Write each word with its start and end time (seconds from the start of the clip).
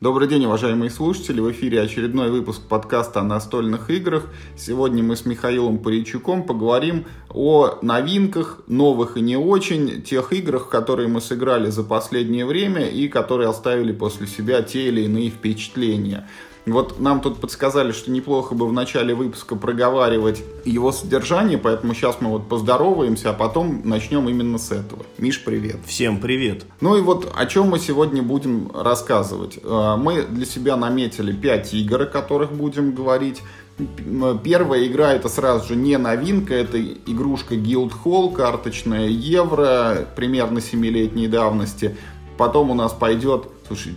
Добрый 0.00 0.28
день, 0.28 0.44
уважаемые 0.44 0.90
слушатели! 0.90 1.40
В 1.40 1.50
эфире 1.50 1.82
очередной 1.82 2.30
выпуск 2.30 2.62
подкаста 2.68 3.18
о 3.18 3.24
настольных 3.24 3.90
играх. 3.90 4.28
Сегодня 4.56 5.02
мы 5.02 5.16
с 5.16 5.26
Михаилом 5.26 5.78
Паричуком 5.78 6.44
поговорим 6.44 7.06
о 7.30 7.80
новинках, 7.82 8.60
новых 8.68 9.16
и 9.16 9.20
не 9.20 9.36
очень, 9.36 10.02
тех 10.02 10.32
играх, 10.32 10.68
которые 10.68 11.08
мы 11.08 11.20
сыграли 11.20 11.70
за 11.70 11.82
последнее 11.82 12.46
время 12.46 12.86
и 12.86 13.08
которые 13.08 13.48
оставили 13.48 13.90
после 13.90 14.28
себя 14.28 14.62
те 14.62 14.86
или 14.86 15.00
иные 15.00 15.30
впечатления. 15.30 16.28
Вот 16.72 17.00
нам 17.00 17.20
тут 17.20 17.40
подсказали, 17.40 17.92
что 17.92 18.10
неплохо 18.10 18.54
бы 18.54 18.66
в 18.66 18.72
начале 18.72 19.14
выпуска 19.14 19.56
проговаривать 19.56 20.42
его 20.64 20.92
содержание, 20.92 21.58
поэтому 21.58 21.94
сейчас 21.94 22.20
мы 22.20 22.30
вот 22.30 22.48
поздороваемся, 22.48 23.30
а 23.30 23.32
потом 23.32 23.82
начнем 23.84 24.28
именно 24.28 24.58
с 24.58 24.72
этого. 24.72 25.04
Миш, 25.18 25.44
привет. 25.44 25.76
Всем 25.86 26.20
привет. 26.20 26.64
Ну 26.80 26.96
и 26.96 27.00
вот 27.00 27.32
о 27.34 27.46
чем 27.46 27.68
мы 27.68 27.78
сегодня 27.78 28.22
будем 28.22 28.70
рассказывать. 28.74 29.58
Э, 29.62 29.96
мы 29.98 30.22
для 30.22 30.46
себя 30.46 30.76
наметили 30.76 31.32
5 31.32 31.74
игр, 31.74 32.02
о 32.02 32.06
которых 32.06 32.52
будем 32.52 32.94
говорить. 32.94 33.42
Первая 34.42 34.86
игра 34.86 35.12
это 35.12 35.28
сразу 35.28 35.68
же 35.68 35.76
не 35.76 35.96
новинка, 35.98 36.52
это 36.52 36.80
игрушка 36.82 37.54
Guildhall, 37.54 38.32
карточная 38.32 39.06
евро, 39.06 40.08
примерно 40.16 40.58
7-летней 40.58 41.28
давности. 41.28 41.96
Потом 42.36 42.70
у 42.70 42.74
нас 42.74 42.92
пойдет, 42.92 43.46
слушай, 43.68 43.94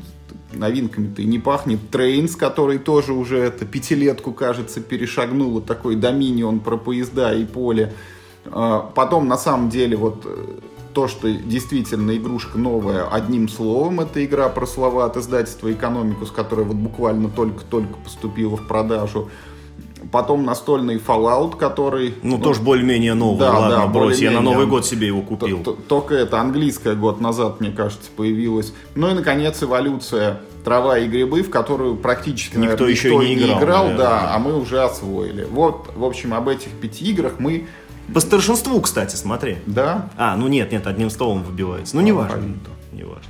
новинками-то 0.54 1.22
и 1.22 1.26
не 1.26 1.40
пахнет. 1.40 1.80
Trains, 1.90 2.36
который 2.36 2.78
тоже 2.78 3.14
уже 3.14 3.38
это 3.38 3.66
пятилетку, 3.66 4.34
кажется, 4.34 4.82
перешагнул. 4.82 5.62
такой 5.62 5.96
доминион 5.96 6.60
про 6.60 6.78
поезда 6.78 7.34
и 7.34 7.46
поле. 7.46 7.94
А, 8.46 8.92
потом, 8.96 9.28
на 9.28 9.38
самом 9.38 9.70
деле, 9.70 9.98
вот 9.98 10.24
э, 10.26 10.60
то, 10.94 11.08
что 11.08 11.32
действительно 11.32 12.16
игрушка 12.16 12.58
новая, 12.58 13.08
одним 13.08 13.48
словом, 13.50 14.02
это 14.02 14.24
игра 14.24 14.50
про 14.50 14.66
слова 14.66 15.06
от 15.06 15.18
издательства 15.18 15.72
«Экономикус», 15.72 16.32
которая 16.32 16.66
вот 16.66 16.78
буквально 16.78 17.30
только-только 17.30 17.94
поступила 18.04 18.58
в 18.58 18.68
продажу. 18.68 19.30
Потом 20.12 20.44
настольный 20.44 20.98
Fallout, 20.98 21.58
который... 21.58 22.16
Ну, 22.22 22.38
ну 22.38 22.44
тоже 22.44 22.62
более-менее 22.62 23.14
новый, 23.14 23.40
да, 23.40 23.58
ладно, 23.58 23.78
да, 23.78 23.88
брось, 23.88 24.20
я 24.20 24.32
на 24.32 24.42
Новый 24.42 24.68
год 24.68 24.86
себе 24.86 25.08
его 25.08 25.22
купил. 25.22 25.64
Только 25.64 26.16
это 26.16 26.40
английская 26.42 26.96
год 26.96 27.22
назад, 27.22 27.62
мне 27.62 27.72
кажется, 27.72 28.10
появилась. 28.16 28.74
Ну 28.96 29.10
и, 29.10 29.14
наконец, 29.14 29.64
эволюция 29.64 30.42
трава 30.66 30.98
и 30.98 31.08
грибы, 31.08 31.44
в 31.44 31.50
которую 31.50 31.96
практически 31.96 32.58
никто 32.58 32.72
наверное, 32.72 32.90
еще 32.90 33.10
никто 33.10 33.24
не 33.24 33.36
играл, 33.36 33.48
не 33.56 33.64
играл 33.64 33.88
да, 33.98 34.36
а 34.36 34.40
мы 34.40 34.60
уже 34.60 34.84
освоили. 34.84 35.48
Вот, 35.50 35.90
в 35.96 36.04
общем, 36.04 36.34
об 36.34 36.50
этих 36.50 36.72
пяти 36.72 37.06
играх 37.12 37.34
мы... 37.40 37.68
По 38.14 38.20
старшинству, 38.20 38.82
кстати, 38.82 39.16
смотри. 39.16 39.60
Да? 39.66 40.10
А, 40.18 40.36
ну 40.36 40.50
нет, 40.50 40.74
нет, 40.74 40.88
одним 40.88 41.10
словом 41.10 41.44
выбивается. 41.44 41.96
Ну, 41.96 42.02
не 42.02 42.12
важно. 42.12 42.58
Не 42.92 43.04
важно. 43.04 43.24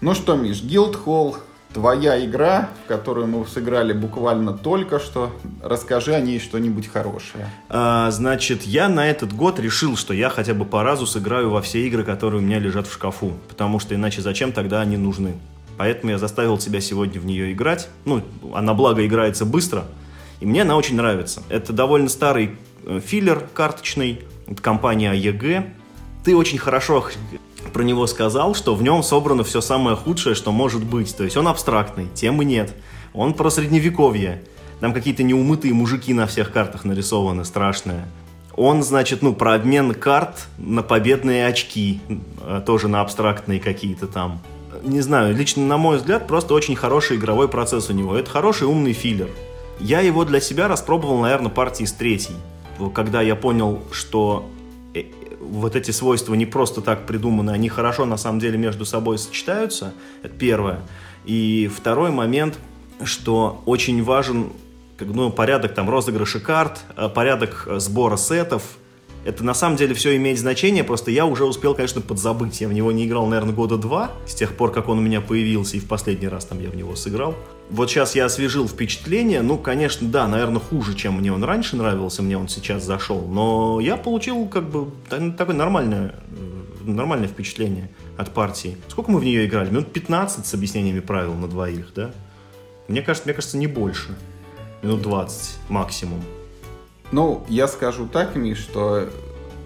Ну 0.00 0.14
что, 0.14 0.34
Миш, 0.34 0.62
Guildhall 0.62 1.36
твоя 1.72 2.24
игра, 2.24 2.68
в 2.84 2.88
которую 2.88 3.26
мы 3.26 3.46
сыграли 3.46 3.92
буквально 3.92 4.52
только 4.52 4.98
что. 4.98 5.30
Расскажи 5.62 6.14
о 6.14 6.20
ней 6.20 6.40
что-нибудь 6.40 6.88
хорошее. 6.88 7.48
А, 7.68 8.10
значит, 8.10 8.62
я 8.64 8.88
на 8.88 9.08
этот 9.08 9.32
год 9.32 9.60
решил, 9.60 9.96
что 9.96 10.12
я 10.12 10.30
хотя 10.30 10.54
бы 10.54 10.64
по 10.64 10.82
разу 10.82 11.06
сыграю 11.06 11.50
во 11.50 11.62
все 11.62 11.86
игры, 11.86 12.04
которые 12.04 12.40
у 12.40 12.44
меня 12.44 12.58
лежат 12.58 12.86
в 12.86 12.92
шкафу. 12.92 13.34
Потому 13.48 13.78
что 13.78 13.94
иначе 13.94 14.20
зачем 14.22 14.52
тогда 14.52 14.80
они 14.80 14.96
нужны? 14.96 15.34
Поэтому 15.76 16.12
я 16.12 16.18
заставил 16.18 16.58
себя 16.58 16.80
сегодня 16.80 17.20
в 17.20 17.24
нее 17.24 17.52
играть. 17.52 17.88
Ну, 18.04 18.22
она 18.52 18.74
благо 18.74 19.06
играется 19.06 19.44
быстро. 19.44 19.84
И 20.40 20.46
мне 20.46 20.62
она 20.62 20.76
очень 20.76 20.96
нравится. 20.96 21.42
Это 21.48 21.72
довольно 21.72 22.08
старый 22.08 22.56
э, 22.84 23.00
филлер 23.04 23.46
карточный. 23.54 24.22
Это 24.46 24.60
компания 24.60 25.12
ЕГ. 25.12 25.64
Ты 26.24 26.36
очень 26.36 26.58
хорошо 26.58 27.06
про 27.72 27.82
него 27.82 28.06
сказал, 28.06 28.54
что 28.54 28.74
в 28.74 28.82
нем 28.82 29.02
собрано 29.02 29.44
все 29.44 29.60
самое 29.60 29.96
худшее, 29.96 30.34
что 30.34 30.52
может 30.52 30.84
быть. 30.84 31.16
То 31.16 31.24
есть 31.24 31.36
он 31.36 31.48
абстрактный, 31.48 32.08
темы 32.14 32.44
нет. 32.44 32.74
Он 33.12 33.34
про 33.34 33.50
средневековье. 33.50 34.42
Там 34.80 34.92
какие-то 34.92 35.22
неумытые 35.22 35.74
мужики 35.74 36.14
на 36.14 36.26
всех 36.26 36.52
картах 36.52 36.84
нарисованы, 36.84 37.44
страшные. 37.44 38.06
Он, 38.56 38.82
значит, 38.82 39.22
ну, 39.22 39.34
про 39.34 39.54
обмен 39.54 39.94
карт 39.94 40.46
на 40.58 40.82
победные 40.82 41.46
очки, 41.46 42.00
э, 42.42 42.62
тоже 42.64 42.88
на 42.88 43.00
абстрактные 43.00 43.60
какие-то 43.60 44.06
там. 44.06 44.40
Не 44.82 45.00
знаю, 45.00 45.34
лично 45.34 45.64
на 45.64 45.76
мой 45.76 45.98
взгляд, 45.98 46.26
просто 46.26 46.54
очень 46.54 46.76
хороший 46.76 47.16
игровой 47.16 47.48
процесс 47.48 47.90
у 47.90 47.92
него. 47.92 48.16
Это 48.16 48.30
хороший 48.30 48.66
умный 48.66 48.92
филлер. 48.92 49.28
Я 49.78 50.00
его 50.00 50.24
для 50.24 50.40
себя 50.40 50.68
распробовал, 50.68 51.20
наверное, 51.20 51.50
партии 51.50 51.84
с 51.84 51.92
третьей. 51.92 52.36
Когда 52.94 53.20
я 53.20 53.36
понял, 53.36 53.82
что 53.92 54.48
вот 55.40 55.74
эти 55.74 55.90
свойства 55.90 56.34
не 56.34 56.46
просто 56.46 56.80
так 56.80 57.06
придуманы, 57.06 57.50
они 57.50 57.68
хорошо 57.68 58.04
на 58.04 58.16
самом 58.16 58.38
деле 58.38 58.58
между 58.58 58.84
собой 58.84 59.18
сочетаются, 59.18 59.92
это 60.22 60.34
первое. 60.34 60.80
И 61.24 61.70
второй 61.74 62.10
момент, 62.10 62.58
что 63.04 63.62
очень 63.66 64.02
важен 64.04 64.52
как, 64.96 65.08
ну, 65.08 65.30
порядок 65.30 65.74
там 65.74 65.88
розыгрыша 65.88 66.40
карт, 66.40 66.80
э, 66.96 67.08
порядок 67.08 67.64
э, 67.66 67.80
сбора 67.80 68.16
сетов, 68.16 68.62
это 69.24 69.44
на 69.44 69.54
самом 69.54 69.76
деле 69.76 69.94
все 69.94 70.16
имеет 70.16 70.38
значение, 70.38 70.84
просто 70.84 71.10
я 71.10 71.26
уже 71.26 71.44
успел, 71.44 71.74
конечно, 71.74 72.00
подзабыть. 72.00 72.60
Я 72.60 72.68
в 72.68 72.72
него 72.72 72.90
не 72.92 73.06
играл, 73.06 73.26
наверное, 73.26 73.54
года 73.54 73.76
два, 73.76 74.12
с 74.26 74.34
тех 74.34 74.56
пор, 74.56 74.72
как 74.72 74.88
он 74.88 74.98
у 74.98 75.02
меня 75.02 75.20
появился, 75.20 75.76
и 75.76 75.80
в 75.80 75.88
последний 75.88 76.28
раз 76.28 76.46
там 76.46 76.60
я 76.60 76.70
в 76.70 76.76
него 76.76 76.96
сыграл. 76.96 77.34
Вот 77.70 77.88
сейчас 77.88 78.16
я 78.16 78.24
освежил 78.24 78.66
впечатление, 78.66 79.42
ну, 79.42 79.56
конечно, 79.56 80.08
да, 80.08 80.26
наверное, 80.26 80.60
хуже, 80.60 80.94
чем 80.94 81.18
мне 81.18 81.32
он 81.32 81.44
раньше 81.44 81.76
нравился, 81.76 82.20
мне 82.20 82.36
он 82.36 82.48
сейчас 82.48 82.84
зашел, 82.84 83.28
но 83.28 83.78
я 83.80 83.96
получил, 83.96 84.46
как 84.48 84.68
бы, 84.68 84.90
такое 85.08 85.54
нормальное, 85.54 86.16
э, 86.32 86.90
нормальное 86.90 87.28
впечатление 87.28 87.88
от 88.16 88.34
партии. 88.34 88.76
Сколько 88.88 89.12
мы 89.12 89.20
в 89.20 89.24
нее 89.24 89.46
играли? 89.46 89.70
Минут 89.70 89.92
15 89.92 90.46
с 90.46 90.52
объяснениями 90.52 90.98
правил 90.98 91.34
на 91.34 91.46
двоих, 91.46 91.92
да? 91.94 92.10
Мне 92.88 93.02
кажется, 93.02 93.28
мне 93.28 93.34
кажется, 93.34 93.56
не 93.56 93.68
больше. 93.68 94.16
Минут 94.82 95.02
20 95.02 95.58
максимум. 95.68 96.20
Ну, 97.12 97.44
я 97.48 97.68
скажу 97.68 98.08
так, 98.08 98.34
Миш, 98.34 98.58
что 98.58 99.08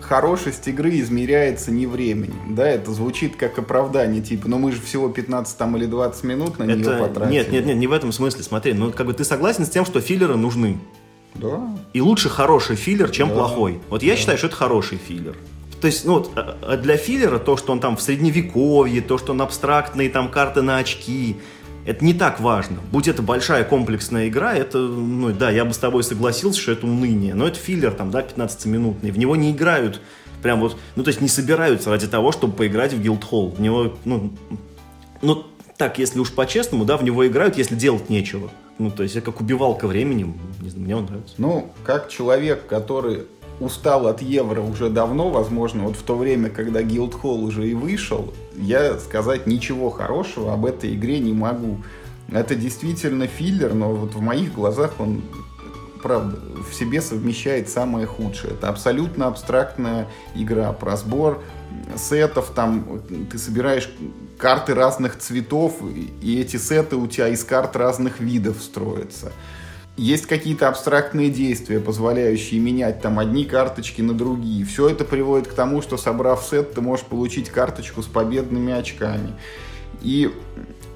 хорошесть 0.04 0.66
игры 0.68 0.98
измеряется 1.00 1.70
не 1.70 1.86
временем. 1.86 2.54
Да, 2.54 2.68
это 2.68 2.92
звучит 2.92 3.36
как 3.36 3.58
оправдание, 3.58 4.22
типа, 4.22 4.48
ну 4.48 4.58
мы 4.58 4.72
же 4.72 4.80
всего 4.80 5.08
15 5.08 5.56
там, 5.56 5.76
или 5.76 5.86
20 5.86 6.24
минут 6.24 6.58
на 6.58 6.64
это... 6.64 6.76
нее 6.76 6.96
потратили. 6.98 7.32
Нет, 7.32 7.50
нет, 7.50 7.66
нет, 7.66 7.76
не 7.76 7.86
в 7.86 7.92
этом 7.92 8.12
смысле. 8.12 8.42
Смотри, 8.42 8.74
ну 8.74 8.92
как 8.92 9.06
бы 9.06 9.14
ты 9.14 9.24
согласен 9.24 9.64
с 9.66 9.70
тем, 9.70 9.84
что 9.84 10.00
филлеры 10.00 10.36
нужны. 10.36 10.78
Да. 11.34 11.60
И 11.92 12.00
лучше 12.00 12.28
хороший 12.28 12.76
филлер, 12.76 13.10
чем 13.10 13.28
да. 13.28 13.34
плохой. 13.34 13.80
Вот 13.90 14.02
я 14.02 14.12
да. 14.12 14.18
считаю, 14.18 14.38
что 14.38 14.46
это 14.46 14.56
хороший 14.56 14.98
филлер. 14.98 15.36
То 15.80 15.88
есть, 15.88 16.04
ну, 16.06 16.14
вот, 16.14 16.30
а, 16.36 16.56
а 16.62 16.76
для 16.76 16.96
филлера 16.96 17.38
то, 17.38 17.56
что 17.56 17.72
он 17.72 17.80
там 17.80 17.96
в 17.96 18.02
средневековье, 18.02 19.02
то, 19.02 19.18
что 19.18 19.32
он 19.32 19.42
абстрактные 19.42 20.08
там 20.08 20.30
карты 20.30 20.62
на 20.62 20.78
очки, 20.78 21.36
это 21.86 22.04
не 22.04 22.14
так 22.14 22.40
важно. 22.40 22.78
Будь 22.92 23.08
это 23.08 23.22
большая 23.22 23.64
комплексная 23.64 24.28
игра, 24.28 24.54
это, 24.54 24.78
ну 24.78 25.32
да, 25.32 25.50
я 25.50 25.64
бы 25.64 25.72
с 25.74 25.78
тобой 25.78 26.02
согласился, 26.02 26.60
что 26.60 26.72
это 26.72 26.86
уныние. 26.86 27.34
Но 27.34 27.46
это 27.46 27.58
филлер, 27.58 27.92
там, 27.92 28.10
да, 28.10 28.22
15-минутный. 28.22 29.10
В 29.10 29.18
него 29.18 29.36
не 29.36 29.52
играют 29.52 30.00
прям 30.42 30.60
вот, 30.60 30.76
ну 30.94 31.02
то 31.02 31.08
есть 31.08 31.22
не 31.22 31.28
собираются 31.28 31.88
ради 31.88 32.06
того, 32.06 32.30
чтобы 32.30 32.52
поиграть 32.52 32.92
в 32.92 33.00
Guildhall. 33.00 33.56
В 33.56 33.60
него, 33.60 33.94
ну, 34.04 34.30
ну 35.22 35.46
так, 35.76 35.98
если 35.98 36.18
уж 36.18 36.32
по-честному, 36.32 36.84
да, 36.84 36.96
в 36.96 37.04
него 37.04 37.26
играют, 37.26 37.56
если 37.56 37.74
делать 37.74 38.10
нечего. 38.10 38.50
Ну, 38.78 38.90
то 38.90 39.04
есть, 39.04 39.14
это 39.14 39.26
как 39.26 39.40
убивалка 39.40 39.86
временем, 39.86 40.34
не 40.60 40.68
знаю, 40.68 40.84
мне 40.84 40.96
он 40.96 41.04
нравится. 41.06 41.34
Ну, 41.38 41.72
как 41.84 42.08
человек, 42.08 42.66
который 42.66 43.26
устал 43.60 44.06
от 44.06 44.22
евро 44.22 44.60
уже 44.60 44.90
давно, 44.90 45.30
возможно, 45.30 45.84
вот 45.84 45.96
в 45.96 46.02
то 46.02 46.16
время, 46.16 46.50
когда 46.50 46.82
Guildhall 46.82 47.42
уже 47.42 47.68
и 47.68 47.74
вышел, 47.74 48.32
я 48.56 48.98
сказать 48.98 49.46
ничего 49.46 49.90
хорошего 49.90 50.52
об 50.52 50.66
этой 50.66 50.94
игре 50.94 51.18
не 51.18 51.32
могу. 51.32 51.78
Это 52.30 52.54
действительно 52.54 53.26
филлер, 53.26 53.74
но 53.74 53.92
вот 53.92 54.14
в 54.14 54.20
моих 54.20 54.54
глазах 54.54 54.94
он 54.98 55.22
правда, 56.02 56.38
в 56.70 56.74
себе 56.74 57.00
совмещает 57.00 57.70
самое 57.70 58.06
худшее. 58.06 58.52
Это 58.52 58.68
абсолютно 58.68 59.26
абстрактная 59.26 60.06
игра 60.34 60.70
про 60.74 60.98
сбор 60.98 61.42
сетов, 61.96 62.52
там 62.54 63.00
ты 63.30 63.38
собираешь 63.38 63.90
карты 64.36 64.74
разных 64.74 65.18
цветов, 65.18 65.76
и 66.20 66.40
эти 66.40 66.58
сеты 66.58 66.96
у 66.96 67.06
тебя 67.06 67.28
из 67.28 67.42
карт 67.42 67.74
разных 67.74 68.20
видов 68.20 68.62
строятся 68.62 69.32
есть 69.96 70.26
какие-то 70.26 70.68
абстрактные 70.68 71.30
действия, 71.30 71.78
позволяющие 71.78 72.60
менять 72.60 73.00
там 73.00 73.18
одни 73.18 73.44
карточки 73.44 74.02
на 74.02 74.12
другие. 74.12 74.64
Все 74.64 74.88
это 74.88 75.04
приводит 75.04 75.46
к 75.46 75.54
тому, 75.54 75.82
что 75.82 75.96
собрав 75.96 76.44
сет, 76.44 76.74
ты 76.74 76.80
можешь 76.80 77.06
получить 77.06 77.48
карточку 77.48 78.02
с 78.02 78.06
победными 78.06 78.72
очками. 78.72 79.34
И 80.02 80.32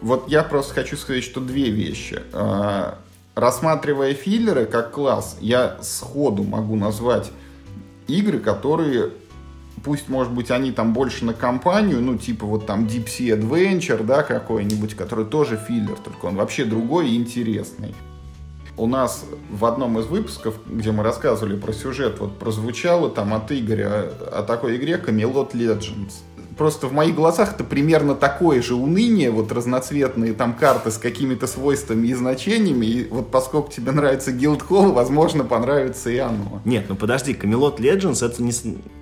вот 0.00 0.28
я 0.28 0.42
просто 0.42 0.74
хочу 0.74 0.96
сказать, 0.96 1.22
что 1.22 1.40
две 1.40 1.70
вещи. 1.70 2.20
А, 2.32 2.98
рассматривая 3.36 4.14
филлеры 4.14 4.66
как 4.66 4.90
класс, 4.90 5.36
я 5.40 5.78
сходу 5.80 6.42
могу 6.42 6.74
назвать 6.74 7.30
игры, 8.08 8.40
которые 8.40 9.12
пусть, 9.84 10.08
может 10.08 10.32
быть, 10.32 10.50
они 10.50 10.72
там 10.72 10.92
больше 10.92 11.24
на 11.24 11.34
компанию, 11.34 12.00
ну, 12.00 12.18
типа 12.18 12.46
вот 12.46 12.66
там 12.66 12.86
Deep 12.86 13.06
Sea 13.06 13.38
Adventure, 13.38 14.02
да, 14.02 14.24
какой-нибудь, 14.24 14.94
который 14.94 15.24
тоже 15.24 15.56
филлер, 15.56 15.96
только 15.96 16.26
он 16.26 16.34
вообще 16.34 16.64
другой 16.64 17.10
и 17.10 17.16
интересный 17.16 17.94
у 18.78 18.86
нас 18.86 19.25
в 19.50 19.64
одном 19.64 19.98
из 19.98 20.06
выпусков, 20.06 20.54
где 20.66 20.92
мы 20.92 21.02
рассказывали 21.02 21.56
про 21.56 21.72
сюжет, 21.72 22.20
вот 22.20 22.38
прозвучало 22.38 23.10
там 23.10 23.34
от 23.34 23.50
Игоря 23.52 24.10
о 24.32 24.42
такой 24.42 24.76
игре 24.76 25.02
Camelot 25.04 25.52
Legends. 25.52 26.22
просто 26.58 26.88
в 26.88 26.92
моих 26.92 27.14
глазах 27.14 27.54
это 27.54 27.64
примерно 27.64 28.14
такое 28.14 28.60
же 28.60 28.75
уныние, 28.75 29.30
вот 29.30 29.50
разноцветные 29.52 30.34
там 30.34 30.54
карты 30.54 30.90
с 30.90 30.98
какими-то 30.98 31.46
свойствами 31.46 32.08
и 32.08 32.14
значениями, 32.14 32.86
и 32.86 33.08
вот 33.08 33.30
поскольку 33.30 33.72
тебе 33.72 33.92
нравится 33.92 34.32
Guildhall, 34.32 34.92
возможно, 34.92 35.44
понравится 35.44 36.10
и 36.10 36.19
оно. 36.19 36.60
Нет, 36.64 36.86
ну 36.88 36.96
подожди, 36.96 37.32
Camelot 37.32 37.78
Legends 37.78 38.24
это 38.24 38.42
не, 38.42 38.52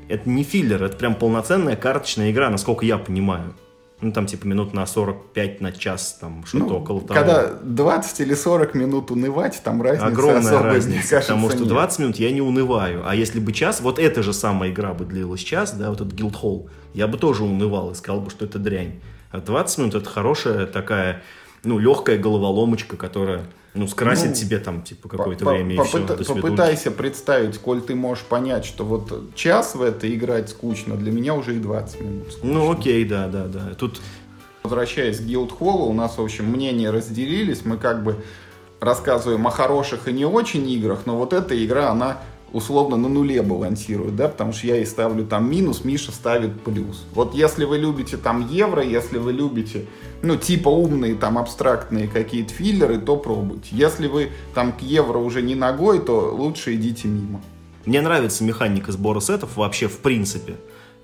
это 0.09 0.29
не 0.29 0.45
филлер, 0.45 0.85
это 0.85 0.97
прям 0.97 1.15
полноценная 1.15 1.77
карточная 1.77 2.31
игра, 2.31 2.51
насколько 2.51 2.85
я 2.85 2.99
понимаю. 2.99 3.55
Ну, 4.03 4.13
там, 4.13 4.27
типа, 4.27 4.47
минут 4.47 4.75
на 4.75 4.87
45, 4.87 5.63
на 5.63 5.73
час, 5.73 6.19
там, 6.21 6.45
что-то 6.45 6.65
ну, 6.67 6.77
около 6.81 7.01
того. 7.01 7.15
Когда 7.15 7.55
20 7.63 8.21
или 8.21 8.35
40 8.35 8.75
минут 8.75 9.11
унывать, 9.11 9.63
там 9.65 9.81
разница 9.81 10.07
Огромная 10.07 10.41
особой, 10.41 10.63
разница, 10.65 10.89
мне 10.89 11.09
кажется, 11.09 11.33
потому 11.33 11.49
что 11.51 11.59
нет. 11.61 11.69
20 11.69 11.99
минут 12.01 12.17
я 12.17 12.31
не 12.31 12.43
унываю. 12.43 13.09
А 13.09 13.15
если 13.15 13.41
бы 13.41 13.53
час, 13.53 13.81
вот 13.81 13.99
эта 13.99 14.23
же 14.23 14.35
самая 14.35 14.71
игра 14.71 14.93
бы 14.93 15.07
длилась 15.07 15.41
час, 15.41 15.73
да, 15.73 15.89
вот 15.89 16.03
этот 16.03 16.13
Guildhall, 16.13 16.69
я 16.93 17.07
бы 17.07 17.17
тоже 17.17 17.45
унывал 17.45 17.91
и 17.91 17.95
сказал 17.95 18.21
бы, 18.21 18.31
что 18.31 18.45
это 18.45 18.59
дрянь. 18.59 19.01
А 19.31 19.41
20 19.41 19.79
минут 19.79 19.95
это 19.95 20.11
хорошая 20.11 20.67
такая, 20.67 21.23
ну, 21.65 21.79
легкая 21.79 22.19
головоломочка, 22.19 22.99
которая 22.99 23.47
ну, 23.77 23.87
скрасит 23.89 24.31
Ну, 24.31 24.35
тебе 24.35 24.59
там, 24.59 24.83
типа, 24.83 25.09
какое-то 25.09 25.45
По- 25.45 25.53
время 25.53 25.75
и 25.75 25.79
все, 25.83 25.99
попыта- 25.99 26.17
свидули. 26.17 26.41
Попытайся 26.41 26.91
представить, 26.91 27.59
коль 27.59 27.81
ты 27.81 27.95
можешь 27.95 28.25
понять, 28.25 28.65
что 28.65 28.85
вот 28.85 29.35
час 29.35 29.75
в 29.75 29.83
это 29.83 30.13
играть 30.15 30.49
скучно, 30.51 30.97
для 30.97 31.13
меня 31.13 31.35
уже 31.35 31.57
и 31.57 31.59
20 31.59 32.01
минут 32.01 32.33
скучно. 32.33 32.53
Ну, 32.53 32.73
окей, 32.73 33.05
да, 33.05 33.29
да, 33.29 33.45
да. 33.47 33.75
Тут 33.79 34.01
Возвращаясь 34.63 35.19
к 35.19 35.23
Guildhall, 35.23 35.89
у 35.89 35.93
нас, 35.93 36.19
в 36.19 36.21
общем, 36.23 36.47
мнения 36.47 36.91
разделились. 36.91 37.65
Мы 37.65 37.77
как 37.77 38.03
бы 38.03 38.17
рассказываем 38.81 39.47
о 39.47 39.51
хороших 39.51 40.09
и 40.09 40.13
не 40.13 40.25
очень 40.25 40.69
играх, 40.69 41.03
но 41.07 41.17
вот 41.17 41.33
эта 41.33 41.65
игра, 41.65 41.91
она 41.91 42.19
условно 42.57 42.97
на 42.97 43.09
нуле 43.09 43.43
балансирует, 43.43 44.17
да, 44.17 44.29
потому 44.29 44.53
что 44.53 44.67
я 44.67 44.77
ей 44.77 44.87
ставлю 44.87 45.27
там 45.27 45.51
минус, 45.51 45.85
Миша 45.85 46.11
ставит 46.11 46.61
плюс. 46.63 47.05
Вот 47.13 47.35
если 47.35 47.65
вы 47.65 47.77
любите 47.77 48.17
там 48.17 48.49
евро, 48.49 48.83
если 48.83 49.19
вы 49.19 49.33
любите, 49.33 49.85
ну, 50.23 50.37
типа 50.37 50.69
умные 50.69 51.15
там 51.15 51.37
абстрактные 51.37 52.09
какие-то 52.09 52.55
филлеры, 52.55 52.99
то 52.99 53.17
пробуйте. 53.17 53.69
Если 53.73 54.07
вы 54.07 54.31
там 54.55 54.73
к 54.73 54.81
евро 54.81 55.19
уже 55.19 55.43
не 55.43 55.55
ногой, 55.55 56.01
то 56.01 56.35
лучше 56.35 56.75
идите 56.75 57.09
мимо. 57.09 57.43
Мне 57.85 58.01
нравится 58.01 58.43
механика 58.43 58.91
сбора 58.91 59.21
сетов 59.21 59.57
вообще 59.57 59.87
в 59.87 59.99
принципе. 59.99 60.55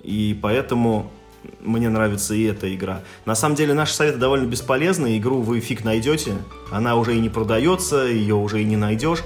И 0.01 0.37
поэтому 0.41 1.11
мне 1.61 1.89
нравится 1.89 2.33
и 2.33 2.43
эта 2.43 2.73
игра. 2.73 3.01
На 3.25 3.35
самом 3.35 3.55
деле 3.55 3.73
наши 3.73 3.93
советы 3.93 4.17
довольно 4.17 4.47
бесполезны. 4.47 5.17
Игру 5.17 5.41
вы 5.41 5.59
фиг 5.59 5.83
найдете. 5.83 6.33
Она 6.71 6.95
уже 6.95 7.15
и 7.15 7.19
не 7.19 7.29
продается, 7.29 8.05
ее 8.05 8.35
уже 8.35 8.61
и 8.61 8.65
не 8.65 8.77
найдешь. 8.77 9.23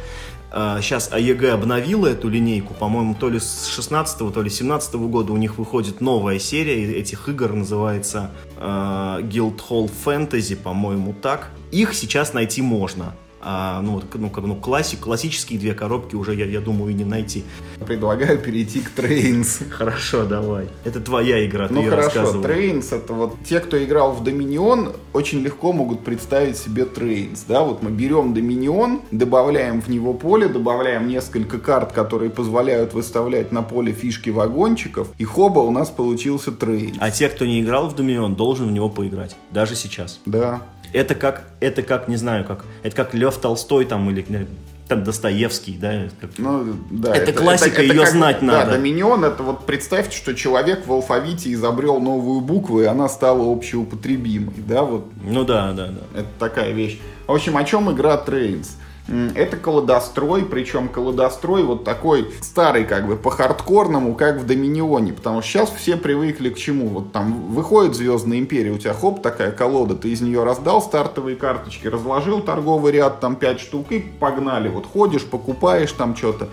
Сейчас 0.50 1.12
АЕГ 1.12 1.44
обновила 1.46 2.08
эту 2.08 2.30
линейку, 2.30 2.74
по-моему, 2.74 3.16
то 3.16 3.30
ли 3.30 3.40
с 3.40 3.68
16 3.68 4.34
то 4.34 4.42
ли 4.42 4.50
17 4.50 4.96
года 4.96 5.34
у 5.34 5.38
них 5.38 5.58
выходит 5.58 6.00
новая 6.00 6.40
серия 6.40 6.94
этих 6.94 7.28
игр, 7.28 7.54
называется 7.54 8.32
э, 8.56 8.62
Guildhall 8.62 9.92
Fantasy, 10.06 10.56
по-моему, 10.56 11.14
так. 11.14 11.52
Их 11.72 11.94
сейчас 11.94 12.34
найти 12.34 12.62
можно. 12.62 13.14
А, 13.40 13.82
ну, 13.82 13.94
вот, 13.94 14.06
ну, 14.16 14.32
ну, 14.36 14.56
классик, 14.56 15.02
классические 15.02 15.60
две 15.60 15.74
коробки 15.74 16.16
уже, 16.16 16.34
я, 16.34 16.46
я 16.46 16.60
думаю, 16.60 16.92
и 16.92 16.94
не 16.94 17.06
найти. 17.06 17.44
Предлагаю 17.86 18.40
перейти 18.40 18.82
к 18.82 18.92
Trains. 18.98 19.70
Хорошо, 19.70 20.26
давай. 20.26 20.68
Это 20.84 21.00
твоя 21.02 21.46
игра, 21.46 21.68
ты 21.68 21.74
Ну 21.74 21.84
хорошо. 21.84 22.42
Trains 22.42 22.96
это 22.96 23.14
вот 23.14 23.36
те, 23.48 23.60
кто 23.60 23.82
играл 23.84 24.14
в 24.14 24.24
Доминион, 24.24 24.94
очень 25.14 25.40
легко 25.42 25.72
могут 25.72 26.04
представить 26.04 26.58
себе 26.58 26.84
Trains. 26.84 27.40
Да, 27.48 27.64
вот 27.64 27.84
мы 27.84 27.92
берем 27.92 28.34
Доминион, 28.34 29.02
добавляем 29.12 29.82
в 29.82 29.88
него 29.88 30.14
поле, 30.14 30.48
добавляем 30.48 31.08
несколько 31.08 31.60
карт, 31.60 31.92
которые 31.92 32.32
позволяют 32.32 32.94
выставлять 32.94 33.52
на 33.52 33.62
поле 33.62 33.94
фишки 33.94 34.30
вагончиков, 34.30 35.10
и 35.18 35.24
хоба 35.24 35.60
у 35.60 35.72
нас 35.72 35.90
получился 35.90 36.52
Trains. 36.52 36.96
А 37.00 37.12
те, 37.12 37.30
кто 37.30 37.46
не 37.46 37.62
играл 37.62 37.88
в 37.90 37.96
Доминион, 37.96 38.36
должен 38.36 38.68
в 38.68 38.72
него 38.72 38.90
поиграть. 38.90 39.36
Даже 39.52 39.76
сейчас. 39.76 40.20
Да. 40.26 40.62
Это 40.94 41.16
как, 41.16 41.44
это 41.60 41.82
как, 41.84 42.08
не 42.08 42.16
знаю, 42.18 42.46
как, 42.46 42.66
это 42.84 42.96
как 42.96 43.14
Лев 43.14 43.38
Толстой 43.38 43.86
там 43.86 44.10
или 44.10 44.26
э, 44.30 44.46
там 44.88 45.04
Достоевский, 45.04 45.78
да? 45.80 46.10
как- 46.20 46.32
Ну, 46.38 46.76
да, 46.90 47.14
Это 47.16 47.34
классика, 47.34 47.82
её 47.82 48.06
знать 48.06 48.42
надо. 48.42 48.72
Да, 48.72 48.78
Доминион, 48.78 49.26
это 49.26 49.44
вот 49.44 49.66
представьте, 49.66 50.16
что 50.16 50.34
человек 50.34 50.88
в 50.88 50.92
алфавите 50.94 51.52
изобрел 51.54 52.00
новую 52.00 52.42
букву, 52.42 52.82
и 52.82 52.86
она 52.86 53.10
стала 53.10 53.44
общеупотребимой, 53.44 54.54
да, 54.58 54.84
вот 54.84 55.08
Ну 55.24 55.44
да, 55.44 55.74
да, 55.74 55.88
да. 55.88 56.20
Это 56.20 56.30
такая 56.40 56.72
вещь. 56.72 57.00
В 57.28 57.32
общем, 57.34 57.58
о 57.58 57.64
чем 57.66 57.92
игра 57.92 58.22
Trains? 58.26 58.68
Это 59.08 59.56
колодострой, 59.56 60.44
причем 60.44 60.90
колодострой 60.90 61.64
вот 61.64 61.84
такой 61.86 62.34
старый, 62.42 62.84
как 62.84 63.08
бы, 63.08 63.16
по-хардкорному, 63.16 64.16
как 64.16 64.38
в 64.38 64.46
Доминионе. 64.46 65.14
Потому 65.14 65.42
что 65.42 65.52
сейчас 65.52 65.70
все 65.72 65.96
привыкли 65.96 66.50
к 66.50 66.58
чему? 66.58 66.88
Вот 66.88 67.14
там 67.14 67.48
выходит 67.50 67.96
Звездная 67.96 68.40
Империя, 68.40 68.72
у 68.72 68.78
тебя 68.78 68.94
хоп, 68.94 69.22
такая 69.22 69.52
колода, 69.52 69.96
ты 69.96 70.10
из 70.10 70.22
нее 70.22 70.44
раздал 70.44 70.82
стартовые 70.82 71.38
карточки, 71.38 71.88
разложил 71.88 72.42
торговый 72.42 72.92
ряд, 72.92 73.20
там 73.22 73.36
5 73.38 73.60
штук, 73.60 73.92
и 73.92 74.00
погнали. 74.00 74.68
Вот 74.68 74.86
ходишь, 74.86 75.24
покупаешь 75.24 75.92
там 75.94 76.16
что-то, 76.16 76.50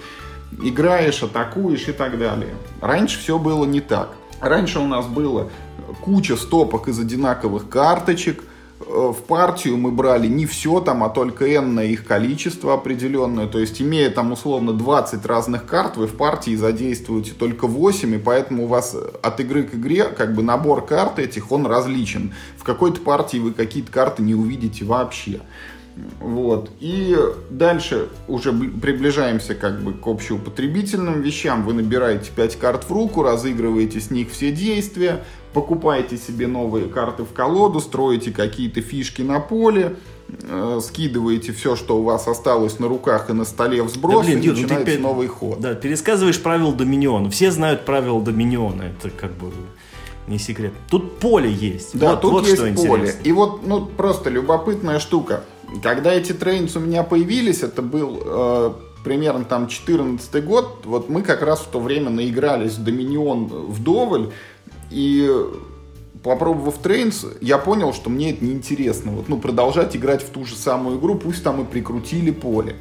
играешь, 0.62 1.22
атакуешь 1.22 1.88
и 1.88 1.92
так 1.92 2.18
далее. 2.18 2.54
Раньше 2.80 3.18
все 3.18 3.38
было 3.38 3.64
не 3.64 3.80
так. 3.80 4.10
Раньше 4.40 4.78
у 4.78 4.86
нас 4.86 5.06
было 5.06 5.50
куча 6.02 6.36
стопок 6.36 6.88
из 6.88 6.98
одинаковых 6.98 7.68
карточек, 7.68 8.44
в 8.86 9.22
партию 9.26 9.76
мы 9.76 9.90
брали 9.90 10.26
не 10.26 10.46
все 10.46 10.80
там, 10.80 11.02
а 11.04 11.08
только 11.08 11.46
n 11.46 11.80
их 11.80 12.04
количество 12.06 12.74
определенное. 12.74 13.46
То 13.46 13.58
есть, 13.58 13.80
имея 13.80 14.10
там 14.10 14.32
условно 14.32 14.72
20 14.72 15.24
разных 15.26 15.66
карт, 15.66 15.96
вы 15.96 16.06
в 16.06 16.16
партии 16.16 16.54
задействуете 16.54 17.32
только 17.32 17.66
8, 17.66 18.14
и 18.14 18.18
поэтому 18.18 18.64
у 18.64 18.66
вас 18.66 18.96
от 19.22 19.40
игры 19.40 19.64
к 19.64 19.74
игре 19.74 20.04
как 20.04 20.34
бы 20.34 20.42
набор 20.42 20.84
карт 20.84 21.18
этих, 21.18 21.50
он 21.52 21.66
различен. 21.66 22.34
В 22.56 22.64
какой-то 22.64 23.00
партии 23.00 23.38
вы 23.38 23.52
какие-то 23.52 23.90
карты 23.90 24.22
не 24.22 24.34
увидите 24.34 24.84
вообще. 24.84 25.40
Вот. 26.20 26.70
И 26.80 27.16
дальше 27.50 28.08
уже 28.26 28.50
бли- 28.50 28.80
приближаемся 28.80 29.54
как 29.54 29.80
бы 29.82 29.92
к 29.92 30.06
общеупотребительным 30.06 31.20
вещам. 31.22 31.64
Вы 31.64 31.74
набираете 31.74 32.30
5 32.34 32.56
карт 32.56 32.84
в 32.88 32.92
руку, 32.92 33.22
разыгрываете 33.22 34.00
с 34.00 34.10
них 34.10 34.30
все 34.32 34.50
действия, 34.50 35.24
покупаете 35.52 36.16
себе 36.16 36.48
новые 36.48 36.86
карты 36.86 37.22
в 37.22 37.32
колоду, 37.32 37.80
строите 37.80 38.32
какие-то 38.32 38.80
фишки 38.80 39.22
на 39.22 39.38
поле, 39.38 39.94
э, 40.42 40.80
скидываете 40.82 41.52
все, 41.52 41.76
что 41.76 41.98
у 41.98 42.02
вас 42.02 42.26
осталось 42.26 42.80
на 42.80 42.88
руках 42.88 43.30
и 43.30 43.32
на 43.32 43.44
столе 43.44 43.82
в 43.84 43.88
сброс, 43.88 44.26
блин, 44.26 44.40
и 44.40 44.46
Юр, 44.46 44.54
ну 44.54 44.56
ты 44.56 44.62
начинается 44.62 44.90
опять- 44.92 45.00
новый 45.00 45.28
ход. 45.28 45.60
Да, 45.60 45.74
пересказываешь 45.74 46.42
правила 46.42 46.72
Доминиона. 46.72 47.30
Все 47.30 47.52
знают 47.52 47.84
правила 47.84 48.20
Доминиона. 48.20 48.82
Это 48.82 49.10
как 49.10 49.32
бы 49.34 49.52
не 50.26 50.38
секрет. 50.38 50.72
Тут 50.90 51.18
поле 51.20 51.52
есть. 51.52 51.96
Да, 51.96 52.12
вот, 52.12 52.20
тут 52.22 52.32
вот 52.32 52.42
есть 52.48 52.56
что 52.56 52.64
поле. 52.64 53.02
интересно. 53.02 53.20
И 53.22 53.32
вот, 53.32 53.64
ну, 53.64 53.86
просто 53.86 54.28
любопытная 54.30 54.98
штука. 54.98 55.44
Когда 55.82 56.12
эти 56.12 56.32
трейнс 56.32 56.76
у 56.76 56.80
меня 56.80 57.02
появились, 57.02 57.62
это 57.62 57.82
был 57.82 58.22
э, 58.24 58.72
примерно 59.04 59.44
там 59.44 59.68
14 59.68 60.44
год, 60.44 60.82
вот 60.84 61.08
мы 61.08 61.22
как 61.22 61.42
раз 61.42 61.60
в 61.60 61.68
то 61.68 61.80
время 61.80 62.10
наигрались 62.10 62.72
в 62.72 62.84
Доминион 62.84 63.46
вдоволь, 63.46 64.32
и 64.90 65.30
попробовав 66.22 66.78
трейнс, 66.78 67.26
я 67.40 67.58
понял, 67.58 67.92
что 67.92 68.10
мне 68.10 68.32
это 68.32 68.44
неинтересно. 68.44 69.12
Вот, 69.12 69.28
ну, 69.28 69.38
продолжать 69.38 69.94
играть 69.94 70.22
в 70.22 70.30
ту 70.30 70.44
же 70.44 70.56
самую 70.56 70.98
игру, 70.98 71.16
пусть 71.16 71.44
там 71.44 71.60
и 71.60 71.64
прикрутили 71.64 72.30
поле. 72.30 72.76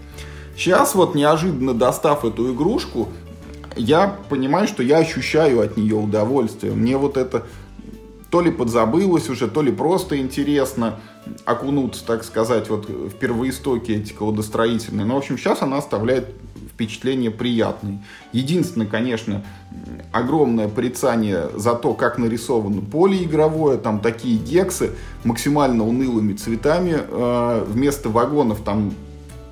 Сейчас 0.55 0.95
вот 0.95 1.13
неожиданно 1.13 1.73
достав 1.73 2.25
эту 2.25 2.53
игрушку, 2.53 3.09
я 3.75 4.19
понимаю, 4.29 4.67
что 4.67 4.83
я 4.83 4.97
ощущаю 4.99 5.61
от 5.61 5.77
нее 5.77 5.95
удовольствие. 5.95 6.73
Мне 6.73 6.95
вот 6.97 7.17
это 7.17 7.43
то 8.33 8.41
ли 8.41 8.49
подзабылось 8.49 9.29
уже, 9.29 9.47
то 9.47 9.61
ли 9.61 9.71
просто 9.71 10.17
интересно 10.17 10.99
окунуться, 11.45 12.03
так 12.03 12.23
сказать, 12.23 12.67
вот 12.67 12.89
в 12.89 13.11
первоистоки 13.11 13.91
эти 13.91 14.11
колодостроительные. 14.11 15.05
Но, 15.05 15.13
в 15.13 15.17
общем, 15.19 15.37
сейчас 15.37 15.61
она 15.61 15.77
оставляет 15.77 16.33
впечатление 16.67 17.29
приятное. 17.29 18.03
Единственное, 18.31 18.87
конечно, 18.87 19.45
огромное 20.11 20.67
порицание 20.67 21.47
за 21.55 21.75
то, 21.75 21.93
как 21.93 22.17
нарисовано 22.17 22.81
поле 22.81 23.23
игровое, 23.23 23.77
там 23.77 23.99
такие 23.99 24.39
гексы 24.39 24.93
максимально 25.23 25.87
унылыми 25.87 26.33
цветами, 26.33 26.97
э, 27.07 27.65
вместо 27.67 28.09
вагонов 28.09 28.61
там 28.61 28.95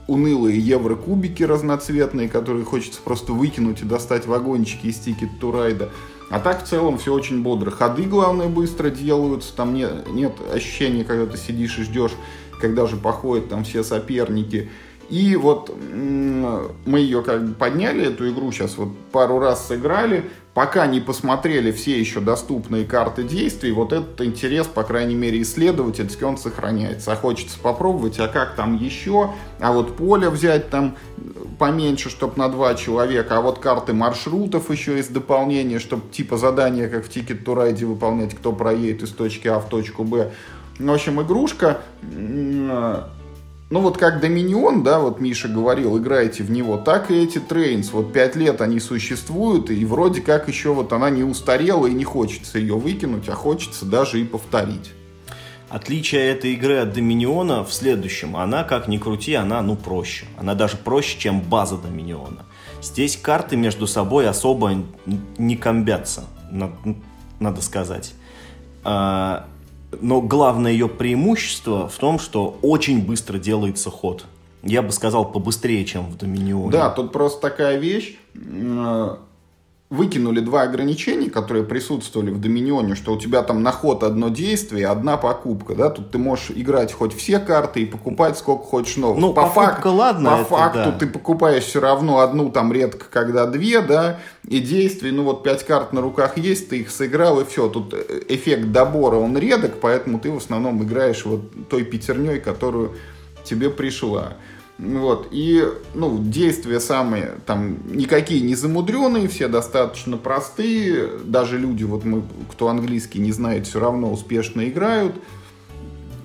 унылые 0.07 0.59
еврокубики 0.59 1.43
разноцветные, 1.43 2.27
которые 2.27 2.65
хочется 2.65 2.99
просто 3.03 3.31
выкинуть 3.31 3.83
и 3.83 3.85
достать 3.85 4.25
вагончики 4.25 4.87
из 4.87 4.97
Ticket 4.97 5.39
to. 5.39 5.89
А 6.31 6.39
так 6.39 6.63
в 6.63 6.67
целом 6.67 6.97
все 6.97 7.13
очень 7.13 7.43
бодро. 7.43 7.71
Ходы, 7.71 8.03
главное, 8.03 8.47
быстро 8.47 8.89
делаются. 8.89 9.53
Там 9.53 9.73
не, 9.73 9.87
нет 10.11 10.33
ощущения, 10.53 11.03
когда 11.03 11.25
ты 11.25 11.37
сидишь 11.37 11.77
и 11.77 11.83
ждешь, 11.83 12.13
когда 12.59 12.87
же 12.87 12.95
походят 12.95 13.49
там 13.49 13.65
все 13.65 13.83
соперники. 13.83 14.69
И 15.09 15.35
вот 15.35 15.75
мы 15.77 16.99
ее 16.99 17.21
как 17.21 17.45
бы 17.45 17.53
подняли, 17.53 18.07
эту 18.07 18.29
игру 18.31 18.49
сейчас 18.53 18.77
вот 18.77 18.97
пару 19.11 19.39
раз 19.39 19.67
сыграли. 19.67 20.29
Пока 20.53 20.85
не 20.87 20.99
посмотрели 20.99 21.71
все 21.71 21.99
еще 21.99 22.19
доступные 22.19 22.85
карты 22.85 23.23
действий, 23.23 23.71
вот 23.71 23.93
этот 23.93 24.19
интерес, 24.21 24.67
по 24.67 24.83
крайней 24.83 25.15
мере, 25.15 25.41
исследовательский, 25.41 26.25
он 26.25 26.37
сохраняется. 26.37 27.13
А 27.13 27.15
хочется 27.15 27.57
попробовать, 27.59 28.19
а 28.19 28.27
как 28.27 28.55
там 28.55 28.75
еще, 28.75 29.31
а 29.59 29.71
вот 29.71 29.95
поле 29.95 30.29
взять 30.29 30.69
там 30.69 30.97
поменьше, 31.57 32.09
чтобы 32.09 32.37
на 32.37 32.49
два 32.49 32.75
человека, 32.75 33.37
а 33.37 33.41
вот 33.41 33.59
карты 33.59 33.93
маршрутов 33.93 34.69
еще 34.69 34.97
есть 34.97 35.13
дополнение, 35.13 35.79
чтобы 35.79 36.09
типа 36.11 36.37
задания, 36.37 36.89
как 36.89 37.05
в 37.05 37.09
Ticket 37.09 37.43
to 37.43 37.55
Ride 37.55 37.85
выполнять, 37.85 38.35
кто 38.35 38.51
проедет 38.51 39.03
из 39.03 39.09
точки 39.11 39.47
А 39.47 39.59
в 39.59 39.69
точку 39.69 40.03
Б. 40.03 40.31
В 40.79 40.91
общем, 40.91 41.21
игрушка 41.21 41.81
ну 43.71 43.79
вот 43.79 43.97
как 43.97 44.19
Доминион, 44.19 44.83
да, 44.83 44.99
вот 44.99 45.19
Миша 45.21 45.47
говорил, 45.47 45.97
играете 45.97 46.43
в 46.43 46.51
него, 46.51 46.77
так 46.77 47.09
и 47.09 47.15
эти 47.15 47.39
Trains. 47.39 47.93
Вот 47.93 48.11
пять 48.11 48.35
лет 48.35 48.61
они 48.61 48.79
существуют, 48.81 49.71
и 49.71 49.85
вроде 49.85 50.21
как 50.21 50.49
еще 50.49 50.73
вот 50.73 50.91
она 50.93 51.09
не 51.09 51.23
устарела, 51.23 51.87
и 51.87 51.93
не 51.93 52.03
хочется 52.03 52.59
ее 52.59 52.75
выкинуть, 52.75 53.29
а 53.29 53.33
хочется 53.33 53.85
даже 53.85 54.19
и 54.19 54.25
повторить. 54.25 54.91
Отличие 55.69 56.31
этой 56.31 56.51
игры 56.51 56.79
от 56.79 56.91
Доминиона 56.91 57.63
в 57.63 57.73
следующем. 57.73 58.35
Она, 58.35 58.65
как 58.65 58.89
ни 58.89 58.97
крути, 58.97 59.35
она, 59.35 59.61
ну, 59.61 59.77
проще. 59.77 60.25
Она 60.37 60.53
даже 60.53 60.75
проще, 60.75 61.17
чем 61.17 61.39
база 61.39 61.77
Доминиона. 61.77 62.43
Здесь 62.81 63.15
карты 63.15 63.55
между 63.55 63.87
собой 63.87 64.27
особо 64.27 64.83
не 65.37 65.55
комбятся, 65.55 66.25
надо 67.39 67.61
сказать. 67.61 68.13
А, 69.91 69.97
но 70.01 70.21
главное 70.21 70.71
ее 70.71 70.87
преимущество 70.89 71.87
в 71.87 71.97
том, 71.97 72.19
что 72.19 72.57
очень 72.61 73.05
быстро 73.05 73.37
делается 73.37 73.89
ход. 73.89 74.25
Я 74.63 74.81
бы 74.81 74.91
сказал, 74.91 75.31
побыстрее, 75.31 75.83
чем 75.85 76.05
в 76.05 76.17
Доминионе. 76.17 76.71
Да, 76.71 76.89
тут 76.89 77.11
просто 77.11 77.41
такая 77.41 77.77
вещь 77.77 78.17
выкинули 79.91 80.39
два 80.39 80.61
ограничения, 80.61 81.29
которые 81.29 81.65
присутствовали 81.65 82.31
в 82.31 82.39
Доминионе, 82.39 82.95
что 82.95 83.11
у 83.11 83.17
тебя 83.17 83.43
там 83.43 83.61
на 83.61 83.73
ход 83.73 84.03
одно 84.03 84.29
действие, 84.29 84.87
одна 84.87 85.17
покупка, 85.17 85.75
да, 85.75 85.89
тут 85.89 86.11
ты 86.11 86.17
можешь 86.17 86.49
играть 86.49 86.93
хоть 86.93 87.13
все 87.13 87.39
карты 87.39 87.81
и 87.81 87.85
покупать 87.85 88.37
сколько 88.37 88.63
хочешь 88.63 88.95
новых. 88.95 89.19
Ну, 89.19 89.33
по 89.33 89.47
факту, 89.47 89.91
ладно, 89.91 90.37
по 90.37 90.43
факту 90.45 90.91
да. 90.91 90.91
ты 90.93 91.07
покупаешь 91.07 91.65
все 91.65 91.81
равно 91.81 92.19
одну, 92.19 92.49
там 92.49 92.71
редко 92.71 93.05
когда 93.11 93.45
две, 93.45 93.81
да, 93.81 94.19
и 94.47 94.59
действий, 94.59 95.11
ну 95.11 95.23
вот 95.23 95.43
пять 95.43 95.65
карт 95.65 95.91
на 95.91 95.99
руках 95.99 96.37
есть, 96.37 96.69
ты 96.69 96.79
их 96.79 96.89
сыграл 96.89 97.41
и 97.41 97.45
все, 97.45 97.67
тут 97.67 97.93
э, 97.93 98.21
эффект 98.29 98.71
добора, 98.71 99.17
он 99.17 99.37
редок, 99.37 99.81
поэтому 99.81 100.21
ты 100.21 100.31
в 100.31 100.37
основном 100.37 100.81
играешь 100.81 101.25
вот 101.25 101.41
той 101.69 101.83
пятерней, 101.83 102.39
которую 102.39 102.93
тебе 103.43 103.69
пришла. 103.69 104.35
Вот, 104.81 105.27
и, 105.29 105.63
ну, 105.93 106.17
действия 106.17 106.79
самые, 106.79 107.33
там, 107.45 107.77
никакие 107.95 108.41
не 108.41 108.55
замудренные, 108.55 109.27
все 109.27 109.47
достаточно 109.47 110.17
простые, 110.17 111.19
даже 111.23 111.59
люди, 111.59 111.83
вот 111.83 112.03
мы, 112.03 112.23
кто 112.49 112.67
английский 112.67 113.19
не 113.19 113.31
знает, 113.31 113.67
все 113.67 113.79
равно 113.79 114.11
успешно 114.11 114.67
играют, 114.67 115.13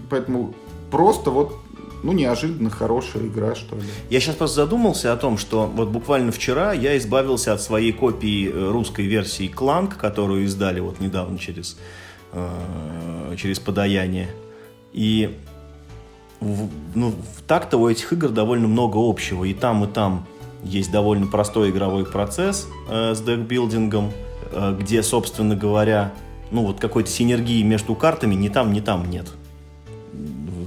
поэтому 0.08 0.54
просто 0.90 1.30
вот 1.30 1.58
ну, 2.02 2.12
неожиданно 2.12 2.70
хорошая 2.70 3.26
игра, 3.26 3.54
что 3.54 3.76
ли. 3.76 3.82
Я 4.08 4.20
сейчас 4.20 4.36
просто 4.36 4.56
задумался 4.56 5.12
о 5.12 5.16
том, 5.16 5.36
что 5.36 5.66
вот 5.66 5.88
буквально 5.88 6.32
вчера 6.32 6.72
я 6.72 6.96
избавился 6.96 7.52
от 7.52 7.60
своей 7.60 7.92
копии 7.92 8.48
э, 8.48 8.70
русской 8.70 9.04
версии 9.04 9.48
Кланк, 9.48 9.98
которую 9.98 10.44
издали 10.44 10.80
вот 10.80 11.00
недавно 11.00 11.38
через, 11.38 11.76
э, 12.32 13.34
через 13.36 13.58
подаяние. 13.58 14.30
И 14.92 15.36
ну, 16.40 17.14
так-то 17.46 17.78
у 17.78 17.88
этих 17.88 18.12
игр 18.12 18.28
довольно 18.28 18.68
много 18.68 18.98
общего. 18.98 19.44
И 19.44 19.54
там, 19.54 19.84
и 19.84 19.86
там 19.86 20.26
есть 20.62 20.90
довольно 20.90 21.26
простой 21.26 21.70
игровой 21.70 22.04
процесс 22.04 22.68
э, 22.88 23.14
с 23.14 23.20
декбилдингом, 23.20 24.12
э, 24.52 24.76
где, 24.78 25.02
собственно 25.02 25.56
говоря, 25.56 26.12
ну 26.50 26.64
вот 26.64 26.80
какой-то 26.80 27.10
синергии 27.10 27.62
между 27.62 27.94
картами 27.94 28.34
ни 28.34 28.48
там, 28.48 28.72
ни 28.72 28.80
там 28.80 29.10
нет. 29.10 29.26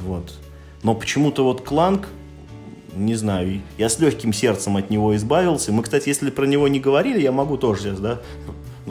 Вот. 0.06 0.34
Но 0.84 0.96
почему-то 0.96 1.44
вот 1.44 1.62
Кланк, 1.62 2.08
не 2.96 3.16
знаю, 3.16 3.62
я 3.78 3.90
с 3.90 4.00
легким 4.00 4.34
сердцем 4.34 4.78
от 4.78 4.90
него 4.90 5.16
избавился. 5.16 5.72
Мы, 5.72 5.84
кстати, 5.84 6.10
если 6.10 6.30
про 6.32 6.46
него 6.46 6.68
не 6.68 6.80
говорили, 6.80 7.22
я 7.22 7.32
могу 7.32 7.58
тоже 7.58 7.82
сейчас, 7.84 8.00
да, 8.00 8.20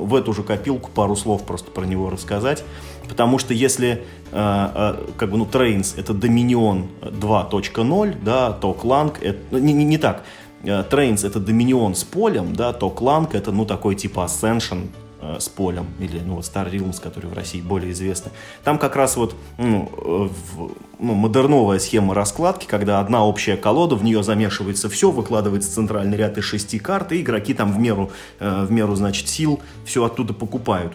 в 0.05 0.15
эту 0.15 0.33
же 0.33 0.43
копилку 0.43 0.91
пару 0.91 1.17
слов 1.17 1.45
просто 1.45 1.71
про 1.71 1.85
него 1.85 2.11
рассказать. 2.11 2.65
Потому 3.09 3.39
что 3.39 3.55
если 3.55 3.89
э, 3.89 3.99
э, 4.33 5.07
как 5.17 5.31
бы, 5.31 5.39
ну, 5.39 5.45
Trains 5.47 5.95
это 5.99 6.13
Dominion 6.13 6.87
2.0, 7.01 8.17
да, 8.23 8.53
то 8.53 8.77
Clank 8.81 9.17
это... 9.23 9.39
Ну, 9.51 9.59
не, 9.59 9.73
не, 9.73 9.85
не 9.85 9.99
так. 9.99 10.25
Э, 10.63 10.83
Trains 10.83 11.27
это 11.27 11.39
Dominion 11.39 11.95
с 11.95 12.05
полем, 12.05 12.55
да, 12.55 12.73
то 12.73 12.89
Clank 12.89 13.31
это, 13.33 13.53
ну, 13.53 13.65
такой 13.65 13.95
типа 13.95 14.21
Ascension 14.21 14.89
с 15.21 15.49
полем, 15.49 15.87
или, 15.99 16.21
ну, 16.21 16.37
вот 16.37 16.45
Star 16.45 16.71
Realms, 16.71 17.01
который 17.01 17.29
в 17.29 17.33
России 17.33 17.61
более 17.61 17.91
известный. 17.93 18.31
Там 18.63 18.79
как 18.79 18.95
раз 18.95 19.17
вот, 19.17 19.35
ну, 19.57 19.91
э, 19.97 20.29
в, 20.55 20.71
ну, 21.01 21.15
модерновая 21.15 21.81
схема 21.81 22.15
раскладки, 22.15 22.67
когда 22.67 23.01
одна 23.01 23.25
общая 23.25 23.57
колода, 23.57 23.97
в 23.97 24.05
нее 24.05 24.23
замешивается 24.23 24.89
все, 24.89 25.11
выкладывается 25.11 25.73
центральный 25.73 26.17
ряд 26.17 26.39
из 26.39 26.45
шести 26.45 26.79
карт, 26.79 27.13
и 27.13 27.21
игроки 27.21 27.53
там 27.53 27.73
в 27.73 27.79
меру, 27.79 28.13
э, 28.39 28.65
в 28.65 28.71
меру, 28.71 28.95
значит, 28.95 29.29
сил 29.29 29.61
все 29.85 30.05
оттуда 30.05 30.35
покупают 30.35 30.93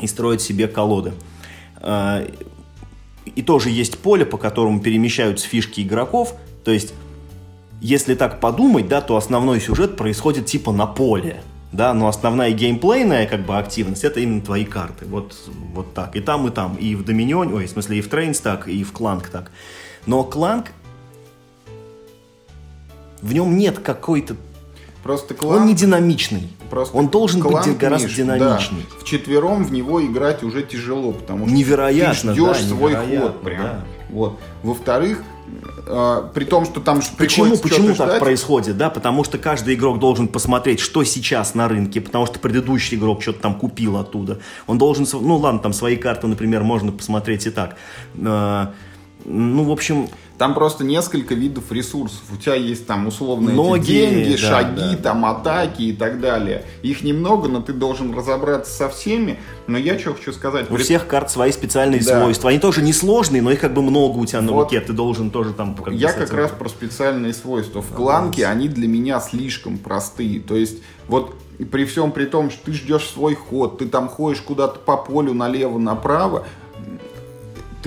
и 0.00 0.06
строить 0.06 0.40
себе 0.40 0.68
колоды. 0.68 1.12
И 3.34 3.42
тоже 3.42 3.70
есть 3.70 3.98
поле, 3.98 4.24
по 4.24 4.38
которому 4.38 4.80
перемещаются 4.80 5.46
фишки 5.46 5.82
игроков. 5.82 6.34
То 6.64 6.70
есть, 6.70 6.94
если 7.80 8.14
так 8.14 8.40
подумать, 8.40 8.88
да, 8.88 9.00
то 9.00 9.16
основной 9.16 9.60
сюжет 9.60 9.96
происходит 9.96 10.46
типа 10.46 10.72
на 10.72 10.86
поле. 10.86 11.42
Да, 11.72 11.92
но 11.92 12.08
основная 12.08 12.50
геймплейная 12.52 13.26
как 13.26 13.44
бы 13.44 13.58
активность 13.58 14.02
это 14.04 14.20
именно 14.20 14.40
твои 14.40 14.64
карты. 14.64 15.04
Вот, 15.04 15.36
вот 15.74 15.92
так. 15.94 16.16
И 16.16 16.20
там, 16.20 16.46
и 16.48 16.50
там. 16.50 16.76
И 16.76 16.94
в 16.94 17.04
Доминионе, 17.04 17.54
ой, 17.54 17.66
в 17.66 17.70
смысле, 17.70 17.98
и 17.98 18.00
в 18.00 18.08
Trains 18.08 18.40
так, 18.40 18.68
и 18.68 18.82
в 18.84 18.92
Clank 18.92 19.28
так. 19.28 19.50
Но 20.06 20.24
Clank 20.24 20.72
в 23.20 23.32
нем 23.32 23.56
нет 23.56 23.80
какой-то 23.80 24.36
Просто 25.02 25.32
Clank... 25.32 25.62
Он 25.62 25.66
не 25.66 25.74
динамичный. 25.74 26.50
Просто 26.70 26.96
он 26.96 27.08
должен 27.08 27.40
быть 27.40 27.78
гораздо 27.78 28.08
Миш, 28.08 28.16
динамичней. 28.16 28.86
Да, 28.90 29.00
вчетвером 29.00 29.64
в 29.64 29.72
него 29.72 30.04
играть 30.04 30.42
уже 30.42 30.62
тяжело, 30.62 31.12
потому 31.12 31.46
что 31.46 31.54
невероятно, 31.54 32.34
ты 32.34 32.40
ждешь 32.40 32.60
да, 32.60 32.68
свой 32.68 32.94
ход 32.94 33.40
прям. 33.40 33.62
Да. 33.62 33.84
Вот. 34.10 34.38
Во-вторых, 34.62 35.22
при 36.34 36.44
том, 36.44 36.64
что 36.64 36.80
там 36.80 37.00
Почему, 37.16 37.56
почему 37.56 37.88
так 37.88 38.08
ждать? 38.08 38.20
происходит, 38.20 38.76
да? 38.76 38.90
Потому 38.90 39.24
что 39.24 39.38
каждый 39.38 39.74
игрок 39.74 39.98
должен 39.98 40.28
посмотреть, 40.28 40.80
что 40.80 41.02
сейчас 41.04 41.54
на 41.54 41.68
рынке, 41.68 42.00
потому 42.00 42.26
что 42.26 42.38
предыдущий 42.38 42.96
игрок 42.96 43.22
что-то 43.22 43.40
там 43.40 43.54
купил 43.54 43.96
оттуда. 43.96 44.38
Он 44.66 44.76
должен, 44.76 45.06
ну 45.12 45.36
ладно, 45.36 45.60
там 45.60 45.72
свои 45.72 45.96
карты, 45.96 46.26
например, 46.26 46.62
можно 46.62 46.92
посмотреть 46.92 47.46
и 47.46 47.50
так. 47.50 47.76
Э, 48.16 48.66
ну, 49.24 49.64
в 49.64 49.70
общем, 49.70 50.08
там 50.38 50.54
просто 50.54 50.84
несколько 50.84 51.34
видов 51.34 51.72
ресурсов. 51.72 52.22
У 52.32 52.36
тебя 52.36 52.54
есть 52.54 52.86
там 52.86 53.08
условные 53.08 53.56
Ноги, 53.56 53.86
деньги, 53.86 54.30
да, 54.30 54.38
шаги, 54.38 54.96
да. 54.96 54.96
там 54.96 55.26
атаки 55.26 55.82
и 55.82 55.92
так 55.92 56.20
далее. 56.20 56.64
Их 56.82 57.02
немного, 57.02 57.48
но 57.48 57.60
ты 57.60 57.72
должен 57.72 58.14
разобраться 58.16 58.72
со 58.72 58.88
всеми. 58.88 59.40
Но 59.66 59.76
я 59.76 59.98
что 59.98 60.14
хочу 60.14 60.32
сказать. 60.32 60.70
У 60.70 60.74
при... 60.74 60.82
всех 60.84 61.08
карт 61.08 61.30
свои 61.30 61.50
специальные 61.50 62.02
да. 62.04 62.20
свойства. 62.20 62.50
Они 62.50 62.60
тоже 62.60 62.82
несложные, 62.82 63.42
но 63.42 63.50
их 63.50 63.60
как 63.60 63.74
бы 63.74 63.82
много 63.82 64.18
у 64.18 64.26
тебя 64.26 64.40
на 64.40 64.52
вот. 64.52 64.64
руке. 64.64 64.80
Ты 64.80 64.92
должен 64.92 65.30
тоже 65.32 65.52
там... 65.52 65.74
Как 65.74 65.92
я 65.92 66.12
как 66.12 66.32
раз 66.32 66.52
про 66.52 66.68
специальные 66.68 67.34
свойства. 67.34 67.82
В 67.82 67.88
кланке 67.88 68.46
они 68.46 68.68
для 68.68 68.86
меня 68.86 69.20
слишком 69.20 69.76
простые. 69.76 70.38
То 70.38 70.54
есть 70.54 70.78
вот 71.08 71.34
при 71.72 71.84
всем 71.84 72.12
при 72.12 72.26
том, 72.26 72.50
что 72.52 72.66
ты 72.66 72.72
ждешь 72.74 73.08
свой 73.08 73.34
ход, 73.34 73.78
ты 73.78 73.88
там 73.88 74.08
ходишь 74.08 74.40
куда-то 74.40 74.78
по 74.78 74.96
полю 74.96 75.34
налево-направо, 75.34 76.46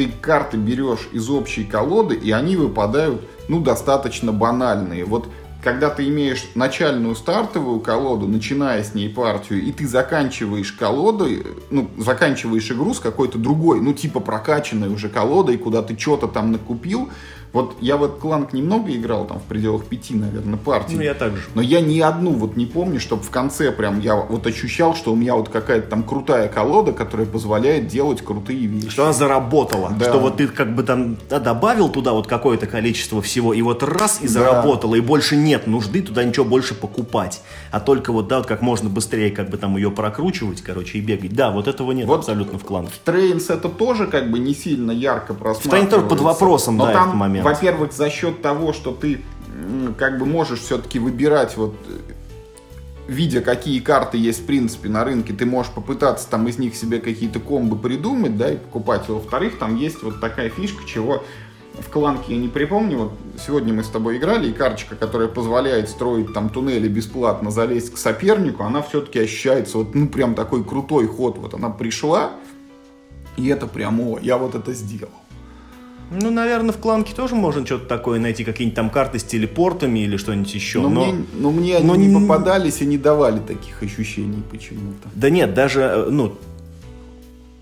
ты 0.02 0.12
карты 0.20 0.58
берешь 0.58 1.08
из 1.12 1.30
общей 1.30 1.64
колоды, 1.64 2.16
и 2.16 2.32
они 2.32 2.56
выпадают, 2.56 3.22
ну, 3.48 3.62
достаточно 3.62 4.32
банальные. 4.32 5.06
Вот 5.06 5.30
когда 5.64 5.92
ты 5.92 6.08
имеешь 6.08 6.44
начальную 6.56 7.16
стартовую 7.16 7.82
колоду, 7.82 8.28
начиная 8.28 8.84
с 8.84 8.96
ней 8.96 9.10
партию, 9.10 9.62
и 9.62 9.72
ты 9.72 9.88
заканчиваешь 9.88 10.72
колодой, 10.72 11.46
ну, 11.70 11.88
заканчиваешь 12.00 12.72
игру 12.72 12.96
с 12.96 13.00
какой-то 13.00 13.38
другой, 13.38 13.80
ну, 13.80 13.94
типа 13.94 14.20
прокачанной 14.22 14.92
уже 14.92 15.08
колодой, 15.08 15.58
куда 15.58 15.84
ты 15.84 15.96
что-то 15.96 16.28
там 16.28 16.52
накупил, 16.52 17.10
вот 17.54 17.76
я 17.82 17.98
в 17.98 18.04
этот 18.04 18.20
Clank 18.20 18.54
немного 18.54 18.92
играл, 18.96 19.26
там 19.26 19.40
в 19.40 19.44
пределах 19.44 19.86
пяти, 19.86 20.16
наверное, 20.16 20.58
партий. 20.58 20.96
Ну, 20.96 21.02
я 21.02 21.14
также. 21.14 21.44
Но 21.54 21.62
я 21.62 21.82
ни 21.82 22.00
одну 22.00 22.32
вот 22.32 22.56
не 22.56 22.66
помню, 22.66 23.00
чтобы 23.02 23.24
в 23.24 23.30
конце 23.30 23.72
прям 23.72 24.00
я 24.00 24.16
вот 24.16 24.48
ощущал, 24.48 24.96
что 24.96 25.12
у 25.12 25.16
меня 25.16 25.36
вот 25.36 25.50
какая-то 25.50 25.90
там 25.90 26.04
крутая 26.04 26.48
колода, 26.48 26.94
которая 26.94 27.28
позволяет 27.28 27.88
делать 27.88 28.22
крутые 28.22 28.68
вещи. 28.68 28.90
Что 28.90 29.04
она 29.04 29.14
заработала. 29.14 29.92
Да. 30.00 30.06
Что 30.06 30.20
вот 30.20 30.38
ты 30.38 30.48
как 30.48 30.74
бы 30.76 30.84
там 30.84 31.18
да, 31.30 31.40
добавил 31.40 31.90
туда 31.90 32.14
вот 32.14 32.26
какое-то 32.26 32.68
количество 32.68 33.22
всего, 33.22 33.54
и 33.54 33.62
вот 33.62 33.84
раз 33.84 34.22
и 34.22 34.28
заработала, 34.28 34.94
да. 34.94 34.98
и 35.00 35.02
больше 35.02 35.36
нет 35.36 35.68
нужды 35.68 36.02
туда 36.02 36.24
ничего 36.24 36.46
больше 36.46 36.74
покупать. 36.74 37.42
А 37.72 37.82
только 37.82 38.14
вот, 38.14 38.30
да, 38.30 38.38
вот 38.38 38.48
как 38.48 38.62
можно 38.62 38.90
быстрее 38.90 39.30
как 39.30 39.50
бы 39.50 39.58
там 39.58 39.76
ее 39.76 39.92
прокручивать, 39.92 40.62
короче, 40.62 41.00
и 41.00 41.02
бегать. 41.02 41.34
Да, 41.34 41.52
вот 41.52 41.68
этого 41.68 41.92
нет 41.92 42.08
вот 42.08 42.20
абсолютно 42.20 42.58
в 42.58 42.64
Clank 42.64 42.85
е. 42.85 42.94
Trains 43.04 43.50
это 43.50 43.68
тоже 43.68 44.08
как 44.08 44.32
бы 44.32 44.40
не 44.40 44.54
сильно 44.54 44.92
ярко 44.92 45.34
просматривается. 45.34 45.68
В 45.68 45.72
Trains 45.72 45.90
тоже 45.90 46.06
под 46.06 46.22
вопросом, 46.22 46.78
но 46.78 46.86
да, 46.86 46.94
там, 46.94 47.04
этот 47.04 47.16
момент 47.16 47.41
момент. 47.44 47.58
Во-первых, 47.58 47.94
за 47.94 48.10
счет 48.10 48.42
того, 48.42 48.74
что 48.74 48.92
ты 48.92 49.22
как 49.98 50.18
бы 50.18 50.26
можешь 50.26 50.60
все-таки 50.60 51.00
выбирать 51.00 51.58
вот 51.58 51.76
видя, 53.08 53.42
какие 53.42 53.80
карты 53.80 54.18
есть 54.18 54.42
в 54.42 54.46
принципе 54.46 54.90
на 54.90 55.04
рынке, 55.04 55.34
ты 55.34 55.46
можешь 55.46 55.72
попытаться 55.72 56.30
там 56.30 56.48
из 56.48 56.58
них 56.58 56.76
себе 56.76 57.00
какие-то 57.00 57.40
комбы 57.40 57.78
придумать, 57.78 58.38
да, 58.38 58.52
и 58.52 58.58
покупать. 58.58 59.10
Во-вторых, 59.10 59.60
там 59.60 59.76
есть 59.76 60.02
вот 60.02 60.22
такая 60.22 60.50
фишка, 60.50 60.86
чего 60.88 61.24
в 61.78 61.90
кланке 61.90 62.34
я 62.34 62.38
не 62.40 62.48
припомню. 62.48 62.98
Вот 62.98 63.14
сегодня 63.46 63.74
мы 63.74 63.84
с 63.84 63.90
тобой 63.90 64.18
играли, 64.18 64.50
и 64.50 64.54
карточка, 64.54 64.96
которая 64.96 65.28
позволяет 65.28 65.90
строить 65.90 66.34
там 66.34 66.50
туннели 66.50 66.88
бесплатно, 66.88 67.52
залезть 67.52 67.94
к 67.94 67.98
сопернику, 67.98 68.64
она 68.64 68.82
все-таки 68.82 69.20
ощущается 69.20 69.78
вот, 69.78 69.96
ну, 69.96 70.08
прям 70.08 70.36
такой 70.36 70.64
крутой 70.64 71.08
ход. 71.08 71.38
Вот 71.38 71.54
она 71.54 71.70
пришла, 71.70 72.32
и 73.36 73.48
это 73.48 73.68
прям, 73.68 74.00
о, 74.00 74.20
я 74.20 74.38
вот 74.38 74.56
это 74.56 74.74
сделал. 74.74 75.12
Ну, 76.12 76.30
наверное, 76.30 76.74
в 76.74 76.78
Clank 76.78 77.09
е 77.09 77.16
тоже 77.16 77.36
можно 77.36 77.66
что-то 77.66 77.86
такое 77.86 78.20
найти, 78.20 78.44
какие-нибудь 78.44 78.76
там 78.76 78.90
карты 78.90 79.18
с 79.18 79.24
телепортами 79.24 80.00
или 80.00 80.18
что-нибудь 80.18 80.54
еще. 80.54 80.82
Но, 80.82 80.90
но, 80.90 81.06
мне, 81.06 81.26
но 81.34 81.52
мне 81.52 81.80
но 81.80 81.94
они 81.94 82.08
не 82.08 82.20
попадались 82.20 82.82
и 82.82 82.86
не 82.86 82.98
давали 82.98 83.40
таких 83.40 83.82
ощущений 83.82 84.44
почему-то. 84.52 85.08
Да 85.16 85.30
нет, 85.30 85.54
даже, 85.54 85.82
э, 85.82 86.10
ну, 86.10 86.38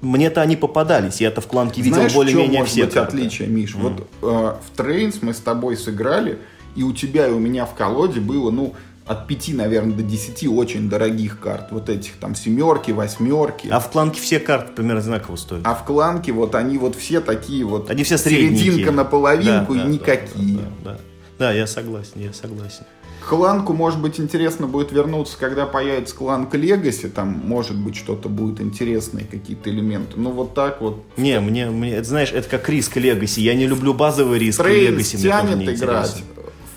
мне-то 0.01 0.41
они 0.41 0.55
попадались, 0.55 1.21
я-то 1.21 1.41
в 1.41 1.47
Clank 1.47 1.76
е 1.76 1.81
видел 1.81 2.07
более-менее 2.13 2.65
все 2.65 2.85
быть 2.85 2.93
карты. 2.93 3.17
отличие, 3.17 3.47
Миш? 3.47 3.75
Мм. 3.75 3.81
Вот 3.81 4.07
э, 4.21 4.53
в 4.65 4.77
Trains 4.77 5.21
мы 5.21 5.33
с 5.33 5.39
тобой 5.39 5.77
сыграли, 5.77 6.39
и 6.75 6.81
у 6.81 6.91
тебя 6.91 7.27
и 7.27 7.31
у 7.31 7.39
меня 7.39 7.65
в 7.65 7.75
колоде 7.75 8.19
было, 8.19 8.49
ну, 8.49 8.73
от 9.09 9.25
5, 9.25 9.55
наверное, 9.55 9.95
до 9.95 10.03
10 10.03 10.47
очень 10.49 10.87
дорогих 10.87 11.39
карт. 11.39 11.71
Вот 11.71 11.89
этих 11.89 12.13
там 12.17 12.35
семерки, 12.35 12.91
восьмерки. 12.91 13.67
А 13.67 13.79
в 13.79 13.89
кланке 13.89 14.21
все 14.21 14.39
карты 14.39 14.71
примерно 14.71 15.01
одинаково 15.01 15.35
стоят. 15.35 15.65
А 15.65 15.73
в 15.73 15.83
кланке 15.83 16.31
вот 16.31 16.53
они 16.53 16.77
вот 16.77 16.95
все 16.95 17.19
такие 17.19 17.65
вот... 17.65 17.89
Они 17.89 18.03
все 18.03 18.19
средненькие. 18.19 18.59
Серединка 18.59 18.91
на 18.91 19.05
половинку 19.05 19.73
да, 19.73 19.79
и 19.79 19.83
да, 19.83 19.89
никакие. 19.89 20.57
Да, 20.57 20.61
да, 20.83 20.91
да. 20.91 20.99
да, 21.39 21.51
я 21.53 21.65
согласен, 21.65 22.11
я 22.17 22.33
согласен. 22.33 22.83
Кланку, 23.27 23.73
может 23.73 23.99
быть, 23.99 24.19
интересно 24.19 24.67
будет 24.67 24.91
вернуться, 24.91 25.37
когда 25.39 25.65
появится 25.65 26.15
кланк 26.15 26.53
Легаси, 26.53 27.09
там, 27.09 27.29
может 27.43 27.77
быть, 27.77 27.95
что-то 27.95 28.29
будет 28.29 28.61
интересное, 28.61 29.23
какие-то 29.23 29.71
элементы. 29.71 30.13
Ну, 30.17 30.29
вот 30.29 30.53
так 30.53 30.81
вот. 30.81 31.03
Не, 31.17 31.39
мне, 31.39 31.65
мне 31.71 31.95
это, 31.95 32.07
знаешь, 32.07 32.31
это 32.31 32.47
как 32.47 32.69
риск 32.69 32.95
Легаси. 32.97 33.39
Я 33.41 33.55
не 33.55 33.65
люблю 33.65 33.95
базовый 33.95 34.37
риск 34.37 34.63
Легаси. 34.63 35.17
тянет 35.17 35.67
играть. 35.67 36.23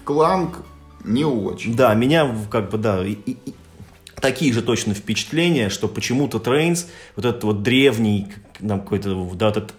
В 0.01 0.05
кланк 0.05 0.65
не 1.05 1.25
очень. 1.25 1.75
Да, 1.75 1.95
меня 1.95 2.35
как 2.51 2.71
бы, 2.71 2.79
да, 2.79 3.05
и, 3.07 3.13
и, 3.13 3.37
такие 4.21 4.53
же 4.53 4.63
точно 4.63 4.95
впечатления, 4.95 5.69
что 5.69 5.89
почему-то 5.89 6.39
Trains, 6.39 6.89
вот 7.17 7.25
этот 7.25 7.45
вот 7.45 7.63
древний, 7.63 8.29
там 8.59 8.81
какой-то, 8.81 9.29
да, 9.35 9.49
этот 9.51 9.75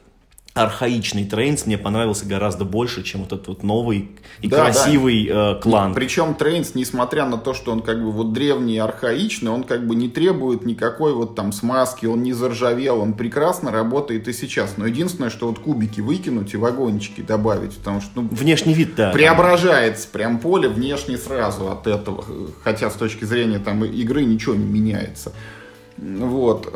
архаичный 0.54 1.26
Trains 1.26 1.66
мне 1.66 1.80
понравился 1.80 2.28
гораздо 2.28 2.64
больше, 2.64 3.02
чем 3.04 3.22
вот 3.22 3.34
этот 3.34 3.48
вот 3.48 3.64
новый 3.64 4.12
и 4.42 4.48
да, 4.48 4.58
красивый 4.58 5.28
да. 5.28 5.54
Э, 5.54 5.60
Clank. 5.60 5.94
Причем 5.96 6.36
Trains, 6.36 6.76
несмотря 6.76 7.26
на 7.26 7.38
то, 7.38 7.56
что 7.56 7.72
он 7.72 7.82
как 7.82 8.04
бы 8.04 8.12
вот 8.12 8.34
древний 8.34 8.76
и 8.76 8.78
архаичный, 8.78 9.50
он 9.50 9.64
как 9.64 9.88
бы 9.88 9.96
не 9.96 10.10
требует 10.10 10.64
никакой 10.64 11.14
вот 11.14 11.36
там 11.36 11.52
смазки, 11.52 12.06
он 12.06 12.22
не 12.22 12.34
заржавел, 12.34 13.00
он 13.00 13.14
прекрасно 13.14 13.72
работает 13.72 14.28
и 14.28 14.34
сейчас. 14.34 14.76
Но 14.78 14.86
единственное, 14.86 15.32
что 15.32 15.48
вот 15.48 15.58
кубики 15.58 16.02
выкинуть 16.02 16.54
и 16.54 16.58
вагончики 16.58 17.22
добавить, 17.22 17.76
потому 17.78 18.02
что 18.02 18.22
ну, 18.22 18.28
внешний 18.32 18.76
вид, 18.76 18.94
да, 18.96 19.12
преображается 19.12 20.08
прям 20.08 20.38
поле 20.38 20.70
внешне 20.70 21.18
сразу 21.18 21.72
от 21.72 21.88
этого, 21.88 22.24
хотя 22.64 22.92
с 22.92 22.94
точки 22.94 23.26
зрения 23.26 23.58
там 23.58 23.84
игры 23.86 24.24
ничего 24.24 24.54
не 24.54 24.66
меняется. 24.66 25.34
Вот. 25.98 26.72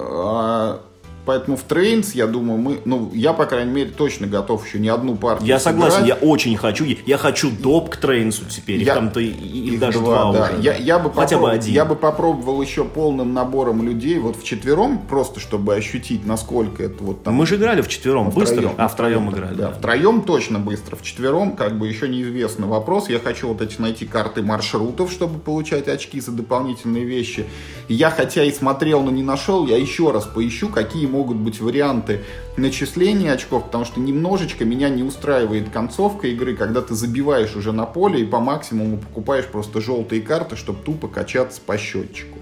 Поэтому 1.27 1.57
в 1.57 1.63
Trains, 1.63 2.15
я 2.15 2.25
думаю, 2.25 2.57
мы, 2.57 2.79
ну, 2.85 3.11
я, 3.13 3.33
по 3.33 3.45
крайней 3.45 3.73
мере, 3.73 3.89
точно 3.89 4.27
готов 4.27 4.65
еще 4.65 4.79
не 4.79 4.87
одну 4.87 5.17
партию 5.17 5.45
Я 5.45 5.59
согласен, 5.59 6.05
я 6.05 6.15
очень 6.15 6.55
хочу. 6.55 6.85
Я 6.85 7.17
хочу 7.17 7.51
доп 7.51 7.89
к 7.89 7.97
Trains 7.97 8.38
у 8.38 8.45
теперь. 8.49 8.81
Я, 8.81 8.83
их 8.83 8.93
там-то 8.93 9.19
и, 9.19 9.27
их 9.27 9.77
даже 9.77 9.99
два, 9.99 10.31
два 10.31 10.31
да. 10.31 10.53
уже. 10.53 10.61
Я, 10.61 10.77
я 10.77 10.99
бы 10.99 11.11
Хотя 11.11 11.37
бы 11.37 11.51
один. 11.51 11.73
Я 11.73 11.83
бы 11.83 11.97
попробовал 11.97 12.61
еще 12.61 12.85
полным 12.85 13.33
набором 13.33 13.83
людей, 13.83 14.19
вот 14.19 14.37
в 14.37 14.43
четвером, 14.45 14.99
просто 14.99 15.41
чтобы 15.41 15.75
ощутить, 15.75 16.25
насколько 16.25 16.81
это 16.81 17.03
вот 17.03 17.23
там... 17.23 17.33
Мы 17.33 17.45
же 17.45 17.57
играли 17.57 17.81
в 17.81 17.89
четвером, 17.89 18.29
быстро. 18.29 18.55
Втроем, 18.55 18.75
а, 18.77 18.87
втроем 18.87 19.29
играли. 19.29 19.55
Да, 19.55 19.67
да, 19.67 19.73
втроем 19.73 20.21
точно 20.21 20.59
быстро. 20.59 20.95
В 20.95 21.01
четвером, 21.01 21.57
как 21.57 21.77
бы, 21.77 21.89
еще 21.89 22.07
неизвестный 22.07 22.69
вопрос. 22.69 23.09
Я 23.09 23.19
хочу 23.19 23.49
вот 23.49 23.61
эти 23.61 23.81
найти 23.81 24.05
карты 24.05 24.43
маршрутов, 24.43 25.11
чтобы 25.11 25.39
получать 25.39 25.89
очки 25.89 26.21
за 26.21 26.31
дополнительные 26.31 27.03
вещи. 27.03 27.45
Я, 27.89 28.11
хотя 28.11 28.45
и 28.45 28.51
смотрел, 28.53 29.03
но 29.03 29.11
не 29.11 29.23
нашел, 29.23 29.67
я 29.67 29.75
еще 29.75 30.11
раз 30.11 30.23
поищу, 30.23 30.69
какие 30.69 31.05
могут 31.17 31.37
быть 31.37 31.59
варианты 31.59 32.21
начисления 32.57 33.33
очков, 33.33 33.65
потому 33.65 33.85
что 33.85 33.99
немножечко 33.99 34.65
меня 34.65 34.89
не 34.89 35.01
устраивает 35.01 35.69
концовка 35.69 36.27
игры, 36.27 36.55
когда 36.55 36.81
ты 36.81 36.93
забиваешь 36.93 37.55
уже 37.55 37.71
на 37.71 37.85
поле 37.85 38.21
и 38.21 38.25
по 38.25 38.39
максимуму 38.39 38.97
покупаешь 38.97 39.45
просто 39.45 39.81
желтые 39.81 40.21
карты, 40.21 40.55
чтобы 40.55 40.83
тупо 40.83 41.07
качаться 41.07 41.59
по 41.65 41.77
счетчику. 41.77 42.37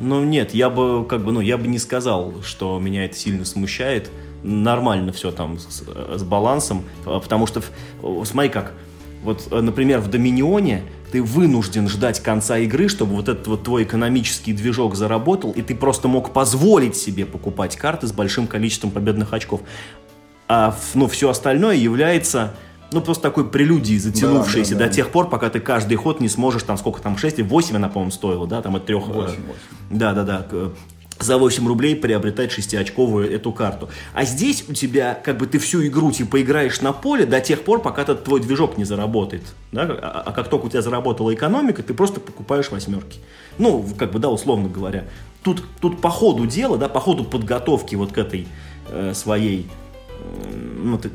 Ну 0.00 0.24
нет, 0.24 0.54
я 0.54 0.70
бы 0.70 1.04
как 1.06 1.24
бы, 1.24 1.32
ну 1.32 1.40
я 1.40 1.58
бы 1.58 1.68
не 1.68 1.78
сказал, 1.78 2.34
что 2.42 2.78
меня 2.78 3.04
это 3.04 3.16
сильно 3.16 3.44
смущает. 3.44 4.10
Нормально 4.42 5.12
все 5.12 5.30
там 5.30 5.58
с, 5.58 5.82
с 6.16 6.22
балансом, 6.22 6.84
потому 7.04 7.46
что 7.46 7.62
смотри 8.24 8.50
как, 8.50 8.74
вот, 9.26 9.50
например, 9.50 10.00
в 10.00 10.08
Доминионе 10.08 10.84
ты 11.12 11.22
вынужден 11.22 11.88
ждать 11.88 12.20
конца 12.20 12.58
игры, 12.58 12.88
чтобы 12.88 13.14
вот 13.14 13.28
этот 13.28 13.46
вот 13.46 13.64
твой 13.64 13.82
экономический 13.82 14.52
движок 14.52 14.94
заработал, 14.94 15.52
и 15.52 15.62
ты 15.62 15.74
просто 15.74 16.08
мог 16.08 16.32
позволить 16.32 16.96
себе 16.96 17.26
покупать 17.26 17.76
карты 17.76 18.06
с 18.06 18.12
большим 18.12 18.46
количеством 18.46 18.90
победных 18.90 19.32
очков. 19.32 19.60
А 20.48 20.74
ну, 20.94 21.08
все 21.08 21.28
остальное 21.28 21.74
является 21.74 22.54
ну, 22.92 23.00
просто 23.00 23.24
такой 23.24 23.48
прелюдией, 23.48 23.98
затянувшейся 23.98 24.74
да, 24.74 24.78
да, 24.78 24.84
да. 24.84 24.88
до 24.90 24.94
тех 24.94 25.10
пор, 25.10 25.28
пока 25.28 25.50
ты 25.50 25.60
каждый 25.60 25.96
ход 25.96 26.20
не 26.20 26.28
сможешь, 26.28 26.62
там, 26.62 26.78
сколько 26.78 27.02
там, 27.02 27.18
6 27.18 27.38
или 27.38 27.46
8 27.46 27.76
она, 27.76 27.88
по-моему, 27.88 28.12
стоила, 28.12 28.46
да, 28.46 28.62
там, 28.62 28.76
от 28.76 28.86
трех... 28.86 29.08
8, 29.08 29.18
8. 29.18 29.38
Да, 29.90 30.12
да, 30.12 30.22
да, 30.22 30.46
за 31.18 31.38
8 31.38 31.66
рублей 31.66 31.96
приобретать 31.96 32.52
шестиочковую 32.52 33.32
эту 33.32 33.52
карту. 33.52 33.88
А 34.12 34.24
здесь 34.24 34.64
у 34.68 34.72
тебя, 34.72 35.14
как 35.14 35.38
бы 35.38 35.46
ты 35.46 35.58
всю 35.58 35.86
игру 35.86 36.12
типа 36.12 36.42
играешь 36.42 36.80
на 36.80 36.92
поле 36.92 37.26
до 37.26 37.40
тех 37.40 37.62
пор, 37.62 37.80
пока 37.80 38.02
этот 38.02 38.24
твой 38.24 38.40
движок 38.40 38.76
не 38.76 38.84
заработает. 38.84 39.42
Да? 39.72 39.82
А, 39.82 40.22
а 40.26 40.32
как 40.32 40.48
только 40.48 40.66
у 40.66 40.68
тебя 40.68 40.82
заработала 40.82 41.32
экономика, 41.32 41.82
ты 41.82 41.94
просто 41.94 42.20
покупаешь 42.20 42.70
восьмерки. 42.70 43.20
Ну, 43.58 43.86
как 43.96 44.12
бы, 44.12 44.18
да, 44.18 44.28
условно 44.28 44.68
говоря. 44.68 45.04
Тут, 45.42 45.62
тут 45.80 46.00
по 46.00 46.10
ходу 46.10 46.46
дела, 46.46 46.76
да, 46.76 46.88
по 46.88 47.00
ходу 47.00 47.24
подготовки 47.24 47.94
вот 47.94 48.12
к 48.12 48.18
этой 48.18 48.46
э, 48.90 49.12
своей 49.14 49.68
э, 50.20 50.56
ну, 50.82 50.98
ты, 50.98 51.10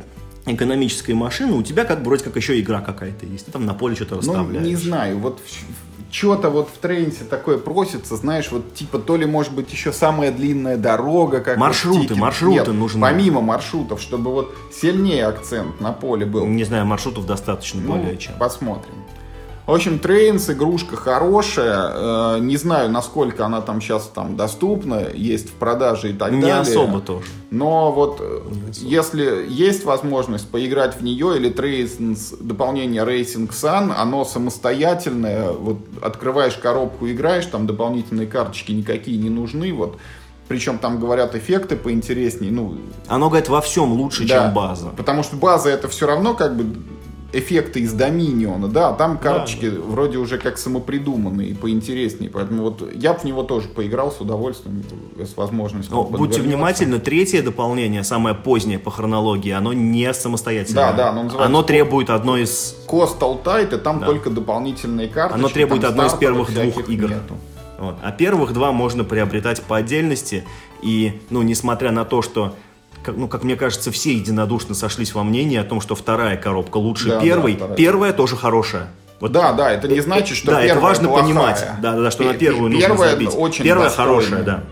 экономической 0.45 1.13
машины, 1.13 1.53
у 1.53 1.63
тебя 1.63 1.85
как 1.85 1.99
бы 1.99 2.05
вроде 2.05 2.23
как 2.23 2.35
еще 2.35 2.59
игра 2.59 2.81
какая-то 2.81 3.25
есть. 3.25 3.45
Ты 3.45 3.51
там 3.51 3.65
на 3.65 3.73
поле 3.73 3.95
что-то 3.95 4.17
расставляешь. 4.17 4.63
Ну, 4.63 4.69
не 4.69 4.75
знаю, 4.75 5.19
вот 5.19 5.39
что-то 6.11 6.49
вот 6.49 6.69
в 6.69 6.77
трейнсе 6.77 7.23
такое 7.23 7.57
просится, 7.57 8.15
знаешь, 8.15 8.51
вот 8.51 8.73
типа 8.73 8.99
то 8.99 9.15
ли 9.15 9.25
может 9.25 9.53
быть 9.53 9.71
еще 9.71 9.93
самая 9.93 10.31
длинная 10.31 10.77
дорога, 10.77 11.39
как 11.39 11.57
маршруты, 11.57 12.13
вот 12.13 12.17
маршруты 12.17 12.57
Нет, 12.57 12.67
нужны. 12.67 13.01
Помимо 13.01 13.41
маршрутов, 13.41 14.01
чтобы 14.01 14.31
вот 14.31 14.53
сильнее 14.71 15.25
акцент 15.25 15.79
на 15.79 15.93
поле 15.93 16.25
был. 16.25 16.45
Не 16.45 16.63
знаю, 16.63 16.85
маршрутов 16.85 17.25
достаточно 17.25 17.81
ну, 17.81 17.93
более 17.93 18.17
чем. 18.17 18.33
Посмотрим. 18.37 18.93
В 19.65 19.73
общем, 19.73 19.99
Trains 19.99 20.49
игрушка 20.49 20.95
хорошая. 20.95 21.91
Э, 21.93 22.37
не 22.39 22.57
знаю, 22.57 22.89
насколько 22.89 23.45
она 23.45 23.61
там 23.61 23.79
сейчас 23.79 24.11
там 24.13 24.35
доступна, 24.35 25.07
есть 25.13 25.49
в 25.49 25.53
продаже 25.53 26.11
и 26.11 26.13
так 26.13 26.31
не 26.31 26.41
далее. 26.41 26.55
Не 26.55 26.61
особо 26.61 26.99
тоже. 26.99 27.25
Но 27.51 27.91
вот 27.91 28.17
э, 28.21 28.41
если 28.73 29.45
есть 29.47 29.85
возможность 29.85 30.49
поиграть 30.49 30.95
в 30.95 31.03
нее 31.03 31.37
или 31.37 31.49
Trains 31.49 32.33
дополнение 32.39 33.03
Rising 33.03 33.49
Sun, 33.49 33.93
оно 33.95 34.25
самостоятельное. 34.25 35.51
Вот 35.51 35.77
открываешь 36.01 36.55
коробку, 36.55 37.07
играешь, 37.07 37.45
там 37.45 37.67
дополнительные 37.67 38.27
карточки 38.27 38.71
никакие 38.71 39.17
не 39.17 39.29
нужны. 39.29 39.71
Вот 39.73 39.97
причем 40.47 40.79
там 40.79 40.99
говорят 40.99 41.33
эффекты 41.33 41.77
поинтереснее. 41.77 42.51
Ну, 42.51 42.75
Оно, 43.07 43.29
говорит, 43.29 43.47
во 43.47 43.61
всем 43.61 43.93
лучше, 43.93 44.27
да, 44.27 44.43
чем 44.43 44.53
база. 44.53 44.89
Потому 44.97 45.23
что 45.23 45.37
база 45.37 45.69
это 45.69 45.87
все 45.87 46.07
равно 46.07 46.33
как 46.33 46.57
бы 46.57 46.65
эффекты 47.33 47.81
из 47.81 47.93
Доминиона, 47.93 48.67
да, 48.67 48.89
а 48.89 48.93
там 48.93 49.17
карточки 49.17 49.69
да, 49.69 49.77
да. 49.77 49.81
вроде 49.81 50.17
уже 50.17 50.37
как 50.37 50.57
самопридуманные, 50.57 51.55
поинтереснее, 51.55 52.29
поэтому 52.29 52.63
вот 52.63 52.93
я 52.93 53.13
в 53.13 53.23
него 53.23 53.43
тоже 53.43 53.67
поиграл 53.67 54.11
с 54.11 54.19
удовольствием, 54.19 54.83
с 55.17 55.37
возможностью. 55.37 55.95
Но 55.95 56.03
будьте 56.03 56.41
внимательны, 56.41 56.99
третье 56.99 57.41
дополнение, 57.41 58.03
самое 58.03 58.35
позднее 58.35 58.79
по 58.79 58.91
хронологии, 58.91 59.51
оно 59.51 59.73
не 59.73 60.13
самостоятельное. 60.13 60.91
Да, 60.91 60.93
да, 60.93 61.09
оно, 61.09 61.39
оно 61.39 61.63
требует 61.63 62.09
одной 62.09 62.43
из... 62.43 62.75
Coastal 62.87 63.43
Tide, 63.43 63.75
и 63.75 63.79
там 63.79 63.99
да. 63.99 64.07
только 64.07 64.29
дополнительные 64.29 65.07
карты. 65.07 65.35
Оно 65.35 65.47
требует 65.49 65.83
одной 65.83 66.07
из 66.07 66.13
первых 66.13 66.53
двух 66.53 66.89
игр. 66.89 67.09
Нету. 67.09 67.37
Вот. 67.79 67.95
А 68.03 68.11
первых 68.11 68.53
два 68.53 68.71
можно 68.71 69.03
приобретать 69.03 69.61
по 69.63 69.77
отдельности, 69.77 70.43
и, 70.83 71.19
ну, 71.29 71.41
несмотря 71.41 71.91
на 71.91 72.05
то, 72.05 72.21
что 72.21 72.55
как, 73.03 73.15
ну, 73.17 73.27
как 73.27 73.43
мне 73.43 73.55
кажется, 73.55 73.91
все 73.91 74.13
единодушно 74.13 74.75
сошлись 74.75 75.13
во 75.13 75.23
мнении 75.23 75.57
о 75.57 75.63
том, 75.63 75.81
что 75.81 75.95
вторая 75.95 76.37
коробка 76.37 76.77
лучше 76.77 77.09
да, 77.09 77.21
первой. 77.21 77.55
Да, 77.55 77.67
первая 77.69 78.13
тоже 78.13 78.35
хорошая. 78.35 78.87
Вот, 79.19 79.31
да, 79.31 79.53
да, 79.53 79.71
это 79.71 79.87
не 79.87 79.99
э, 79.99 80.01
значит, 80.01 80.35
что 80.35 80.47
да, 80.47 80.61
первая 80.61 80.71
это 80.71 80.79
важно 80.79 81.07
плохая. 81.07 81.25
понимать, 81.25 81.67
да, 81.81 81.95
да, 81.95 82.11
что 82.11 82.23
на 82.23 82.33
первую 82.33 82.71
первая 82.71 82.89
нужно 82.89 83.11
забить. 83.11 83.29
Очень 83.35 83.63
первая 83.63 83.89
достойная. 83.89 84.15
хорошая, 84.15 84.43
да. 84.43 84.63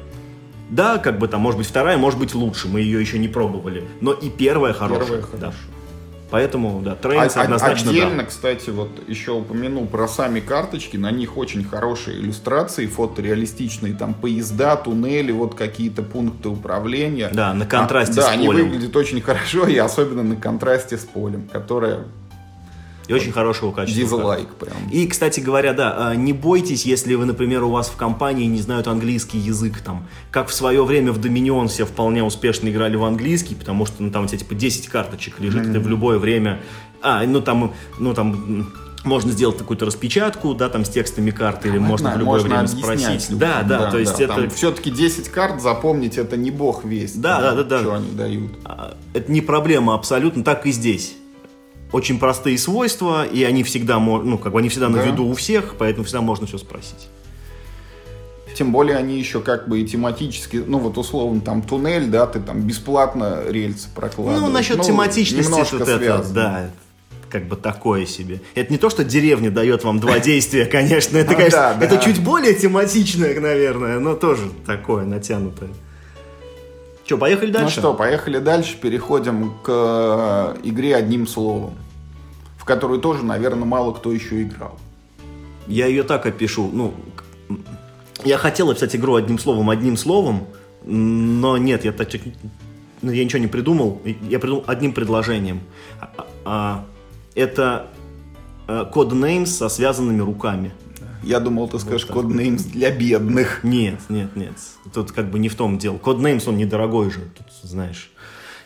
Да, 0.70 0.98
как 0.98 1.18
бы 1.18 1.28
там, 1.28 1.42
может 1.42 1.58
быть, 1.58 1.68
вторая, 1.68 1.98
может 1.98 2.20
быть, 2.20 2.36
лучше. 2.36 2.68
Мы 2.68 2.82
ее 2.82 3.02
еще 3.02 3.18
не 3.18 3.28
пробовали. 3.28 3.88
Но 4.02 4.12
и 4.12 4.30
первая 4.30 4.74
хорошая. 4.74 5.22
Первая 5.22 5.24
да. 5.40 5.54
Поэтому, 6.30 6.82
да, 6.82 6.96
Trains 6.96 7.36
А- 7.38 7.42
однозначно 7.42 7.92
Отдельно, 7.92 8.18
да. 8.20 8.26
кстати, 8.26 8.70
вот 8.70 8.90
еще 9.08 9.32
упомяну 9.32 9.86
про 9.88 10.08
сами 10.08 10.40
карточки. 10.40 10.96
На 10.98 11.12
них 11.12 11.38
очень 11.38 11.64
хорошие 11.64 12.18
иллюстрации, 12.20 12.86
фотореалистичные. 12.86 13.94
Там 13.94 14.14
поезда, 14.14 14.76
туннели, 14.76 15.32
вот 15.32 15.56
какие-то 15.56 16.04
пункты 16.04 16.50
управления. 16.50 17.30
Да, 17.34 17.54
на 17.54 17.66
контрасте 17.66 18.20
А, 18.20 18.24
с 18.24 18.26
Да, 18.28 18.32
они 18.32 18.46
полем. 18.48 18.70
выглядят 18.70 18.96
очень 18.96 19.22
хорошо, 19.22 19.68
и 19.68 19.78
особенно 19.78 20.24
на 20.24 20.36
контрасте 20.36 20.98
с 20.98 21.02
полем, 21.06 21.48
которое 21.52 22.04
И 23.10 23.14
очень 23.14 23.32
хорошего 23.32 23.72
качества. 23.72 24.04
дизлайк 24.04 24.50
прям. 24.50 24.78
И, 24.92 25.08
кстати 25.08 25.40
говоря, 25.40 25.74
да, 25.74 26.10
а, 26.10 26.16
не 26.16 26.32
бойтесь, 26.32 26.86
если 26.86 27.16
вы, 27.16 27.26
например, 27.26 27.64
у 27.64 27.72
вас 27.72 27.90
в 27.90 27.96
компании 27.96 28.46
не 28.46 28.62
знают 28.62 28.88
английский 28.88 29.40
язык, 29.40 29.80
там, 29.80 30.08
как 30.30 30.50
в 30.50 30.54
свое 30.54 30.86
время 30.86 31.12
в 31.12 31.20
Dominion 31.20 31.68
все 31.70 31.86
вполне 31.86 32.24
успешно 32.24 32.70
играли 32.70 32.96
в 32.96 33.04
английский, 33.04 33.56
потому 33.56 33.88
что, 33.88 34.04
ну, 34.04 34.12
там 34.12 34.26
у 34.26 34.28
тебя, 34.28 34.38
типа, 34.38 34.54
10 34.54 34.88
карточек 34.90 35.40
лежит, 35.40 35.68
и 35.68 35.74
ты 35.74 35.80
в 35.80 35.88
любое 35.88 36.20
время, 36.20 36.62
а, 37.02 37.24
ну, 37.26 37.42
там, 37.42 37.74
ну, 37.98 38.14
там, 38.14 38.72
можно 39.04 39.32
сделать 39.32 39.58
какую-то 39.58 39.86
распечатку, 39.86 40.54
да, 40.54 40.70
там, 40.70 40.86
с 40.86 40.90
текстами 40.90 41.32
карты, 41.32 41.70
или 41.70 41.80
можно 41.80 42.12
в 42.12 42.20
любое 42.20 42.42
время 42.42 42.68
спросить. 42.68 43.28
Да, 43.38 43.64
да, 43.64 43.90
то 43.90 43.98
есть 43.98 44.20
это... 44.20 44.50
Все-таки 44.52 44.92
10 44.92 45.30
карт 45.30 45.62
запомнить 45.62 46.18
это 46.18 46.38
не 46.38 46.52
бог 46.52 46.84
весть. 46.86 47.20
Да, 47.20 47.42
да, 47.42 47.56
да, 47.56 47.64
да. 47.64 47.80
Что 47.80 47.94
они 47.96 48.12
дают. 48.12 48.52
А, 48.66 48.96
Это 49.14 49.32
не 49.32 49.42
проблема 49.42 49.96
абсолютно, 49.96 50.44
так 50.44 50.68
и 50.68 50.72
здесь. 50.72 51.16
Очень 51.92 52.20
простые 52.20 52.58
свойства, 52.58 53.26
и 53.26 53.44
они 53.44 53.64
всегда, 53.64 54.00
ну, 54.00 54.38
как 54.38 54.54
бы 54.54 54.60
они 54.60 54.70
всегда 54.70 54.90
на 54.90 54.98
Да. 55.00 55.04
виду 55.06 55.26
у 55.26 55.34
всех, 55.34 55.76
поэтому 55.78 56.06
всегда 56.06 56.22
можно 56.22 56.46
все 56.46 56.58
спросить. 56.58 57.08
Тем 58.56 58.72
более 58.74 58.98
они 58.98 59.18
еще 59.18 59.40
как 59.40 59.70
бы 59.70 59.80
и 59.80 59.86
тематически, 59.88 60.58
ну 60.58 60.80
вот 60.80 60.98
условно 60.98 61.40
там 61.40 61.62
туннель, 61.62 62.08
да, 62.08 62.28
ты 62.28 62.40
там 62.42 62.62
бесплатно 62.62 63.44
рельсы 63.48 63.88
прокладываешь. 63.96 64.42
Ну, 64.42 64.52
насчет 64.52 64.82
тематичности, 64.82 65.50
немножко 65.50 65.78
вот 65.78 65.88
это, 65.88 65.98
связано. 65.98 66.34
да, 66.36 66.70
как 67.30 67.48
бы 67.48 67.56
такое 67.56 68.06
себе. 68.06 68.42
Это 68.56 68.74
не 68.74 68.78
то, 68.78 68.90
что 68.90 69.04
деревня 69.06 69.50
дает 69.50 69.84
вам 69.86 70.00
два 70.00 70.20
действия, 70.20 70.66
конечно, 70.66 71.18
это, 71.18 71.32
Ну 71.32 71.38
конечно, 71.38 71.78
это 71.80 71.98
чуть 72.00 72.22
более 72.22 72.54
тематичное, 72.54 73.40
наверное, 73.40 74.00
но 74.00 74.14
тоже 74.16 74.50
такое 74.66 75.06
натянутое. 75.06 75.70
Че, 77.10 77.18
поехали 77.18 77.48
Ну 77.48 77.54
дальше? 77.54 77.80
что, 77.80 77.96
поехали 77.96 78.38
дальше, 78.38 78.78
переходим 78.78 79.56
к 79.64 79.68
э, 79.68 80.58
игре 80.62 80.96
одним 80.96 81.26
словом, 81.26 81.74
в 82.56 82.66
которую 82.66 83.00
тоже, 83.02 83.26
наверное, 83.26 83.66
мало 83.66 83.94
кто 83.94 84.12
еще 84.12 84.44
играл. 84.44 84.78
Я 85.66 85.88
ее 85.88 86.04
так 86.04 86.28
опишу. 86.28 86.70
Ну, 86.72 86.94
я 88.24 88.38
хотел 88.38 88.70
описать 88.70 88.96
игру 88.96 89.16
одним 89.16 89.40
словом, 89.40 89.72
одним 89.72 89.98
словом, 89.98 90.46
но 90.86 91.58
нет, 91.58 91.84
я 91.84 91.94
так 91.94 92.10
ну, 93.02 93.12
я 93.12 93.26
ничего 93.26 93.40
не 93.40 93.48
придумал. 93.48 94.00
Я 94.30 94.38
придумал 94.38 94.66
одним 94.68 94.94
предложением. 94.94 95.62
А- 96.00 96.28
а- 96.46 96.86
это 97.34 97.88
э, 98.68 98.86
Codenames 98.94 99.48
со 99.48 99.68
связанными 99.68 100.22
руками. 100.22 100.74
Я 101.24 101.40
думал, 101.40 101.68
ты 101.68 101.80
скажешь 101.80 102.04
так. 102.06 102.16
коднеймс 102.16 102.64
для 102.64 102.92
бедных. 102.92 103.64
Нет, 103.64 104.00
нет, 104.10 104.36
нет. 104.36 104.54
Тут 104.94 105.12
как 105.12 105.30
бы 105.30 105.40
не 105.40 105.50
в 105.50 105.56
том 105.56 105.78
дело. 105.78 105.98
Codenames, 105.98 106.48
он 106.48 106.58
недорогой 106.58 107.10
же, 107.12 107.20
тут, 107.38 107.48
знаешь. 107.64 108.12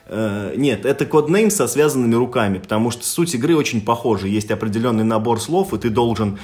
Э, 0.05 0.53
Нет, 0.57 0.85
это 0.85 1.05
Codenames 1.05 1.51
со 1.51 1.67
связанными 1.67 2.15
руками, 2.15 2.57
потому 2.59 2.91
что 2.91 3.05
суть 3.05 3.33
игры 3.35 3.55
очень 3.55 3.81
похожа. 3.81 4.27
Есть 4.27 4.51
определенный 4.51 5.03
набор 5.05 5.39
слов, 5.41 5.73
и 5.73 5.77
ты 5.77 5.89
должен 5.89 6.37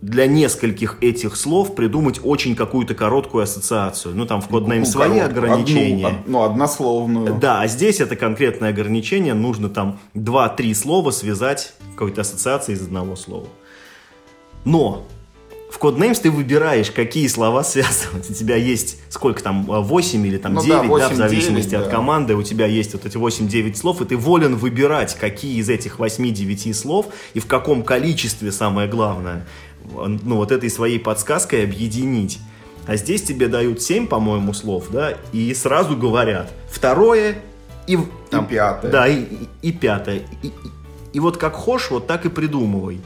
для 0.00 0.26
нескольких 0.26 0.98
этих 1.00 1.36
слов 1.36 1.74
придумать 1.76 2.20
очень 2.24 2.56
какую-то 2.56 2.94
короткую 2.94 3.44
ассоциацию. 3.44 4.14
Ну, 4.16 4.24
там 4.26 4.40
в 4.40 4.48
Codenames 4.48 4.78
Ну, 4.80 4.84
свои 4.86 5.18
короткую, 5.20 5.44
ограничения. 5.52 6.06
одну, 6.06 6.18
од- 6.20 6.28
ну, 6.28 6.42
однословную. 6.42 7.34
Да, 7.40 7.60
а 7.60 7.66
здесь 7.68 8.00
это 8.00 8.16
конкретное 8.16 8.70
ограничение. 8.70 9.34
Нужно 9.34 9.68
там 9.68 10.00
2-3 10.14 10.74
слова 10.74 11.10
связать 11.10 11.74
какой-то 11.94 12.22
ассоциацией 12.22 12.78
из 12.78 12.82
одного 12.82 13.14
слова. 13.16 13.46
Но 14.64 15.04
в 15.72 15.78
Codenames 15.78 16.20
ты 16.20 16.30
выбираешь, 16.30 16.90
какие 16.90 17.26
слова 17.28 17.64
связывать. 17.64 18.28
У 18.30 18.34
тебя 18.34 18.56
есть 18.56 18.98
сколько 19.08 19.42
там, 19.42 19.64
8 19.64 20.26
или 20.26 20.36
там 20.36 20.54
Ну 20.54 20.62
9, 20.62 20.70
да, 20.76 20.82
да, 20.82 20.88
8, 20.88 21.14
в 21.14 21.16
зависимости 21.16 21.70
9, 21.70 21.84
от 21.86 21.90
да. 21.90 21.96
команды. 21.96 22.34
У 22.36 22.42
тебя 22.42 22.66
есть 22.66 22.92
вот 22.92 23.06
эти 23.06 23.16
8-9 23.16 23.74
слов, 23.74 24.02
и 24.02 24.04
ты 24.04 24.16
волен 24.16 24.56
выбирать, 24.56 25.14
какие 25.18 25.56
из 25.58 25.70
этих 25.70 25.98
8-9 25.98 26.74
слов 26.74 27.06
и 27.32 27.40
в 27.40 27.46
каком 27.46 27.82
количестве, 27.84 28.52
самое 28.52 28.86
главное, 28.88 29.46
ну 29.94 30.36
вот 30.36 30.52
этой 30.52 30.68
своей 30.70 30.98
подсказкой 30.98 31.64
объединить. 31.64 32.38
А 32.86 32.96
здесь 32.96 33.22
тебе 33.22 33.48
дают 33.48 33.80
7, 33.80 34.06
по-моему, 34.08 34.52
слов, 34.52 34.86
да, 34.90 35.14
и 35.32 35.54
сразу 35.54 35.96
говорят 35.96 36.50
второе 36.68 37.36
и, 37.86 37.96
там, 38.30 38.46
пятое. 38.46 38.90
Да, 38.90 39.08
и, 39.08 39.20
и- 39.22 39.48
и 39.62 39.72
пятое. 39.72 40.22
И, 40.42 40.48
и- 40.48 40.52
и 41.14 41.20
вот 41.20 41.36
как 41.36 41.54
хошь, 41.54 41.90
вот 41.90 42.06
так 42.06 42.26
и 42.26 42.28
придумывай. 42.28 43.00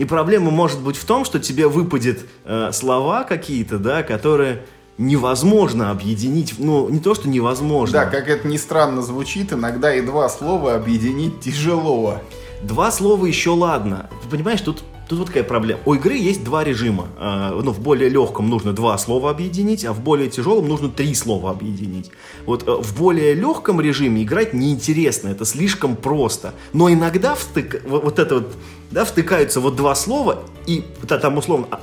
И 0.00 0.06
проблема 0.06 0.50
может 0.50 0.80
быть 0.80 0.96
в 0.96 1.04
том, 1.04 1.26
что 1.26 1.38
тебе 1.38 1.68
выпадет 1.68 2.24
э, 2.46 2.72
слова 2.72 3.22
какие-то, 3.24 3.78
да, 3.78 4.02
которые 4.02 4.62
невозможно 4.96 5.90
объединить. 5.90 6.54
Ну, 6.56 6.88
не 6.88 7.00
то, 7.00 7.14
что 7.14 7.28
невозможно. 7.28 7.92
Да, 7.92 8.06
как 8.06 8.26
это 8.26 8.48
ни 8.48 8.56
странно 8.56 9.02
звучит, 9.02 9.52
иногда 9.52 9.94
и 9.94 10.00
два 10.00 10.30
слова 10.30 10.74
объединить 10.74 11.40
тяжело. 11.40 12.22
Два 12.62 12.90
слова 12.90 13.26
еще 13.26 13.50
ладно. 13.50 14.08
Ты 14.22 14.30
понимаешь, 14.30 14.62
тут, 14.62 14.82
тут 15.10 15.18
вот 15.18 15.28
какая 15.28 15.42
проблема. 15.42 15.80
У 15.86 15.94
игры 15.94 16.16
есть 16.16 16.44
два 16.44 16.62
режима. 16.62 17.08
Э, 17.18 17.60
ну, 17.62 17.72
в 17.72 17.80
более 17.80 18.08
легком 18.08 18.48
нужно 18.48 18.72
два 18.72 18.96
слова 18.96 19.30
объединить, 19.30 19.84
а 19.84 19.92
в 19.92 20.00
более 20.00 20.30
тяжелом 20.30 20.68
нужно 20.68 20.88
три 20.88 21.14
слова 21.16 21.50
объединить. 21.50 22.12
Вот 22.46 22.62
э, 22.68 22.70
в 22.70 22.96
более 22.96 23.34
легком 23.34 23.80
режиме 23.80 24.22
играть 24.22 24.54
неинтересно, 24.54 25.28
это 25.28 25.44
слишком 25.44 25.96
просто. 25.96 26.54
Но 26.72 26.88
иногда 26.92 27.34
втык- 27.34 27.82
вот, 27.88 28.20
это 28.20 28.36
вот, 28.36 28.52
да, 28.92 29.04
втыкаются 29.04 29.58
вот 29.58 29.74
два 29.74 29.96
слова, 29.96 30.44
и 30.66 30.84
там 31.08 31.38
условно 31.38 31.66
а, 31.72 31.80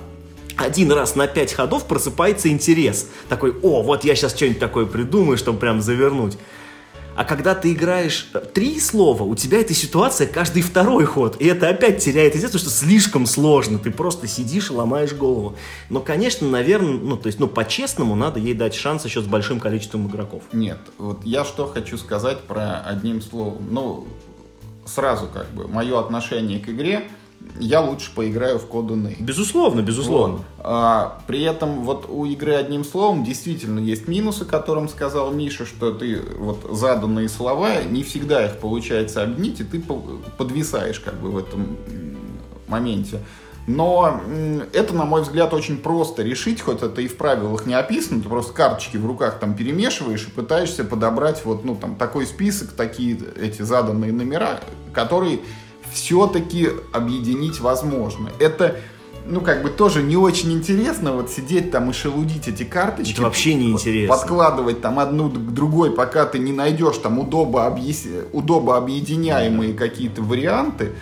один 0.56 0.90
раз 0.94 1.16
на 1.16 1.28
пять 1.28 1.52
ходов 1.52 1.86
просыпается 1.86 2.48
интерес. 2.48 3.08
Такой, 3.28 3.54
о, 3.62 3.84
вот 3.84 4.06
я 4.06 4.16
сейчас 4.16 4.36
что-нибудь 4.36 4.60
такое 4.60 4.86
придумаю, 4.86 5.38
чтобы 5.38 5.60
прям 5.60 5.82
завернуть. 5.82 6.38
А 7.18 7.26
когда 7.26 7.56
ты 7.56 7.74
играешь 7.74 8.30
э, 8.36 8.40
три 8.40 8.80
слова, 8.80 9.24
у 9.24 9.34
тебя 9.34 9.60
эта 9.60 9.74
ситуация 9.74 10.28
каждый 10.28 10.62
второй 10.62 11.06
ход. 11.06 11.36
И 11.40 11.48
это 11.48 11.68
опять 11.68 11.98
теряет 11.98 12.36
интерес, 12.36 12.52
потому 12.52 12.70
что 12.70 12.70
слишком 12.70 13.26
сложно. 13.26 13.80
Ты 13.80 13.90
просто 13.90 14.28
сидишь 14.28 14.70
и 14.70 14.74
ломаешь 14.74 15.14
голову. 15.14 15.56
Но, 15.90 16.00
конечно, 16.00 16.48
наверное, 16.48 16.94
ну, 16.94 17.18
то 17.18 17.26
есть, 17.26 17.40
ну, 17.40 17.48
по-честному 17.48 18.14
надо 18.14 18.40
ей 18.40 18.54
дать 18.54 18.76
шанс 18.76 19.04
еще 19.04 19.22
с 19.22 19.26
большим 19.26 19.60
количеством 19.60 20.08
игроков. 20.08 20.44
Нет, 20.54 20.78
вот 21.00 21.26
я 21.26 21.44
что 21.44 21.66
хочу 21.66 21.98
сказать 21.98 22.42
про 22.42 22.82
одним 22.82 23.24
словом. 23.24 23.68
Ну, 23.72 24.08
сразу 24.86 25.26
как 25.26 25.50
бы, 25.50 25.68
мое 25.68 26.00
отношение 26.00 26.60
к 26.60 26.70
игре, 26.70 27.10
я 27.60 27.82
лучше 27.82 28.12
поиграю 28.14 28.60
в 28.60 28.66
коду 28.66 28.96
Name. 28.96 29.22
Безусловно, 29.22 29.82
безусловно. 29.82 30.38
Вот. 30.38 30.46
А, 30.60 31.22
при 31.28 31.44
этом 31.44 31.84
вот 31.84 32.06
у 32.10 32.26
игры 32.26 32.54
одним 32.54 32.84
словом 32.84 33.24
действительно 33.24 33.80
есть 33.80 34.08
минусы, 34.08 34.44
о 34.44 34.46
котором 34.46 34.90
сказал 34.90 35.32
Миша, 35.32 35.66
что 35.66 35.92
ты 35.92 36.22
вот 36.38 36.68
заданные 36.72 37.30
слова, 37.30 37.84
не 37.84 38.04
всегда 38.04 38.46
их 38.46 38.58
получается 38.58 39.24
объединить, 39.24 39.60
и 39.62 39.64
ты 39.64 39.80
по- 39.80 40.02
подвисаешь 40.38 41.00
как 41.00 41.16
бы 41.16 41.32
в 41.32 41.38
этом 41.38 41.78
моменте. 42.68 43.20
Но 43.68 44.22
это, 44.72 44.96
на 44.96 45.04
мой 45.04 45.24
взгляд, 45.24 45.54
очень 45.54 45.78
просто 45.78 46.24
решить, 46.24 46.62
хоть 46.62 46.82
это 46.82 47.02
и 47.02 47.08
в 47.10 47.18
правилах 47.18 47.66
не 47.66 47.74
описано, 47.74 48.22
ты 48.22 48.30
просто 48.30 48.54
карточки 48.54 48.96
в 48.96 49.06
руках 49.06 49.40
там 49.40 49.56
перемешиваешь 49.56 50.26
и 50.26 50.32
пытаешься 50.32 50.86
подобрать 50.86 51.44
вот, 51.44 51.66
ну, 51.66 51.76
там, 51.76 51.98
такой 51.98 52.26
список, 52.26 52.72
такие 52.72 53.20
эти 53.36 53.64
заданные 53.64 54.14
номера, 54.14 54.62
которые 54.94 55.42
все-таки 55.94 56.70
объединить 56.94 57.60
возможно. 57.60 58.30
Это, 58.40 58.78
ну, 59.26 59.42
как 59.42 59.64
бы 59.64 59.70
тоже 59.70 60.04
не 60.04 60.16
очень 60.16 60.52
интересно 60.54 61.14
вот 61.14 61.30
сидеть 61.30 61.72
там 61.72 61.90
и 61.90 61.94
шелудить 61.94 62.48
эти 62.48 62.64
карточки. 62.64 63.14
Это 63.14 63.24
вообще 63.24 63.54
не 63.54 63.72
интересно. 63.72 64.16
Подкладывать 64.16 64.82
там 64.82 65.00
одну 65.00 65.30
к 65.30 65.54
другой, 65.54 65.92
пока 65.92 66.26
ты 66.26 66.40
не 66.40 66.54
найдешь 66.54 66.98
там 66.98 67.20
удобо, 67.20 67.66
объяс- 67.66 68.28
удобо 68.34 68.78
объединяемые 68.78 69.74
какие-то 69.74 70.22
варианты. 70.22 70.94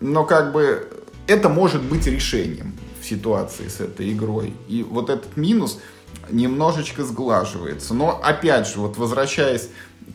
Но 0.00 0.24
как 0.24 0.52
бы 0.52 0.88
это 1.26 1.48
может 1.48 1.82
быть 1.82 2.06
решением 2.06 2.74
в 3.00 3.06
ситуации 3.06 3.68
с 3.68 3.80
этой 3.80 4.12
игрой. 4.12 4.54
И 4.68 4.82
вот 4.82 5.10
этот 5.10 5.36
минус 5.36 5.78
немножечко 6.30 7.04
сглаживается. 7.04 7.94
Но 7.94 8.20
опять 8.22 8.68
же, 8.68 8.80
вот 8.80 8.96
возвращаясь 8.96 9.68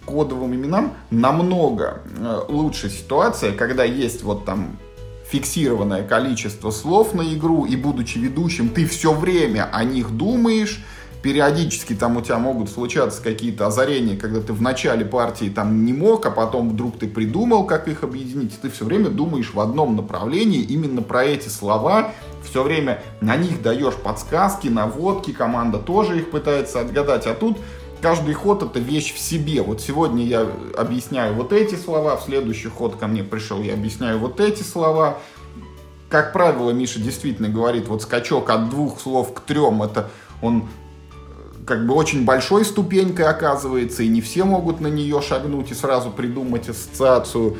кодовым 0.05 0.53
именам, 0.55 0.93
намного 1.09 2.01
э, 2.17 2.41
лучше 2.47 2.89
ситуация, 2.89 3.53
когда 3.53 3.83
есть 3.83 4.23
вот 4.23 4.45
там 4.45 4.77
фиксированное 5.27 6.03
количество 6.03 6.71
слов 6.71 7.13
на 7.13 7.21
игру, 7.33 7.65
и 7.65 7.75
будучи 7.75 8.17
ведущим, 8.17 8.69
ты 8.69 8.85
все 8.85 9.13
время 9.13 9.69
о 9.71 9.83
них 9.83 10.11
думаешь, 10.11 10.83
периодически 11.25 11.93
там 11.95 12.17
у 12.17 12.21
тебя 12.21 12.37
могут 12.37 12.69
случаться 12.69 13.19
какие-то 13.19 13.65
озарения, 13.65 14.15
когда 14.15 14.41
ты 14.41 14.53
в 14.53 14.61
начале 14.61 15.03
партии 15.03 15.49
там 15.49 15.83
не 15.83 15.91
мог, 15.91 16.23
а 16.27 16.29
потом 16.29 16.69
вдруг 16.69 16.99
ты 16.99 17.07
придумал, 17.07 17.65
как 17.65 17.87
их 17.87 18.03
объединить, 18.03 18.61
ты 18.61 18.69
все 18.69 18.85
время 18.85 19.09
думаешь 19.09 19.51
в 19.51 19.59
одном 19.59 19.95
направлении. 19.95 20.61
Именно 20.61 21.01
про 21.01 21.25
эти 21.25 21.49
слова, 21.49 22.11
все 22.47 22.61
время 22.61 23.01
на 23.21 23.35
них 23.37 23.63
даешь 23.63 23.95
подсказки, 23.95 24.67
наводки, 24.67 25.31
команда 25.31 25.79
тоже 25.79 26.19
их 26.19 26.29
пытается 26.29 26.81
отгадать, 26.81 27.25
а 27.25 27.33
тут 27.33 27.57
каждый 28.05 28.35
ход 28.35 28.61
это 28.61 28.77
вещь 28.77 29.15
в 29.15 29.17
себе. 29.17 29.63
Вот 29.63 29.81
сегодня 29.81 30.23
я 30.23 30.47
объясняю 30.77 31.33
вот 31.33 31.51
эти 31.51 31.73
слова, 31.73 32.15
в 32.17 32.21
следующий 32.21 32.67
ход 32.67 32.97
ко 32.97 33.07
мне 33.07 33.23
пришел, 33.23 33.63
я 33.63 33.73
объясняю 33.73 34.19
вот 34.19 34.39
эти 34.39 34.61
слова. 34.61 35.17
Как 36.07 36.31
правило, 36.31 36.69
Миша 36.69 36.99
действительно 36.99 37.49
говорит, 37.49 37.87
вот 37.87 38.03
скачок 38.03 38.51
от 38.51 38.69
двух 38.69 39.01
слов 39.01 39.33
к 39.33 39.39
трем, 39.39 39.81
это 39.81 40.11
он 40.43 40.67
э, 41.09 41.65
как 41.65 41.87
бы 41.87 41.95
очень 41.95 42.25
большой 42.25 42.63
ступенькой 42.63 43.25
оказывается, 43.25 44.03
и 44.03 44.07
не 44.07 44.21
все 44.21 44.43
могут 44.43 44.81
на 44.81 44.87
нее 44.87 45.19
шагнуть 45.23 45.71
и 45.71 45.73
сразу 45.73 46.11
придумать 46.11 46.69
ассоциацию. 46.69 47.57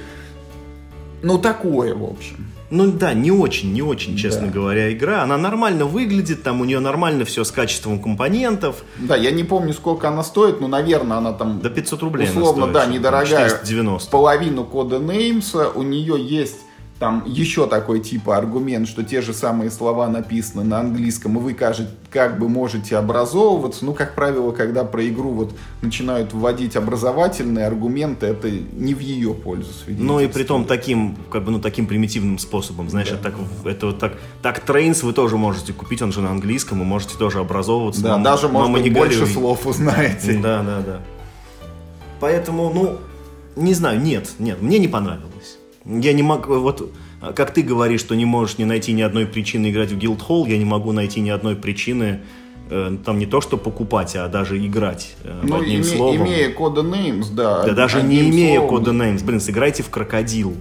Ну, 1.24 1.40
такое, 1.40 1.96
в 1.96 2.04
общем. 2.04 2.55
Ну 2.72 2.92
да, 2.92 3.14
не 3.14 3.32
очень, 3.32 3.74
не 3.74 3.82
очень, 3.82 4.18
честно 4.18 4.48
Да. 4.48 4.54
говоря, 4.54 4.92
игра. 4.92 5.22
Она 5.24 5.38
нормально 5.38 5.86
выглядит, 5.86 6.42
там 6.44 6.62
у 6.62 6.66
нее 6.66 6.80
нормально 6.80 7.24
все 7.26 7.44
с 7.44 7.52
качеством 7.52 8.02
компонентов. 8.02 8.84
Да, 8.98 9.16
я 9.16 9.32
не 9.32 9.44
помню, 9.44 9.74
сколько 9.74 10.08
она 10.10 10.24
стоит, 10.24 10.62
но, 10.62 10.68
наверное, 10.68 11.18
она 11.18 11.32
там 11.34 11.60
До 11.60 11.70
500 11.70 12.02
рублей 12.02 12.28
условно, 12.28 12.64
стоит, 12.64 12.74
да, 12.74 12.86
недорогая. 12.88 13.50
490. 13.50 14.10
Половину 14.12 14.64
кода 14.64 14.98
Неймса. 15.00 15.70
У 15.70 15.84
нее 15.84 16.16
есть 16.20 16.58
там 16.98 17.24
еще 17.26 17.68
такой 17.68 18.00
типа 18.00 18.38
аргумент, 18.38 18.88
что 18.88 19.04
те 19.04 19.22
же 19.22 19.34
самые 19.34 19.70
слова 19.70 20.08
написаны 20.08 20.64
на 20.64 20.80
английском, 20.80 21.38
и 21.38 21.42
вы 21.42 21.54
кажет, 21.54 21.90
как 22.10 22.40
бы 22.40 22.48
можете 22.48 22.96
образовываться. 22.96 23.84
Ну, 23.84 23.94
как 23.94 24.16
правило, 24.16 24.54
когда 24.54 24.86
про 24.86 25.06
игру 25.10 25.32
вот 25.32 25.54
начинают 25.82 26.32
вводить 26.32 26.78
образовательные 26.78 27.68
аргументы, 27.68 28.28
это 28.28 28.50
не 28.50 28.94
в 28.94 29.00
ее 29.00 29.34
пользу 29.34 29.72
Ну 29.88 30.22
и 30.22 30.28
при 30.28 30.44
том 30.44 30.64
таким, 30.64 31.18
как 31.30 31.44
бы, 31.44 31.52
ну, 31.52 31.60
таким 31.60 31.86
примитивным 31.86 32.40
способом, 32.40 32.90
знаешь, 32.90 33.10
Да. 33.10 33.16
это 33.16 33.24
так, 33.24 33.36
это 33.66 33.86
вот 33.88 34.00
так, 34.00 34.14
так 34.42 34.62
Trains 34.62 35.04
вы 35.04 35.12
тоже 35.12 35.36
можете 35.36 35.74
купить, 35.74 36.02
он 36.02 36.14
же 36.14 36.22
на 36.22 36.32
английском, 36.32 36.82
и 36.82 36.86
можете 36.86 37.18
тоже 37.18 37.40
образовываться. 37.40 38.02
Да, 38.04 38.12
Мама- 38.12 38.24
даже, 38.24 38.48
может 38.48 38.54
мама 38.70 38.74
быть, 38.76 38.84
не 38.86 38.90
больше 38.90 39.20
горюй. 39.20 39.34
слов 39.34 39.68
узнаете. 39.68 40.40
Да, 40.42 40.64
да, 40.64 40.80
да. 40.80 41.02
Поэтому, 42.22 42.72
ну, 42.74 42.98
не 43.62 43.74
знаю, 43.74 44.00
нет, 44.02 44.32
нет, 44.40 44.62
мне 44.62 44.80
не 44.80 44.88
понравилось. 44.88 45.55
Я 45.86 46.14
не 46.14 46.24
могу, 46.24 46.56
вот, 46.60 46.92
как 47.36 47.54
ты 47.54 47.62
говоришь, 47.62 48.00
что 48.02 48.16
не 48.16 48.26
можешь 48.26 48.58
не 48.58 48.66
найти 48.66 48.92
ни 48.94 49.02
одной 49.04 49.26
причины 49.28 49.70
играть 49.70 49.92
в 49.92 49.98
Guildhall, 49.98 50.50
я 50.50 50.58
не 50.58 50.66
могу 50.66 50.92
найти 50.92 51.22
ни 51.22 51.30
одной 51.30 51.56
причины 51.56 52.22
э, 52.72 52.98
там 53.06 53.20
не 53.20 53.28
то, 53.28 53.40
что 53.42 53.58
покупать, 53.58 54.16
а 54.16 54.28
даже 54.28 54.58
играть 54.66 55.16
э, 55.24 55.42
Ну, 55.44 55.62
одним 55.62 55.82
име- 55.82 55.84
словом. 55.84 56.26
имея 56.28 56.50
Codenames, 56.52 57.28
да. 57.32 57.64
Да 57.66 57.74
даже 57.74 58.02
не 58.02 58.22
имея 58.30 58.58
словом, 58.60 58.70
Codenames, 58.70 59.24
блин, 59.24 59.40
сыграйте 59.40 59.84
в 59.84 59.90
крокодил. 59.90 60.56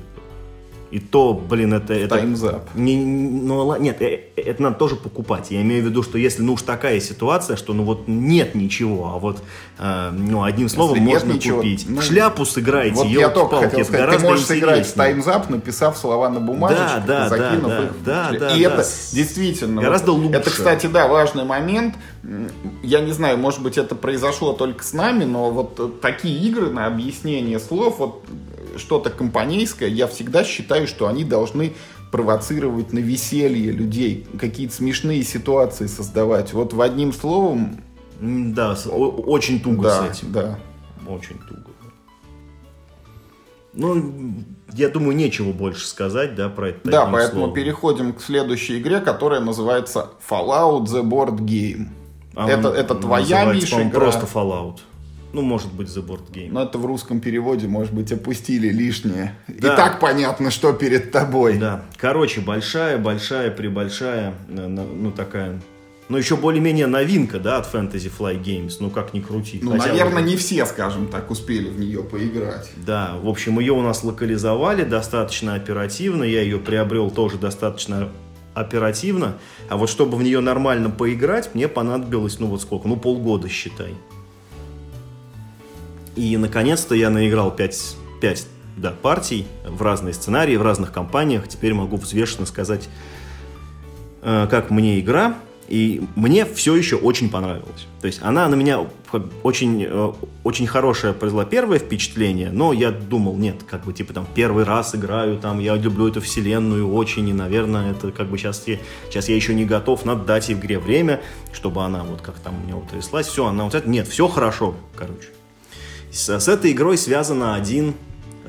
И 0.95 1.01
то, 1.01 1.35
блин, 1.35 1.75
это... 1.75 1.93
это 1.93 2.19
Time's 2.19 2.45
up. 2.45 2.61
не, 2.77 2.97
ну, 2.97 3.77
нет, 3.81 4.01
э, 4.01 4.21
э, 4.37 4.43
это 4.43 4.63
надо 4.63 4.77
тоже 4.77 4.95
покупать. 4.95 5.51
Я 5.51 5.61
имею 5.63 5.83
в 5.83 5.87
виду, 5.87 6.05
что 6.05 6.19
если, 6.19 6.41
ну, 6.43 6.53
уж 6.53 6.63
такая 6.63 7.01
ситуация, 7.01 7.57
что, 7.57 7.73
ну, 7.73 7.83
вот 7.83 8.07
нет 8.07 8.55
ничего, 8.55 9.11
а 9.13 9.19
вот, 9.19 9.43
э, 9.81 10.11
ну, 10.13 10.45
одним 10.45 10.69
словом 10.69 11.05
нет 11.05 11.15
можно 11.15 11.33
ничего, 11.33 11.57
купить. 11.57 11.87
ну, 11.89 12.01
шляпу 12.01 12.45
сыграйте, 12.45 12.95
Вот 12.95 13.09
я 13.09 13.29
только 13.29 13.57
елки-палки, 13.57 13.65
хотел 13.71 13.85
сказать, 13.87 14.19
ты 14.21 14.25
можешь 14.25 14.45
сыграть 14.47 14.87
в 14.87 14.91
интереснее. 14.97 15.15
Time's 15.17 15.27
Up, 15.27 15.51
написав 15.51 15.99
слова 15.99 16.29
на 16.29 16.39
бумажечку, 16.39 17.01
Да, 17.09 17.29
да, 17.29 17.29
закинув 17.29 17.71
да, 17.71 17.83
их. 17.83 17.91
да, 18.05 18.31
да, 18.31 18.57
И 18.57 18.63
да, 18.63 18.71
это 18.75 18.85
с- 18.85 19.11
действительно... 19.13 19.83
гораздо 19.83 20.13
вот- 20.13 20.21
лучше. 20.23 20.39
Это, 20.39 20.51
кстати, 20.51 20.87
да, 20.87 21.09
важный 21.09 21.45
момент. 21.45 21.97
Я 22.83 23.01
не 23.01 23.13
знаю, 23.13 23.39
может 23.39 23.63
быть, 23.63 23.77
это 23.77 23.95
произошло 23.95 24.53
только 24.53 24.83
с 24.83 24.93
нами, 24.93 25.25
но 25.25 25.51
вот 25.51 26.01
такие 26.01 26.39
игры 26.49 26.71
на 26.71 26.87
объяснение 26.87 27.59
слов, 27.59 27.99
вот 27.99 28.25
что-то 28.77 29.11
компанейское, 29.11 29.89
я 29.89 30.07
всегда 30.07 30.45
считаю, 30.45 30.87
что 30.87 31.07
они 31.07 31.25
должны 31.25 31.75
провоцировать 32.11 32.93
на 32.93 33.01
веселье 33.01 33.73
людей, 33.73 34.27
какие-то 34.39 34.75
смешные 34.75 35.23
ситуации 35.25 35.87
создавать. 35.87 36.53
Вот 36.53 36.73
в 36.73 36.81
одним 36.81 37.13
словом, 37.13 37.81
Да, 38.21 38.77
очень 38.87 39.61
туго 39.61 39.83
да, 39.83 40.13
с 40.13 40.19
этим. 40.19 40.33
да. 40.33 40.59
Очень 41.07 41.39
туго. 41.39 41.67
Ну, 43.73 44.35
я 44.73 44.89
думаю, 44.89 45.17
нечего 45.17 45.53
больше 45.53 45.87
сказать, 45.87 46.37
да, 46.37 46.49
про 46.49 46.69
это. 46.71 46.89
Да, 46.89 47.07
поэтому 47.07 47.41
словом. 47.41 47.55
переходим 47.55 48.13
к 48.13 48.23
следующей 48.23 48.79
игре, 48.79 49.01
которая 49.01 49.41
называется 49.41 50.11
Fallout 50.31 50.85
The 50.85 51.03
Board 51.03 51.39
Game. 51.41 51.89
А 52.35 52.49
это, 52.49 52.69
это 52.69 52.95
твоя, 52.95 53.53
Миша, 53.53 53.83
игра. 53.83 54.01
просто 54.01 54.27
Fallout. 54.33 54.79
Ну, 55.33 55.43
может 55.43 55.73
быть, 55.73 55.89
The 55.89 56.07
Board 56.07 56.31
Game. 56.33 56.51
Но 56.53 56.63
это 56.63 56.79
в 56.79 56.87
русском 56.87 57.21
переводе, 57.21 57.67
может 57.67 57.93
быть, 57.93 58.13
опустили 58.13 58.69
лишнее. 58.69 59.35
Да. 59.49 59.75
И 59.75 59.77
так 59.77 59.99
понятно, 59.99 60.53
что 60.53 60.73
перед 60.73 61.11
тобой. 61.11 61.59
Да. 61.59 61.83
Короче, 61.97 62.41
большая, 62.41 62.99
большая, 62.99 63.51
прибольшая, 63.51 64.35
э, 64.49 64.67
ну, 64.69 65.11
такая... 65.11 65.61
Ну, 66.09 66.19
еще 66.19 66.37
более-менее 66.37 66.87
новинка, 66.87 67.41
да, 67.41 67.57
от 67.57 67.73
Fantasy 67.73 68.13
Fly 68.17 68.41
Games. 68.41 68.75
Ну, 68.79 68.91
как 68.91 69.13
ни 69.13 69.21
крути. 69.21 69.59
Ну, 69.61 69.73
Хотя 69.73 69.89
наверное, 69.89 70.23
уже- 70.23 70.31
не 70.31 70.37
все, 70.37 70.67
скажем 70.67 71.09
так, 71.09 71.31
успели 71.31 71.69
в 71.69 71.81
нее 71.81 72.05
поиграть. 72.05 72.71
Да, 72.77 73.15
в 73.21 73.29
общем, 73.29 73.59
ее 73.59 73.73
у 73.73 73.83
нас 73.83 74.05
локализовали 74.05 74.85
достаточно 74.85 75.55
оперативно. 75.55 76.23
Я 76.23 76.43
ее 76.43 76.59
приобрел 76.59 77.11
тоже 77.11 77.39
достаточно 77.39 78.11
оперативно. 78.55 79.35
А 79.69 79.77
вот 79.77 79.91
чтобы 79.91 80.17
в 80.17 80.23
нее 80.23 80.41
нормально 80.41 80.91
поиграть, 80.91 81.55
мне 81.55 81.69
понадобилось, 81.69 82.39
ну 82.39 82.47
вот 82.47 82.63
сколько, 82.63 82.89
ну 82.89 82.97
полгода, 82.97 83.49
считай. 83.49 83.95
И, 86.17 86.37
наконец-то, 86.37 86.95
я 86.95 87.11
наиграл 87.11 87.51
5, 87.51 87.97
5 88.21 88.47
да, 88.77 88.91
партий 88.91 89.47
в 89.67 89.83
разные 89.83 90.15
сценарии, 90.15 90.57
в 90.57 90.63
разных 90.63 90.93
компаниях. 90.93 91.49
Теперь 91.49 91.75
могу 91.75 91.97
взвешенно 91.97 92.47
сказать, 92.47 92.89
э, 94.23 94.47
как 94.51 94.71
мне 94.71 95.01
игра. 95.01 95.35
И 95.69 96.03
мне 96.15 96.45
все 96.45 96.77
еще 96.77 96.97
очень 96.97 97.31
понравилось. 97.31 97.87
То 98.01 98.07
есть 98.07 98.21
она 98.23 98.49
на 98.49 98.55
меня 98.55 98.87
очень, 99.43 99.83
э, 99.83 100.13
очень 100.43 100.67
хорошее 100.67 101.15
произвела 101.15 101.45
первое 101.45 101.79
впечатление, 101.79 102.51
но 102.51 102.73
я 102.73 102.91
думал, 102.91 103.37
нет, 103.37 103.63
как 103.67 103.85
бы 103.85 103.93
типа 103.93 104.13
там 104.13 104.27
первый 104.35 104.65
раз 104.65 104.95
играю, 104.95 105.39
там 105.39 105.61
я 105.61 105.77
люблю 105.77 106.09
эту 106.09 106.21
вселенную 106.21 106.93
очень, 106.93 107.29
и, 107.29 107.33
наверное, 107.33 107.93
это 107.93 108.13
как 108.13 108.29
бы 108.29 108.37
сейчас 108.37 108.65
я, 108.67 108.79
сейчас 109.09 109.29
я 109.29 109.37
еще 109.37 109.55
не 109.55 109.65
готов, 109.65 110.05
надо 110.05 110.25
дать 110.25 110.51
игре 110.51 110.79
время, 110.79 111.23
чтобы 111.53 111.83
она 111.83 112.03
вот 112.03 112.21
как 112.21 112.35
там 112.41 112.57
у 112.61 112.67
меня 112.67 112.77
утряслась, 112.77 113.27
все, 113.27 113.47
она 113.47 113.65
вот 113.65 113.75
это, 113.75 113.89
нет, 113.89 114.07
все 114.07 114.29
хорошо, 114.29 114.75
короче. 114.95 115.29
С, 116.11 116.29
с 116.29 116.49
этой 116.49 116.73
игрой 116.73 116.99
связано 116.99 117.55
один, 117.55 117.95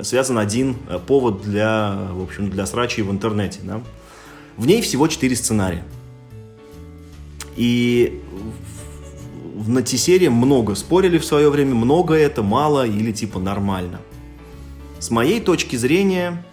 связан 0.02 0.38
один 0.38 0.76
э, 0.88 0.98
повод 1.04 1.42
для, 1.42 1.96
в 2.12 2.22
общем, 2.22 2.50
для 2.50 2.66
срачей 2.66 3.02
в 3.02 3.10
интернете. 3.10 3.60
Да? 3.62 3.80
В 4.56 4.66
ней 4.66 4.82
всего 4.82 5.08
четыре 5.08 5.34
сценария. 5.34 5.82
И 7.56 8.20
в, 9.54 9.64
в, 9.64 9.68
на 9.68 9.82
T-серии 9.82 10.28
много 10.28 10.74
спорили 10.74 11.18
в 11.18 11.24
свое 11.24 11.50
время, 11.50 11.74
много 11.74 12.14
это, 12.14 12.42
мало 12.42 12.86
или 12.86 13.12
типа 13.12 13.38
нормально. 13.38 14.00
С 14.98 15.10
моей 15.10 15.40
точки 15.40 15.76
зрения, 15.76 16.44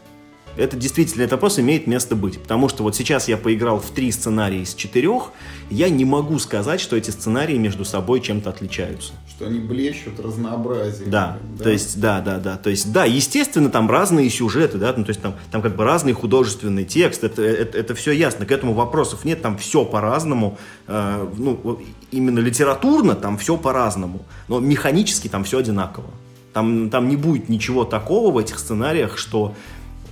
это 0.55 0.77
действительно, 0.77 1.23
этот 1.23 1.33
вопрос 1.33 1.59
имеет 1.59 1.87
место 1.87 2.15
быть. 2.15 2.39
Потому 2.39 2.69
что 2.69 2.83
вот 2.83 2.95
сейчас 2.95 3.27
я 3.27 3.37
поиграл 3.37 3.79
в 3.79 3.89
три 3.89 4.11
сценария 4.11 4.61
из 4.61 4.73
четырех, 4.73 5.31
я 5.73 5.89
не 5.89 6.05
могу 6.05 6.37
сказать, 6.39 6.79
что 6.79 6.95
эти 6.95 7.09
сценарии 7.09 7.57
между 7.57 7.83
собой 7.83 8.21
чем-то 8.21 8.51
отличаются. 8.51 9.13
Что 9.27 9.47
они 9.47 9.59
блещут 9.59 10.19
разнообразием. 10.19 11.09
Да, 11.09 11.39
то 11.61 11.69
есть, 11.69 11.99
да, 11.99 12.21
да, 12.21 12.37
да, 12.37 12.57
то 12.57 12.69
есть, 12.69 12.91
да, 12.91 13.05
естественно, 13.05 13.69
там 13.69 13.89
разные 13.89 14.29
сюжеты, 14.29 14.77
да, 14.77 14.93
ну, 14.95 15.03
то 15.03 15.09
есть 15.09 15.21
там, 15.21 15.33
там 15.51 15.61
как 15.61 15.75
бы 15.75 15.83
разный 15.83 16.13
художественный 16.13 16.85
текст, 16.85 17.23
это, 17.23 17.41
это, 17.41 17.77
это 17.77 17.95
все 17.95 18.11
ясно, 18.11 18.45
к 18.45 18.51
этому 18.51 18.73
вопросов 18.73 19.25
нет, 19.25 19.41
там 19.41 19.57
все 19.57 19.83
по-разному, 19.83 20.57
э, 20.87 21.27
ну, 21.37 21.81
именно 22.11 22.39
литературно 22.39 23.15
там 23.15 23.37
все 23.37 23.57
по-разному, 23.57 24.25
но 24.47 24.59
механически 24.59 25.27
там 25.27 25.43
все 25.43 25.57
одинаково. 25.57 26.11
Там, 26.53 26.91
там 26.91 27.09
не 27.09 27.15
будет 27.15 27.49
ничего 27.49 27.83
такого 27.83 28.31
в 28.31 28.37
этих 28.37 28.59
сценариях, 28.59 29.17
что, 29.17 29.55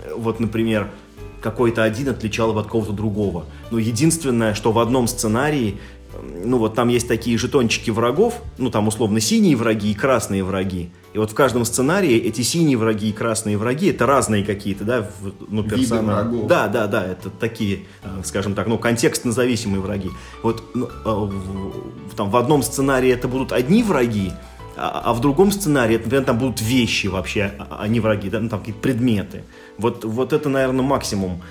э, 0.04 0.12
вот, 0.16 0.40
например, 0.40 0.90
какой-то 1.42 1.84
один 1.84 2.10
отличал 2.10 2.50
его 2.50 2.60
от 2.60 2.66
какого-то 2.68 2.94
другого. 2.94 3.46
Но 3.72 3.80
единственное, 3.80 4.54
что 4.54 4.72
в 4.72 4.80
одном 4.80 5.08
сценарии 5.08 5.80
ну 6.44 6.58
вот 6.58 6.76
там 6.76 6.90
есть 6.90 7.08
такие 7.08 7.38
жетончики 7.38 7.90
врагов, 7.90 8.42
ну 8.58 8.70
там 8.70 8.88
условно 8.88 9.20
синие 9.20 9.56
враги 9.56 9.92
и 9.92 9.94
красные 9.94 10.44
враги. 10.44 10.92
И 11.14 11.18
вот 11.18 11.32
в 11.32 11.34
каждом 11.34 11.66
сценарии 11.66 12.16
эти 12.18 12.42
синие 12.42 12.78
враги 12.78 13.10
и 13.10 13.14
красные 13.14 13.58
враги 13.58 13.90
это 13.90 14.06
разные 14.06 14.44
какие-то, 14.44 14.84
да, 14.84 15.10
ну, 15.50 15.62
Виды 15.64 15.78
персонажи. 15.78 16.30
врагов. 16.30 16.48
Да, 16.48 16.68
да, 16.68 16.88
да, 16.88 17.06
это 17.06 17.30
такие, 17.30 17.82
э, 18.04 18.22
скажем 18.24 18.54
так, 18.56 18.68
ну 18.68 18.78
контекстно 18.78 19.32
зависимые 19.32 19.82
враги. 19.82 20.10
Вот 20.44 20.64
ну, 20.74 20.88
э, 21.06 22.16
там 22.16 22.30
в 22.30 22.36
одном 22.36 22.64
сценарии 22.64 23.10
это 23.10 23.28
будут 23.28 23.52
одни 23.52 23.84
враги, 23.84 24.32
а, 24.76 25.02
а 25.06 25.14
в 25.14 25.20
другом 25.20 25.52
сценарии, 25.52 25.98
например, 25.98 26.24
там 26.24 26.38
будут 26.38 26.62
вещи 26.62 27.08
вообще, 27.08 27.52
а 27.60 27.78
а 27.82 27.88
не 27.88 28.00
враги, 28.00 28.30
да, 28.30 28.40
ну, 28.40 28.50
там 28.50 28.60
какие-то 28.60 28.82
предметы. 28.82 29.44
Вот, 29.78 30.04
вот 30.04 30.34
это, 30.34 30.50
наверное, 30.50 30.84
максимум 30.84 31.42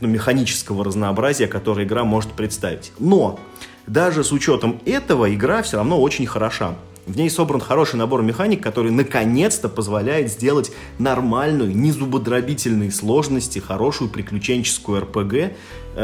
ну, 0.00 0.08
механического 0.08 0.84
разнообразия, 0.84 1.46
которое 1.46 1.86
игра 1.86 2.04
может 2.04 2.32
представить. 2.32 2.92
Но 2.98 3.38
даже 3.86 4.24
с 4.24 4.32
учетом 4.32 4.80
этого 4.86 5.32
игра 5.34 5.62
все 5.62 5.78
равно 5.78 6.00
очень 6.00 6.26
хороша. 6.26 6.74
В 7.06 7.16
ней 7.16 7.28
собран 7.28 7.60
хороший 7.60 7.96
набор 7.96 8.22
механик, 8.22 8.62
который 8.62 8.92
наконец-то 8.92 9.68
позволяет 9.68 10.30
сделать 10.30 10.70
нормальную, 10.98 11.74
не 11.74 11.92
зубодробительной 11.92 12.92
сложности, 12.92 13.58
хорошую 13.58 14.10
приключенческую 14.10 15.00
РПГ 15.00 15.34
э, 15.34 15.50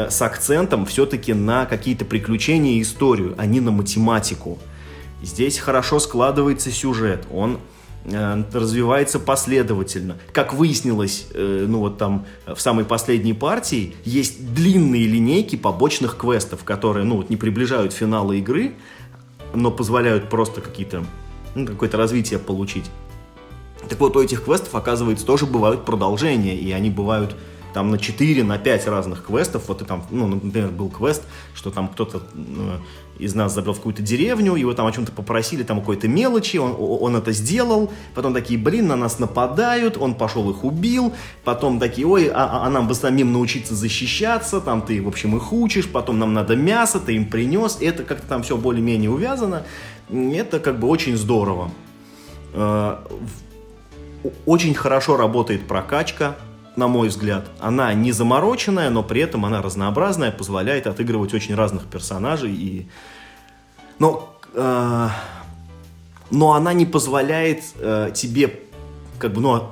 с 0.09 0.21
акцентом 0.21 0.85
все-таки 0.85 1.33
на 1.33 1.65
какие-то 1.65 2.03
приключения 2.03 2.73
и 2.73 2.81
историю, 2.81 3.35
а 3.37 3.45
не 3.45 3.61
на 3.61 3.71
математику. 3.71 4.57
Здесь 5.21 5.57
хорошо 5.57 5.99
складывается 5.99 6.71
сюжет, 6.71 7.25
он 7.31 7.59
э, 8.05 8.43
развивается 8.53 9.19
последовательно. 9.19 10.17
Как 10.31 10.53
выяснилось, 10.53 11.27
э, 11.33 11.65
ну 11.67 11.79
вот 11.79 11.97
там 11.97 12.25
в 12.45 12.59
самой 12.59 12.85
последней 12.85 13.33
партии 13.33 13.95
есть 14.05 14.53
длинные 14.53 15.07
линейки 15.07 15.55
побочных 15.55 16.17
квестов, 16.17 16.63
которые, 16.63 17.03
ну 17.03 17.17
вот 17.17 17.29
не 17.29 17.37
приближают 17.37 17.93
финала 17.93 18.33
игры, 18.33 18.75
но 19.53 19.71
позволяют 19.71 20.29
просто 20.29 20.61
какие-то, 20.61 21.03
ну, 21.55 21.65
какое-то 21.65 21.97
развитие 21.97 22.39
получить. 22.39 22.85
Так 23.89 23.99
вот, 23.99 24.15
у 24.15 24.21
этих 24.21 24.43
квестов, 24.43 24.75
оказывается, 24.75 25.25
тоже 25.25 25.45
бывают 25.45 25.85
продолжения, 25.85 26.57
и 26.57 26.71
они 26.71 26.89
бывают 26.89 27.35
там 27.77 27.91
на 27.91 27.99
4, 27.99 28.43
на 28.43 28.57
5 28.57 28.87
разных 28.87 29.23
квестов. 29.23 29.67
Вот 29.67 29.83
и 29.83 29.85
там, 29.85 30.03
ну, 30.09 30.25
например, 30.25 30.69
был 30.69 30.89
квест, 30.89 31.21
что 31.53 31.69
там 31.69 31.87
кто-то 31.87 32.23
э, 32.33 32.77
из 33.19 33.35
нас 33.35 33.53
забрел 33.53 33.75
в 33.75 33.77
какую-то 33.77 34.01
деревню, 34.01 34.55
его 34.55 34.73
там 34.73 34.87
о 34.87 34.91
чем-то 34.91 35.11
попросили, 35.11 35.61
там 35.61 35.79
какой-то 35.79 36.07
мелочи, 36.07 36.57
он, 36.57 36.75
он 36.79 37.15
это 37.15 37.31
сделал, 37.33 37.91
потом 38.15 38.33
такие, 38.33 38.59
блин, 38.59 38.87
на 38.87 38.95
нас 38.95 39.19
нападают, 39.19 39.95
он 39.95 40.15
пошел 40.15 40.49
их 40.49 40.63
убил, 40.63 41.13
потом 41.43 41.79
такие, 41.79 42.07
ой, 42.07 42.31
а, 42.33 42.65
а 42.65 42.69
нам 42.71 42.87
бы 42.87 42.95
самим 42.95 43.31
научиться 43.31 43.75
защищаться, 43.75 44.59
там 44.59 44.81
ты, 44.81 44.99
в 44.99 45.07
общем, 45.07 45.37
их 45.37 45.53
учишь, 45.53 45.87
потом 45.87 46.17
нам 46.17 46.33
надо 46.33 46.55
мясо, 46.55 46.99
ты 46.99 47.13
им 47.15 47.29
принес, 47.29 47.77
это 47.79 48.01
как-то 48.01 48.25
там 48.25 48.41
все 48.41 48.57
более-менее 48.57 49.11
увязано, 49.11 49.67
это 50.09 50.59
как 50.59 50.79
бы 50.79 50.87
очень 50.87 51.15
здорово. 51.15 51.69
Э, 52.53 52.97
очень 54.47 54.73
хорошо 54.73 55.15
работает 55.15 55.67
прокачка, 55.67 56.37
на 56.77 56.87
мой 56.87 57.09
взгляд. 57.09 57.49
Она 57.59 57.93
не 57.93 58.11
замороченная, 58.11 58.89
но 58.89 59.03
при 59.03 59.21
этом 59.21 59.45
она 59.45 59.61
разнообразная, 59.61 60.31
позволяет 60.31 60.87
отыгрывать 60.87 61.33
очень 61.33 61.55
разных 61.55 61.85
персонажей. 61.85 62.53
И... 62.53 62.87
Но, 63.99 64.37
э, 64.53 65.09
но 66.29 66.53
она 66.53 66.73
не 66.73 66.85
позволяет 66.85 67.63
э, 67.79 68.11
тебе 68.13 68.59
как 69.17 69.33
бы, 69.33 69.41
ну, 69.41 69.63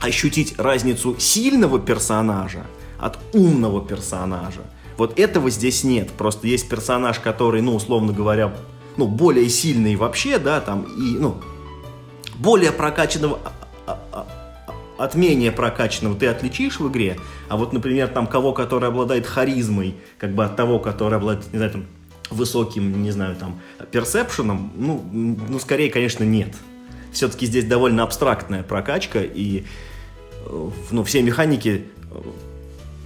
ощутить 0.00 0.58
разницу 0.58 1.16
сильного 1.18 1.78
персонажа 1.78 2.64
от 2.98 3.18
умного 3.34 3.84
персонажа. 3.84 4.62
Вот 4.96 5.18
этого 5.18 5.50
здесь 5.50 5.84
нет. 5.84 6.10
Просто 6.12 6.46
есть 6.46 6.66
персонаж, 6.66 7.20
который, 7.20 7.60
ну, 7.60 7.76
условно 7.76 8.14
говоря, 8.14 8.54
ну, 8.96 9.06
более 9.06 9.50
сильный 9.50 9.96
вообще, 9.96 10.38
да, 10.38 10.60
там, 10.60 10.84
и, 10.84 11.18
ну, 11.18 11.36
более 12.36 12.72
прокачанного 12.72 13.38
от 14.98 15.14
менее 15.14 15.52
прокачанного 15.52 16.16
ты 16.16 16.26
отличишь 16.26 16.80
в 16.80 16.88
игре, 16.88 17.18
а 17.48 17.56
вот, 17.56 17.72
например, 17.72 18.08
там 18.08 18.26
кого, 18.26 18.52
который 18.52 18.88
обладает 18.88 19.26
харизмой, 19.26 19.94
как 20.18 20.34
бы 20.34 20.44
от 20.44 20.56
того, 20.56 20.78
который 20.78 21.16
обладает, 21.18 21.52
не 21.52 21.58
знаю, 21.58 21.72
там, 21.72 21.86
высоким, 22.30 23.02
не 23.02 23.10
знаю, 23.10 23.36
там, 23.36 23.60
персепшеном, 23.90 24.72
ну, 24.76 25.04
ну, 25.12 25.58
скорее, 25.58 25.90
конечно, 25.90 26.24
нет. 26.24 26.54
Все-таки 27.12 27.46
здесь 27.46 27.64
довольно 27.64 28.02
абстрактная 28.02 28.62
прокачка, 28.62 29.20
и 29.22 29.64
э, 30.46 30.70
ну, 30.90 31.04
все 31.04 31.22
механики 31.22 31.84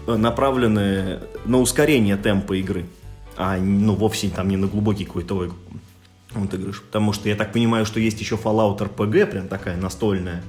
э, 0.07 0.17
направлены 0.17 1.21
на 1.45 1.59
ускорение 1.59 2.17
темпа 2.17 2.55
игры, 2.55 2.87
а 3.37 3.59
ну, 3.59 3.95
вовсе 3.95 4.29
там 4.29 4.49
не 4.49 4.57
на 4.57 4.67
глубокий 4.67 5.05
какой-то 5.05 5.51
вот 6.35 6.55
игрыш. 6.55 6.83
Потому 6.83 7.13
что 7.13 7.29
я 7.29 7.37
так 7.37 7.53
понимаю, 7.53 7.87
что 7.87 8.01
есть 8.01 8.21
еще 8.21 8.37
Fallout 8.37 8.79
RPG, 8.79 9.27
прям 9.27 9.49
такая 9.49 9.77
настольная, 9.77 10.43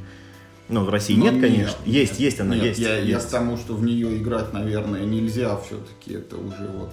ну, 0.70 0.84
в 0.84 0.90
России 0.90 1.16
нет, 1.16 1.34
нет, 1.34 1.42
конечно. 1.42 1.78
Есть, 1.86 2.20
есть 2.20 2.40
она, 2.40 2.56
нет, 2.56 2.66
есть. 2.66 2.80
Я, 2.80 2.98
есть. 2.98 3.10
я 3.10 3.20
к 3.20 3.26
тому, 3.26 3.58
что 3.58 3.74
в 3.74 3.84
нее 3.84 4.18
играть, 4.18 4.54
наверное, 4.54 5.06
нельзя 5.06 5.58
все-таки. 5.58 6.16
Это 6.16 6.36
уже 6.36 6.68
вот 6.76 6.92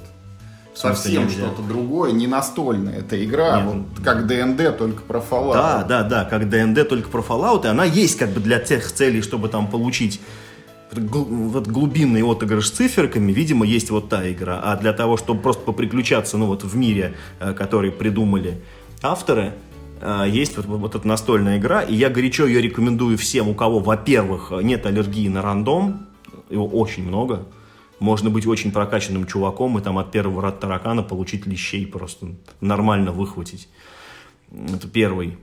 совсем 0.74 1.30
что-то 1.30 1.62
другое, 1.62 2.12
не 2.12 2.26
настольная 2.26 2.98
эта 2.98 3.22
игра, 3.24 3.60
Нет. 3.60 3.74
вот 3.74 4.04
как 4.04 4.26
ДНД, 4.26 4.76
только 4.76 5.02
про 5.02 5.18
Fallout. 5.18 5.54
Да, 5.54 5.84
да, 5.84 6.02
да, 6.02 6.24
как 6.24 6.48
ДНД, 6.48 6.88
только 6.88 7.08
про 7.08 7.20
Fallout, 7.20 7.64
и 7.64 7.68
она 7.68 7.84
есть 7.84 8.18
как 8.18 8.30
бы 8.30 8.40
для 8.40 8.58
тех 8.58 8.90
целей, 8.90 9.22
чтобы 9.22 9.48
там 9.48 9.68
получить 9.68 10.20
вот 10.92 11.66
глубинный 11.66 12.22
отыгрыш 12.22 12.68
с 12.68 12.70
циферками, 12.70 13.32
видимо, 13.32 13.66
есть 13.66 13.90
вот 13.90 14.08
та 14.08 14.30
игра. 14.30 14.60
А 14.62 14.76
для 14.76 14.92
того, 14.92 15.16
чтобы 15.16 15.40
просто 15.40 15.62
поприключаться, 15.62 16.38
ну 16.38 16.46
вот 16.46 16.62
в 16.62 16.76
мире, 16.76 17.14
э, 17.40 17.52
который 17.52 17.90
придумали 17.90 18.60
авторы, 19.02 19.54
есть 20.26 20.56
вот, 20.56 20.66
вот 20.66 20.94
эта 20.94 21.06
настольная 21.08 21.58
игра, 21.58 21.82
и 21.82 21.94
я 21.94 22.10
горячо 22.10 22.46
ее 22.46 22.60
рекомендую 22.60 23.16
всем, 23.16 23.48
у 23.48 23.54
кого, 23.54 23.78
во-первых, 23.78 24.52
нет 24.62 24.84
аллергии 24.84 25.28
на 25.28 25.40
рандом, 25.40 26.08
его 26.50 26.66
очень 26.66 27.06
много, 27.06 27.46
можно 28.00 28.30
быть 28.30 28.46
очень 28.46 28.72
прокачанным 28.72 29.26
чуваком 29.26 29.78
и 29.78 29.82
там 29.82 29.98
от 29.98 30.10
первого 30.10 30.42
рад 30.42 30.60
таракана 30.60 31.02
получить 31.02 31.46
лещей 31.46 31.86
просто 31.86 32.34
нормально 32.60 33.12
выхватить. 33.12 33.68
Это 34.52 34.88
первый. 34.88 35.38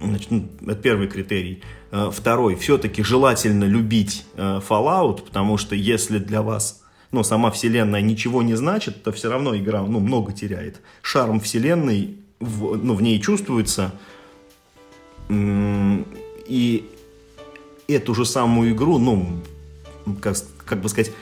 Значит, 0.00 0.30
ну, 0.30 0.48
это 0.66 0.76
первый 0.76 1.08
критерий. 1.08 1.62
Э, 1.90 2.10
второй. 2.12 2.56
Все-таки 2.56 3.02
желательно 3.02 3.64
любить 3.64 4.26
э, 4.36 4.60
Fallout, 4.68 5.22
потому 5.22 5.56
что 5.56 5.74
если 5.74 6.18
для 6.18 6.42
вас 6.42 6.82
ну, 7.10 7.22
сама 7.22 7.50
вселенная 7.50 8.00
ничего 8.00 8.42
не 8.42 8.54
значит, 8.54 9.02
то 9.02 9.12
все 9.12 9.30
равно 9.30 9.56
игра 9.56 9.82
ну, 9.82 10.00
много 10.00 10.32
теряет. 10.32 10.82
Шарм 11.00 11.40
вселенной 11.40 12.18
в, 12.40 12.76
ну, 12.76 12.94
в 12.94 13.02
ней 13.02 13.20
чувствуется. 13.20 13.92
И 15.30 16.90
эту 17.88 18.14
же 18.14 18.24
самую 18.24 18.72
игру, 18.72 18.98
ну, 18.98 19.40
как, 20.20 20.36
как 20.64 20.80
бы 20.80 20.88
сказать, 20.88 21.12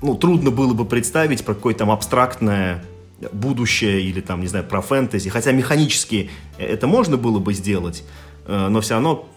ну, 0.00 0.14
трудно 0.14 0.50
было 0.50 0.74
бы 0.74 0.84
представить 0.84 1.44
про 1.44 1.54
какое-то 1.54 1.80
там 1.80 1.90
абстрактное 1.90 2.84
будущее 3.32 4.02
или 4.02 4.20
там, 4.20 4.40
не 4.40 4.46
знаю, 4.46 4.64
про 4.64 4.80
фэнтези. 4.80 5.28
Хотя 5.28 5.52
механически 5.52 6.30
это 6.56 6.86
можно 6.86 7.16
было 7.16 7.38
бы 7.38 7.52
сделать, 7.52 8.04
э, 8.46 8.68
но 8.68 8.80
все 8.80 8.94
равно 8.94 9.28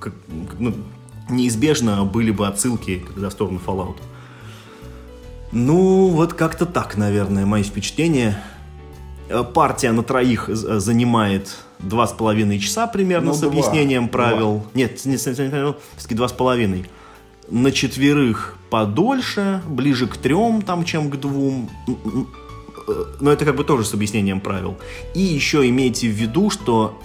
как, 0.00 0.14
ну, 0.58 0.74
неизбежно 1.28 2.04
были 2.04 2.30
бы 2.30 2.46
отсылки 2.46 3.02
в 3.14 3.30
сторону 3.30 3.60
Fallout. 3.64 3.96
Ну, 5.52 6.08
вот 6.08 6.34
как-то 6.34 6.66
так, 6.66 6.96
наверное, 6.96 7.46
мои 7.46 7.62
впечатления. 7.62 8.42
Э, 9.28 9.42
партия 9.42 9.92
на 9.92 10.02
троих 10.02 10.48
э, 10.48 10.54
занимает 10.54 11.56
два 11.78 12.06
с 12.06 12.12
половиной 12.12 12.58
часа 12.58 12.86
примерно 12.86 13.28
ну, 13.28 13.34
с 13.34 13.40
два. 13.40 13.50
объяснением 13.50 14.08
правил. 14.08 14.58
Два. 14.58 14.70
Нет, 14.74 15.04
не, 15.04 15.16
все-таки 15.16 16.14
два 16.14 16.28
с 16.28 16.32
половиной. 16.32 16.86
На 17.48 17.72
четверых 17.72 18.56
подольше, 18.70 19.62
ближе 19.68 20.06
к 20.06 20.16
трем, 20.16 20.62
там, 20.62 20.84
чем 20.84 21.10
к 21.10 21.16
двум. 21.16 21.68
Э, 22.86 23.04
но 23.20 23.32
это 23.32 23.44
как 23.44 23.56
бы 23.56 23.64
тоже 23.64 23.84
с 23.84 23.94
объяснением 23.94 24.40
правил. 24.40 24.76
И 25.14 25.20
еще 25.20 25.68
имейте 25.68 26.08
в 26.08 26.12
виду, 26.12 26.50
что 26.50 27.00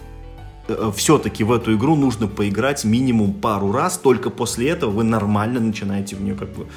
все-таки 0.95 1.43
в 1.43 1.51
эту 1.51 1.75
игру 1.75 1.95
нужно 1.95 2.27
поиграть 2.27 2.85
минимум 2.85 3.33
пару 3.33 3.71
раз, 3.71 3.97
только 3.97 4.29
после 4.29 4.69
этого 4.69 4.91
вы 4.91 5.03
нормально 5.03 5.59
начинаете 5.59 6.15
в 6.15 6.21
нее 6.21 6.35
как 6.35 6.53
бы, 6.53 6.67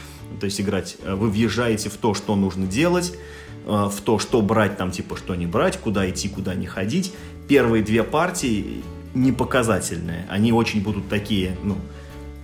то 0.41 0.47
есть 0.47 0.61
играть. 0.61 0.97
Вы 1.07 1.29
въезжаете 1.29 1.91
в 1.91 1.97
то, 1.99 2.15
что 2.15 2.35
нужно 2.35 2.67
делать, 2.67 3.13
Э, 3.67 3.89
в 3.91 4.01
то, 4.03 4.19
что 4.19 4.43
брать 4.43 4.77
там, 4.77 4.91
типа, 4.91 5.17
что 5.17 5.35
не 5.35 5.47
брать, 5.47 5.79
куда 5.79 6.09
идти, 6.09 6.29
куда 6.29 6.55
не 6.55 6.67
ходить. 6.67 7.15
Первые 7.49 7.83
две 7.83 8.03
партии 8.03 8.83
не 9.15 9.33
показательные. 9.33 10.27
Они 10.29 10.53
очень 10.53 10.83
будут 10.83 11.09
такие, 11.09 11.57
ну, 11.63 11.77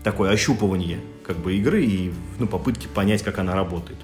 такое 0.02 0.30
ощупывание 0.30 1.00
как 1.24 1.38
бы 1.38 1.56
игры 1.56 1.84
и 1.84 2.12
ну, 2.38 2.46
попытки 2.46 2.86
понять, 2.86 3.22
как 3.22 3.38
она 3.38 3.54
работает. 3.54 3.98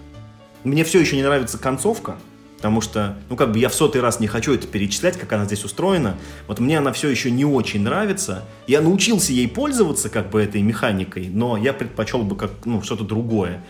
Мне 0.63 0.85
все 0.85 1.01
еще 1.01 1.17
не 1.17 1.23
нравится 1.23 1.59
концовка, 1.59 2.17
потому 2.57 2.81
что, 2.81 3.17
ну, 3.31 3.37
как 3.37 3.53
бы 3.53 3.59
я 3.59 3.69
в 3.69 3.75
сотый 3.75 4.01
раз 4.01 4.21
не 4.21 4.27
хочу 4.27 4.53
это 4.53 4.67
перечислять, 4.67 5.17
как 5.17 5.33
она 5.33 5.45
здесь 5.45 5.65
устроена. 5.65 6.17
Вот 6.47 6.61
мне 6.61 6.79
она 6.79 6.93
все 6.93 7.09
еще 7.09 7.31
не 7.31 7.45
очень 7.45 7.83
нравится. 7.83 8.45
Я 8.67 8.81
научился 8.81 9.33
ей 9.33 9.49
пользоваться, 9.49 10.09
как 10.09 10.31
бы, 10.31 10.43
этой 10.43 10.63
механикой, 10.63 11.29
но 11.29 11.57
я 11.57 11.73
предпочел 11.73 12.23
бы 12.23 12.37
как, 12.37 12.51
ну, 12.65 12.83
что-то 12.83 13.05
другое. 13.05 13.63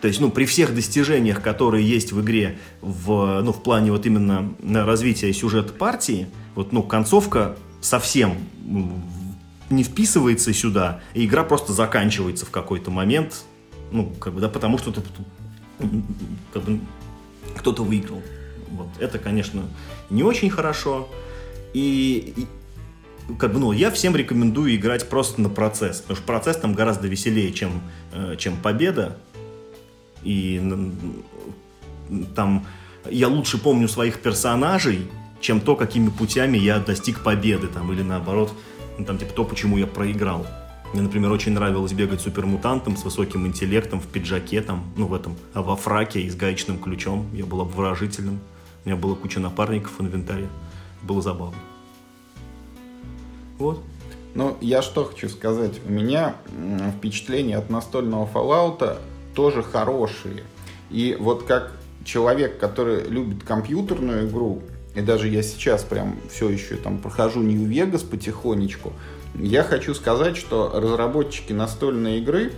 То 0.00 0.08
есть, 0.08 0.20
ну, 0.20 0.30
при 0.30 0.46
всех 0.46 0.74
достижениях, 0.74 1.42
которые 1.42 1.86
есть 1.86 2.12
в 2.12 2.20
игре 2.22 2.58
в, 2.80 3.42
ну, 3.42 3.52
в 3.52 3.62
плане 3.62 3.92
вот 3.92 4.06
именно 4.06 4.54
развития 4.62 5.32
сюжета 5.32 5.72
партии, 5.72 6.26
вот, 6.54 6.72
ну, 6.72 6.82
концовка 6.82 7.56
совсем 7.80 8.36
не 9.70 9.84
вписывается 9.84 10.52
сюда, 10.52 11.00
и 11.14 11.24
игра 11.24 11.44
просто 11.44 11.72
заканчивается 11.72 12.44
в 12.46 12.50
какой-то 12.50 12.90
момент, 12.90 13.44
ну, 13.92 14.06
как 14.18 14.34
бы, 14.34 14.40
да, 14.40 14.48
потому 14.48 14.78
что 14.78 14.90
ты, 14.90 15.02
как 16.52 16.62
бы, 16.62 16.80
кто-то 17.56 17.84
выиграл. 17.84 18.22
Вот. 18.70 18.88
Это, 18.98 19.18
конечно, 19.18 19.64
не 20.08 20.22
очень 20.22 20.50
хорошо. 20.50 21.08
И, 21.72 22.34
и 22.36 22.46
как 23.38 23.52
бы, 23.52 23.60
ну, 23.60 23.72
я 23.72 23.90
всем 23.90 24.16
рекомендую 24.16 24.74
играть 24.74 25.08
просто 25.08 25.40
на 25.40 25.48
процесс, 25.48 26.00
потому 26.00 26.16
что 26.16 26.26
процесс 26.26 26.56
там 26.56 26.74
гораздо 26.74 27.06
веселее, 27.06 27.52
чем, 27.52 27.82
э, 28.12 28.36
чем 28.38 28.56
победа. 28.56 29.18
И 30.22 30.60
там 32.34 32.66
я 33.08 33.28
лучше 33.28 33.58
помню 33.58 33.88
своих 33.88 34.20
персонажей, 34.20 35.06
чем 35.40 35.60
то, 35.60 35.76
какими 35.76 36.10
путями 36.10 36.58
я 36.58 36.78
достиг 36.78 37.22
победы, 37.22 37.66
там, 37.68 37.92
или 37.92 38.02
наоборот, 38.02 38.52
ну, 38.98 39.04
там, 39.04 39.18
типа, 39.18 39.32
то, 39.32 39.44
почему 39.44 39.78
я 39.78 39.86
проиграл. 39.86 40.46
Мне, 40.92 41.02
например, 41.02 41.30
очень 41.30 41.52
нравилось 41.52 41.92
бегать 41.92 42.20
супермутантом 42.20 42.96
с 42.96 43.04
высоким 43.04 43.46
интеллектом 43.46 44.00
в 44.00 44.06
пиджаке, 44.06 44.60
там, 44.60 44.84
ну, 44.96 45.06
в 45.06 45.14
этом, 45.14 45.36
а 45.54 45.62
во 45.62 45.76
фраке 45.76 46.20
и 46.20 46.28
с 46.28 46.34
гаечным 46.34 46.78
ключом. 46.78 47.26
Я 47.32 47.46
был 47.46 47.60
обворожительным. 47.60 48.40
У 48.84 48.88
меня 48.88 49.00
была 49.00 49.14
куча 49.14 49.40
напарников 49.40 49.92
в 49.98 50.02
инвентаре. 50.02 50.48
было 51.02 51.22
забавно. 51.22 51.56
Вот. 53.58 53.82
Ну, 54.34 54.56
я 54.60 54.82
что 54.82 55.04
хочу 55.04 55.28
сказать. 55.28 55.80
У 55.86 55.92
меня 55.92 56.34
впечатления 56.96 57.56
от 57.56 57.70
настольного 57.70 58.28
Fallout 58.32 58.98
тоже 59.34 59.62
хорошие. 59.62 60.44
И 60.90 61.16
вот 61.18 61.44
как 61.44 61.72
человек, 62.04 62.58
который 62.58 63.04
любит 63.04 63.44
компьютерную 63.44 64.28
игру, 64.28 64.62
и 64.94 65.00
даже 65.00 65.28
я 65.28 65.42
сейчас 65.42 65.84
прям 65.84 66.16
все 66.30 66.48
еще 66.48 66.76
там 66.76 66.98
прохожу 66.98 67.42
Vegas 67.42 68.04
потихонечку, 68.04 68.92
я 69.34 69.62
хочу 69.62 69.94
сказать, 69.94 70.36
что 70.36 70.72
разработчики 70.74 71.52
настольной 71.52 72.18
игры, 72.18 72.52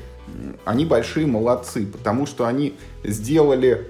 они 0.64 0.86
большие 0.86 1.26
молодцы, 1.26 1.86
потому 1.86 2.26
что 2.26 2.46
они 2.46 2.74
сделали 3.04 3.88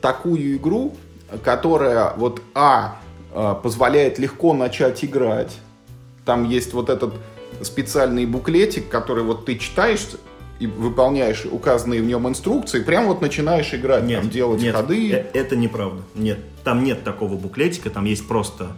такую 0.00 0.56
игру, 0.56 0.96
которая 1.44 2.14
вот 2.16 2.40
А 2.54 3.00
э, 3.32 3.54
позволяет 3.62 4.18
легко 4.18 4.54
начать 4.54 5.04
играть. 5.04 5.58
Там 6.24 6.48
есть 6.48 6.72
вот 6.72 6.88
этот 6.88 7.14
специальный 7.62 8.26
буклетик, 8.26 8.88
который 8.88 9.22
вот 9.24 9.44
ты 9.44 9.56
читаешь 9.58 10.06
и 10.60 10.66
выполняешь 10.66 11.46
указанные 11.50 12.02
в 12.02 12.04
нем 12.04 12.28
инструкции, 12.28 12.80
прям 12.80 13.06
вот 13.06 13.22
начинаешь 13.22 13.72
играть, 13.74 14.04
нет, 14.04 14.20
там 14.20 14.30
делать 14.30 14.60
нет, 14.60 14.74
ходы. 14.74 15.12
Э, 15.12 15.24
это 15.32 15.56
неправда. 15.56 16.02
Нет, 16.14 16.38
там 16.64 16.84
нет 16.84 17.04
такого 17.04 17.36
буклетика, 17.36 17.90
там 17.90 18.04
есть 18.04 18.26
просто 18.26 18.72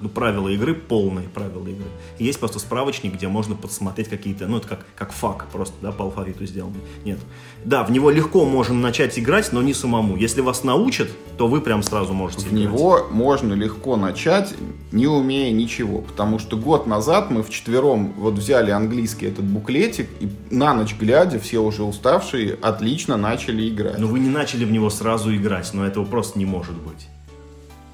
ну, 0.00 0.08
правила 0.08 0.48
игры, 0.48 0.74
полные 0.74 1.28
правила 1.28 1.66
игры. 1.66 1.86
И 2.18 2.24
есть 2.24 2.38
просто 2.38 2.58
справочник, 2.58 3.14
где 3.14 3.28
можно 3.28 3.54
подсмотреть 3.54 4.08
какие-то, 4.08 4.46
ну 4.46 4.58
это 4.58 4.68
как, 4.68 4.86
как 4.94 5.12
фак 5.12 5.46
просто, 5.52 5.74
да, 5.80 5.92
по 5.92 6.04
алфавиту 6.04 6.44
сделанный. 6.46 6.80
Нет. 7.04 7.18
Да, 7.64 7.84
в 7.84 7.90
него 7.90 8.10
легко 8.10 8.44
можно 8.44 8.74
начать 8.74 9.18
играть, 9.18 9.52
но 9.52 9.62
не 9.62 9.74
самому. 9.74 10.16
Если 10.16 10.40
вас 10.40 10.64
научат, 10.64 11.08
то 11.38 11.48
вы 11.48 11.60
прям 11.60 11.82
сразу 11.82 12.12
можете 12.12 12.46
В 12.46 12.52
играть. 12.52 12.60
него 12.62 13.06
можно 13.10 13.54
легко 13.54 13.96
начать, 13.96 14.54
не 14.90 15.06
умея 15.06 15.52
ничего. 15.52 15.98
Потому 16.00 16.38
что 16.38 16.56
год 16.56 16.86
назад 16.86 17.30
мы 17.30 17.42
вчетвером 17.42 18.12
вот 18.16 18.34
взяли 18.34 18.70
английский 18.70 19.26
этот 19.26 19.44
буклетик, 19.44 20.08
и 20.20 20.28
на 20.50 20.74
ночь 20.74 20.94
глядя, 20.98 21.38
все 21.38 21.60
уже 21.60 21.82
уставшие, 21.82 22.58
отлично 22.60 23.16
начали 23.16 23.68
играть. 23.68 23.98
Но 23.98 24.06
вы 24.06 24.18
не 24.18 24.28
начали 24.28 24.64
в 24.64 24.72
него 24.72 24.90
сразу 24.90 25.34
играть, 25.34 25.70
но 25.72 25.86
этого 25.86 26.04
просто 26.04 26.38
не 26.38 26.44
может 26.44 26.74
быть. 26.74 27.08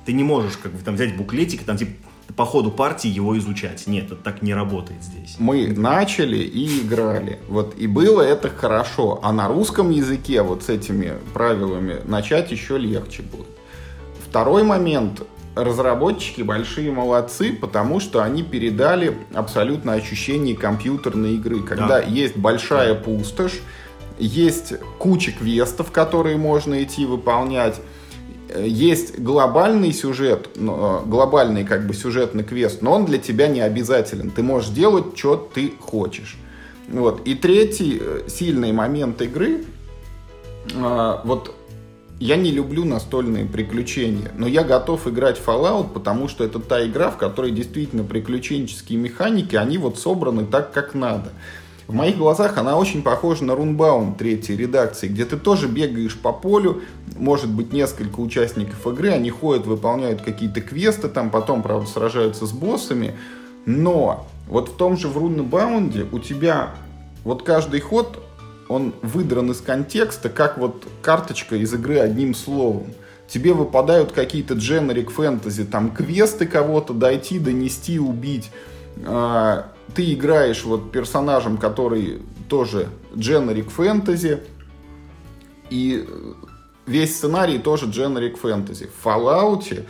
Ты 0.09 0.15
не 0.15 0.25
можешь 0.25 0.57
как 0.57 0.73
бы 0.73 0.83
там 0.83 0.95
взять 0.95 1.19
буклетик 1.19 1.61
и 1.61 1.65
там 1.67 1.77
типа 1.77 1.93
по 2.35 2.47
ходу 2.47 2.71
партии 2.71 3.09
его 3.11 3.37
изучать. 3.37 3.87
Нет, 3.87 4.07
это 4.07 4.17
так 4.17 4.41
не 4.41 4.55
работает 4.55 5.03
здесь. 5.03 5.37
Мы 5.39 5.67
начали 5.67 6.39
и 6.39 6.81
играли. 6.81 7.39
Вот 7.47 7.75
и 7.77 7.87
было 7.87 8.23
это 8.23 8.49
хорошо. 8.49 9.21
А 9.23 9.35
на 9.35 9.49
русском 9.49 9.91
языке 9.91 10.41
вот 10.41 10.63
с 10.63 10.71
этими 10.71 11.13
правилами 11.35 11.97
начать 12.07 12.51
еще 12.51 12.79
легче 12.79 13.21
будет. 13.21 13.49
Второй 14.27 14.63
момент. 14.63 15.25
Разработчики 15.55 16.41
большие 16.41 16.91
молодцы, 16.91 17.53
потому 17.53 18.01
что 18.01 18.23
они 18.23 18.43
передали 18.43 19.15
абсолютно 19.35 19.93
ощущение 19.93 20.57
компьютерной 20.57 21.35
игры. 21.35 21.61
Когда 21.61 22.01
Да. 22.01 22.01
есть 22.01 22.35
большая 22.39 22.95
пустошь, 22.95 23.61
есть 24.19 24.73
куча 24.99 25.33
квестов, 25.33 25.93
которые 25.93 26.39
можно 26.39 26.83
идти 26.83 27.05
выполнять. 27.05 27.79
Э, 28.49 28.67
Есть 28.67 29.19
глобальный 29.19 29.93
сюжет, 29.93 30.49
э, 30.57 31.01
глобальный 31.07 31.65
как 31.65 31.87
бы 31.87 31.95
сюжетный 31.95 32.45
квест, 32.45 32.83
но 32.83 32.93
он 32.93 33.05
для 33.05 33.19
тебя 33.19 33.49
не 33.49 33.61
обязателен. 33.61 34.31
Ты 34.31 34.43
можешь 34.43 34.71
делать, 34.71 35.17
что 35.17 35.37
ты 35.37 35.75
хочешь. 35.81 36.37
Вот. 36.89 37.27
И 37.27 37.35
третий 37.35 37.99
э, 38.01 38.23
сильный 38.29 38.73
момент 38.73 39.21
игры, 39.23 39.65
вот 41.25 41.55
я 42.21 42.37
не 42.37 42.51
люблю 42.51 42.85
настольные 42.85 43.47
приключения, 43.47 44.31
но 44.37 44.47
я 44.47 44.65
готов 44.65 45.09
играть 45.09 45.41
Fallout, 45.45 45.95
потому 45.95 46.29
что 46.29 46.45
это 46.45 46.59
та 46.59 46.85
игра, 46.85 47.11
в 47.11 47.17
которой 47.17 47.53
действительно 47.53 48.05
приключенческие 48.05 48.99
механики, 48.99 49.57
они 49.57 49.79
вот 49.79 49.99
собраны 49.99 50.45
так, 50.45 50.73
как 50.73 50.95
надо. 50.95 51.33
В 51.89 51.95
моих 51.95 52.19
глазах 52.19 52.59
она 52.59 52.77
очень 52.77 53.03
похожа 53.03 53.45
на 53.45 53.55
Рунбаум 53.55 54.15
третьей 54.15 54.59
редакции, 54.59 55.09
где 55.09 55.25
ты 55.25 55.39
тоже 55.39 55.69
бегаешь 55.69 56.19
по 56.19 56.35
полю, 56.35 56.83
может 57.17 57.49
быть 57.49 57.73
несколько 57.73 58.21
участников 58.21 58.87
игры, 58.87 59.09
они 59.09 59.31
ходят, 59.31 59.67
выполняют 59.67 60.21
какие-то 60.21 60.61
квесты, 60.61 61.09
там 61.09 61.31
потом, 61.31 61.63
правда, 61.63 61.89
сражаются 61.89 62.45
с 62.45 62.53
боссами, 62.53 63.15
но 63.65 64.27
вот 64.49 64.69
в 64.69 64.77
том 64.77 64.99
же 64.99 65.09
в 65.09 65.17
Рунбаунде 65.17 66.05
у 66.13 66.19
тебя 66.19 66.75
вот 67.25 67.43
каждый 67.43 67.81
ход, 67.81 68.23
он 68.69 68.93
выдран 69.01 69.51
из 69.51 69.63
контекста, 69.63 70.29
как 70.29 70.59
вот 70.59 70.87
карточка 71.01 71.57
из 71.57 71.73
игры 71.73 72.01
одним 72.01 72.35
словом. 72.35 72.89
Тебе 73.29 73.55
выпадают 73.55 74.13
какие-то 74.13 74.55
дженерик 74.55 75.11
фэнтези, 75.11 75.65
там 75.65 75.91
квесты 75.91 76.47
кого-то 76.47 76.93
дойти, 76.93 77.39
донести, 77.39 77.99
убить. 77.99 78.51
А, 79.07 79.73
Ты 79.95 80.13
играешь 80.13 80.65
вот 80.65 80.93
персонажем, 80.93 81.59
который 81.59 82.23
тоже 82.49 82.89
дженерик 83.17 83.71
фэнтези. 83.71 84.41
И 85.71 86.09
весь 86.87 87.17
сценарий 87.17 87.59
тоже 87.59 87.87
дженерик 87.87 88.39
фэнтези. 88.39 88.89
В 88.89 89.07
Fallout 89.07 89.85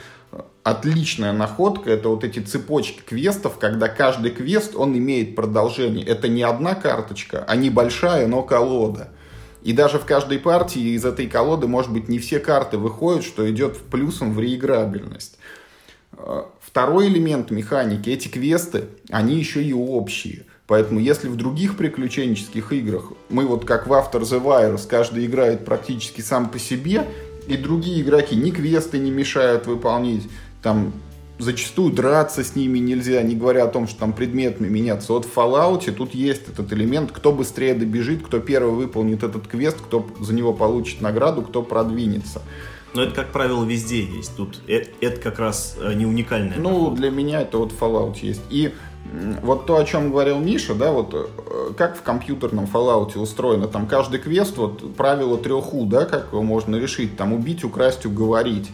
отличная 0.62 1.32
находка 1.32 1.90
это 1.90 2.08
вот 2.10 2.24
эти 2.24 2.40
цепочки 2.40 3.00
квестов, 3.00 3.58
когда 3.58 3.88
каждый 3.88 4.32
квест, 4.32 4.74
он 4.76 4.96
имеет 4.96 5.34
продолжение. 5.34 6.04
Это 6.04 6.28
не 6.28 6.42
одна 6.42 6.74
карточка, 6.74 7.44
а 7.46 7.56
небольшая, 7.56 8.26
но 8.26 8.42
колода. 8.42 9.10
И 9.62 9.72
даже 9.72 9.98
в 9.98 10.04
каждой 10.04 10.38
партии 10.38 10.94
из 10.94 11.04
этой 11.04 11.26
колоды, 11.26 11.66
может 11.66 11.92
быть, 11.92 12.08
не 12.08 12.18
все 12.18 12.38
карты 12.38 12.78
выходят, 12.78 13.24
что 13.24 13.50
идет 13.50 13.76
в 13.76 13.82
плюсом 13.82 14.32
в 14.34 14.40
реиграбельность. 14.40 15.38
Второй 16.60 17.08
элемент 17.08 17.50
механики, 17.50 18.10
эти 18.10 18.28
квесты, 18.28 18.84
они 19.10 19.36
еще 19.36 19.62
и 19.62 19.72
общие. 19.72 20.46
Поэтому 20.66 21.00
если 21.00 21.28
в 21.28 21.36
других 21.36 21.76
приключенческих 21.76 22.72
играх 22.72 23.12
мы 23.30 23.46
вот 23.46 23.64
как 23.64 23.86
в 23.86 23.92
After 23.92 24.20
the 24.20 24.42
Virus, 24.42 24.86
каждый 24.86 25.24
играет 25.24 25.64
практически 25.64 26.20
сам 26.20 26.50
по 26.50 26.58
себе, 26.58 27.06
и 27.46 27.56
другие 27.56 28.02
игроки 28.02 28.36
ни 28.36 28.50
квесты 28.50 28.98
не 28.98 29.10
мешают 29.10 29.66
выполнить, 29.66 30.28
там 30.62 30.92
зачастую 31.38 31.92
драться 31.92 32.44
с 32.44 32.54
ними 32.54 32.78
нельзя, 32.78 33.22
не 33.22 33.34
говоря 33.34 33.64
о 33.64 33.68
том, 33.68 33.88
что 33.88 34.00
там 34.00 34.12
предметами 34.12 34.68
меняться. 34.68 35.12
Вот 35.12 35.24
в 35.24 35.34
Fallout 35.34 35.90
тут 35.92 36.14
есть 36.14 36.48
этот 36.48 36.72
элемент, 36.72 37.12
кто 37.12 37.32
быстрее 37.32 37.74
добежит, 37.74 38.26
кто 38.26 38.40
первый 38.40 38.74
выполнит 38.74 39.22
этот 39.22 39.46
квест, 39.46 39.78
кто 39.80 40.06
за 40.20 40.34
него 40.34 40.52
получит 40.52 41.00
награду, 41.00 41.42
кто 41.42 41.62
продвинется. 41.62 42.42
Но 42.98 43.04
это, 43.04 43.14
как 43.14 43.28
правило, 43.30 43.64
везде 43.64 44.02
есть. 44.02 44.36
Тут 44.36 44.60
э- 44.66 44.86
это 45.00 45.20
как 45.20 45.38
раз 45.38 45.76
э, 45.80 45.94
не 45.94 46.04
уникальное. 46.04 46.58
Ну, 46.58 46.90
для 46.90 47.12
меня 47.12 47.42
это 47.42 47.58
вот 47.58 47.72
Fallout 47.72 48.16
есть. 48.22 48.42
И 48.50 48.72
вот 49.40 49.66
то, 49.66 49.76
о 49.76 49.84
чем 49.84 50.10
говорил 50.10 50.40
Миша, 50.40 50.74
да, 50.74 50.90
вот 50.90 51.14
э, 51.14 51.74
как 51.76 51.96
в 51.96 52.02
компьютерном 52.02 52.64
Fallout 52.64 53.16
устроено, 53.16 53.68
там 53.68 53.86
каждый 53.86 54.18
квест, 54.18 54.56
вот 54.56 54.96
правило 54.96 55.38
трех 55.38 55.72
У, 55.72 55.86
да, 55.86 56.06
как 56.06 56.32
его 56.32 56.42
можно 56.42 56.74
решить, 56.74 57.16
там 57.16 57.32
убить, 57.32 57.62
украсть, 57.62 58.04
уговорить. 58.04 58.68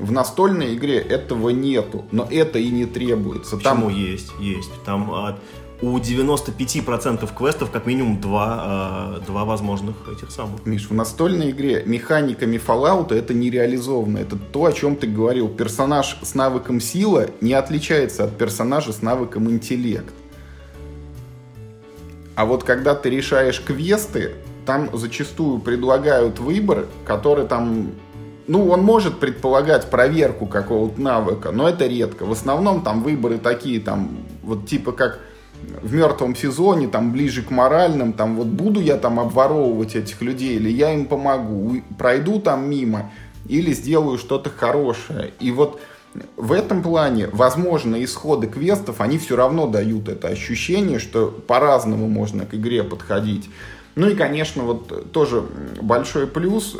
В 0.00 0.10
настольной 0.10 0.74
игре 0.74 0.98
этого 0.98 1.50
нету, 1.50 2.06
но 2.10 2.26
это 2.28 2.58
и 2.58 2.70
не 2.70 2.86
требуется. 2.86 3.56
Почему 3.56 3.88
Там 3.88 3.88
есть? 3.94 4.32
Есть. 4.40 4.72
Там 4.84 5.12
а, 5.12 5.38
у 5.82 5.98
95% 5.98 7.34
квестов 7.34 7.70
как 7.70 7.86
минимум 7.86 8.20
два, 8.20 8.58
а, 8.60 9.20
два 9.26 9.44
возможных 9.44 9.96
этих 10.08 10.30
самых. 10.30 10.66
Миш, 10.66 10.88
в 10.88 10.94
настольной 10.94 11.50
игре 11.50 11.82
механиками 11.86 12.58
Fallout 12.58 13.14
это 13.14 13.32
не 13.32 13.50
реализовано. 13.50 14.18
Это 14.18 14.36
то, 14.36 14.66
о 14.66 14.72
чем 14.72 14.96
ты 14.96 15.06
говорил. 15.06 15.48
Персонаж 15.48 16.18
с 16.22 16.34
навыком 16.34 16.80
сила 16.80 17.28
не 17.40 17.54
отличается 17.54 18.24
от 18.24 18.36
персонажа 18.36 18.92
с 18.92 19.00
навыком 19.00 19.50
интеллект. 19.50 20.12
А 22.34 22.44
вот 22.44 22.64
когда 22.64 22.94
ты 22.94 23.10
решаешь 23.10 23.60
квесты, 23.60 24.32
там 24.66 24.90
зачастую 24.92 25.60
предлагают 25.60 26.38
выбор, 26.38 26.86
который 27.06 27.46
там... 27.46 27.92
Ну, 28.46 28.68
он 28.68 28.82
может 28.82 29.20
предполагать 29.20 29.88
проверку 29.90 30.46
какого-то 30.46 31.00
навыка, 31.00 31.52
но 31.52 31.68
это 31.68 31.86
редко. 31.86 32.24
В 32.24 32.32
основном 32.32 32.82
там 32.82 33.02
выборы 33.02 33.38
такие, 33.38 33.80
там, 33.80 34.18
вот 34.42 34.66
типа 34.66 34.92
как 34.92 35.20
в 35.82 35.94
мертвом 35.94 36.34
сезоне, 36.36 36.88
там 36.88 37.12
ближе 37.12 37.42
к 37.42 37.50
моральным, 37.50 38.12
там 38.12 38.36
вот 38.36 38.46
буду 38.46 38.80
я 38.80 38.96
там 38.96 39.20
обворовывать 39.20 39.96
этих 39.96 40.20
людей, 40.22 40.56
или 40.56 40.70
я 40.70 40.92
им 40.92 41.06
помогу, 41.06 41.82
пройду 41.98 42.40
там 42.40 42.68
мимо, 42.68 43.10
или 43.46 43.72
сделаю 43.72 44.18
что-то 44.18 44.50
хорошее. 44.50 45.32
И 45.40 45.50
вот 45.50 45.80
в 46.36 46.52
этом 46.52 46.82
плане, 46.82 47.28
возможно, 47.32 48.02
исходы 48.02 48.46
квестов, 48.48 49.00
они 49.00 49.18
все 49.18 49.36
равно 49.36 49.66
дают 49.66 50.08
это 50.08 50.28
ощущение, 50.28 50.98
что 50.98 51.28
по-разному 51.28 52.08
можно 52.08 52.46
к 52.46 52.54
игре 52.54 52.82
подходить. 52.82 53.48
Ну 53.94 54.08
и, 54.08 54.14
конечно, 54.14 54.64
вот 54.64 55.12
тоже 55.12 55.44
большой 55.80 56.26
плюс, 56.26 56.76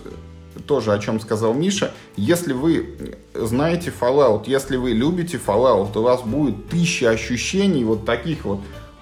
тоже 0.71 0.93
о 0.93 1.01
чем 1.01 1.19
сказал 1.19 1.53
Миша, 1.53 1.91
если 2.15 2.53
вы 2.53 3.17
знаете 3.35 3.93
Fallout, 4.01 4.45
если 4.47 4.77
вы 4.77 4.93
любите 4.93 5.37
Fallout, 5.37 5.99
у 5.99 6.03
вас 6.03 6.23
будет 6.23 6.69
тысяча 6.69 7.11
ощущений 7.11 7.83
вот 7.83 8.05
таких 8.05 8.45
вот, 8.45 8.61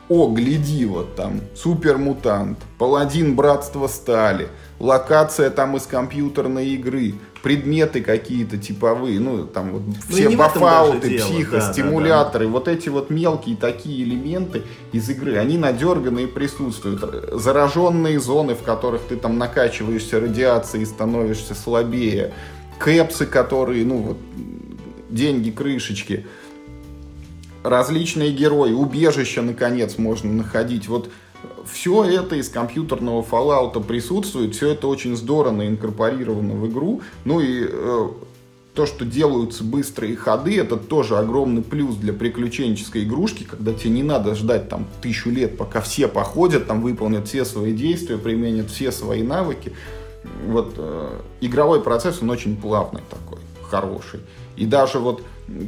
о, 0.09 0.29
гляди, 0.29 0.87
вот 0.87 1.15
там, 1.15 1.43
супермутант, 1.55 2.59
паладин 2.79 3.37
братства 3.37 3.87
стали, 3.87 4.49
локация 4.79 5.51
там 5.51 5.77
из 5.77 5.87
компьютерной 5.87 6.69
игры, 6.69 7.15
предметы 7.43 8.01
какие-то 8.01 8.59
типовые, 8.59 9.21
ну, 9.21 9.47
там 9.47 9.73
вот 9.73 9.83
Ну, 9.87 9.95
все 10.09 10.25
и 10.25 10.29
не 10.29 10.37
в 10.37 10.41
этом 10.41 10.61
даже 10.61 10.61
бафауты, 10.61 11.09
дело, 11.09 11.29
психостимуляторы, 11.29 12.47
вот 12.47 12.69
эти 12.69 12.89
вот 12.89 13.11
мелкие 13.11 13.57
такие 13.57 14.05
элементы 14.05 14.63
из 14.93 15.09
игры, 15.09 15.37
они 15.37 15.59
надерганные 15.59 16.29
присутствуют. 16.29 17.01
Зараженные 17.33 18.21
зоны, 18.21 18.55
в 18.55 18.63
которых 18.63 19.03
ты 19.03 19.17
там 19.17 19.39
накачиваешься 19.39 20.21
радиацией 20.21 20.83
и 20.83 20.87
становишься 20.87 21.55
слабее. 21.55 22.33
Кэпсы, 22.79 23.27
которые, 23.27 23.85
ну, 23.85 23.99
вот, 23.99 24.19
деньги, 25.11 25.51
крышечки. 25.51 26.27
Различные 27.65 28.31
герои, 28.31 28.73
убежища, 28.73 29.43
наконец, 29.43 29.99
можно 29.99 30.33
находить. 30.33 30.87
Вот 30.87 31.11
все 31.67 32.05
это 32.05 32.37
из 32.37 32.49
компьютерного 32.49 33.23
Fallout 33.23 33.83
присутствует, 33.85 34.55
все 34.55 34.69
это 34.69 34.87
очень 34.87 35.17
здорово 35.17 35.67
инкорпорировано 35.67 36.55
в 36.55 36.69
игру. 36.69 37.03
Ну 37.25 37.41
и 37.41 37.67
э, 37.69 38.09
то, 38.75 38.87
что 38.87 39.05
делаются 39.05 39.65
быстрые 39.65 40.17
ходы, 40.17 40.59
это 40.59 40.77
тоже 40.77 41.19
огромный 41.19 41.63
плюс 41.63 41.97
для 41.97 42.13
приключенческой 42.13 43.05
игрушки, 43.05 43.45
когда 43.45 43.73
тебе 43.73 43.91
не 43.91 44.03
надо 44.03 44.35
ждать 44.35 44.69
там 44.69 44.87
тысячу 45.03 45.31
лет, 45.31 45.57
пока 45.57 45.81
все 45.81 46.09
походят, 46.09 46.67
там 46.67 46.81
выполнят 46.81 47.29
все 47.29 47.45
свои 47.45 47.73
действия, 47.73 48.19
применят 48.19 48.71
все 48.71 48.93
свои 48.93 49.23
навыки. 49.23 49.73
Вот 50.47 50.75
э, 50.77 51.21
игровой 51.41 51.83
процесс, 51.83 52.19
он 52.23 52.31
очень 52.31 52.57
плавный 52.57 53.03
такой, 53.11 53.39
хороший. 53.63 54.21
И 54.57 54.67
даже 54.67 54.99
вот 54.99 55.23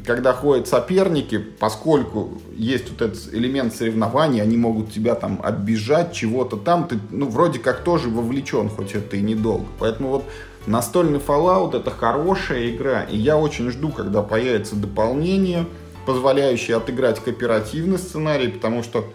когда 0.07 0.33
ходят 0.33 0.68
соперники, 0.68 1.39
поскольку 1.39 2.33
есть 2.55 2.91
вот 2.91 3.03
этот 3.03 3.33
элемент 3.33 3.74
соревнований, 3.74 4.43
они 4.43 4.57
могут 4.57 4.93
тебя 4.93 5.14
там 5.14 5.41
оббежать, 5.43 6.12
чего-то 6.12 6.57
там, 6.57 6.87
ты, 6.87 6.99
ну, 7.11 7.28
вроде 7.28 7.59
как 7.59 7.83
тоже 7.83 8.09
вовлечен, 8.09 8.68
хоть 8.68 8.95
это 8.95 9.16
и 9.16 9.22
недолго. 9.22 9.66
Поэтому 9.78 10.11
вот 10.11 10.24
настольный 10.66 11.18
Fallout 11.18 11.76
это 11.76 11.91
хорошая 11.91 12.70
игра, 12.70 13.03
и 13.03 13.16
я 13.16 13.39
очень 13.39 13.70
жду, 13.70 13.91
когда 13.91 14.22
появится 14.22 14.76
дополнение, 14.76 15.66
позволяющее 16.07 16.76
отыграть 16.76 17.20
кооперативный 17.20 17.99
сценарий, 17.99 18.49
потому 18.49 18.83
что 18.83 19.07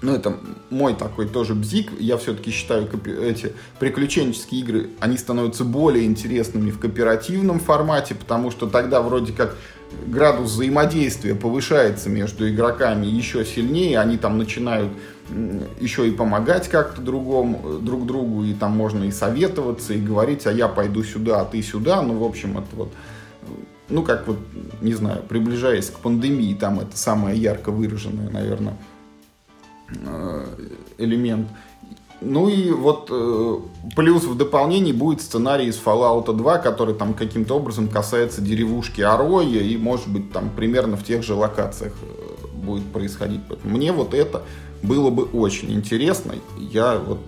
ну, 0.00 0.14
это 0.14 0.36
мой 0.70 0.94
такой 0.94 1.26
тоже 1.26 1.54
бзик. 1.54 1.90
Я 1.98 2.16
все-таки 2.18 2.50
считаю, 2.50 2.88
эти 3.20 3.52
приключенческие 3.80 4.60
игры, 4.60 4.90
они 5.00 5.18
становятся 5.18 5.64
более 5.64 6.04
интересными 6.04 6.70
в 6.70 6.78
кооперативном 6.78 7.58
формате, 7.58 8.14
потому 8.14 8.50
что 8.50 8.68
тогда 8.68 9.02
вроде 9.02 9.32
как 9.32 9.56
градус 10.06 10.52
взаимодействия 10.52 11.34
повышается 11.34 12.10
между 12.10 12.48
игроками 12.48 13.06
еще 13.06 13.44
сильнее, 13.44 13.98
они 13.98 14.18
там 14.18 14.38
начинают 14.38 14.92
еще 15.80 16.08
и 16.08 16.12
помогать 16.12 16.68
как-то 16.68 17.02
другому, 17.02 17.80
друг 17.80 18.06
другу, 18.06 18.44
и 18.44 18.54
там 18.54 18.72
можно 18.72 19.04
и 19.04 19.10
советоваться, 19.10 19.94
и 19.94 20.00
говорить, 20.00 20.46
а 20.46 20.52
я 20.52 20.68
пойду 20.68 21.02
сюда, 21.02 21.40
а 21.40 21.44
ты 21.44 21.60
сюда, 21.62 22.02
ну, 22.02 22.18
в 22.18 22.24
общем, 22.24 22.58
это 22.58 22.68
вот 22.72 22.92
ну, 23.90 24.02
как 24.02 24.26
вот, 24.26 24.38
не 24.82 24.92
знаю, 24.92 25.22
приближаясь 25.26 25.88
к 25.88 25.98
пандемии, 26.00 26.52
там 26.52 26.78
это 26.78 26.94
самое 26.96 27.38
ярко 27.38 27.70
выраженное, 27.70 28.28
наверное, 28.28 28.76
Э, 28.76 28.97
элемент. 30.98 31.48
Ну 32.20 32.48
и 32.48 32.70
вот 32.70 33.08
э, 33.12 33.58
плюс 33.94 34.24
в 34.24 34.36
дополнении 34.36 34.92
будет 34.92 35.20
сценарий 35.20 35.66
из 35.66 35.80
Fallout 35.80 36.32
2, 36.32 36.58
который 36.58 36.94
там 36.94 37.14
каким-то 37.14 37.54
образом 37.54 37.88
касается 37.88 38.40
деревушки 38.40 39.00
Ароя 39.00 39.60
и 39.60 39.76
может 39.76 40.08
быть 40.08 40.32
там 40.32 40.50
примерно 40.50 40.96
в 40.96 41.04
тех 41.04 41.22
же 41.22 41.34
локациях 41.34 41.94
э, 42.02 42.46
будет 42.56 42.84
происходить. 42.86 43.40
Мне 43.62 43.92
вот 43.92 44.14
это 44.14 44.42
было 44.82 45.10
бы 45.10 45.24
очень 45.24 45.70
интересно. 45.70 46.34
Я 46.58 46.98
вот 46.98 47.20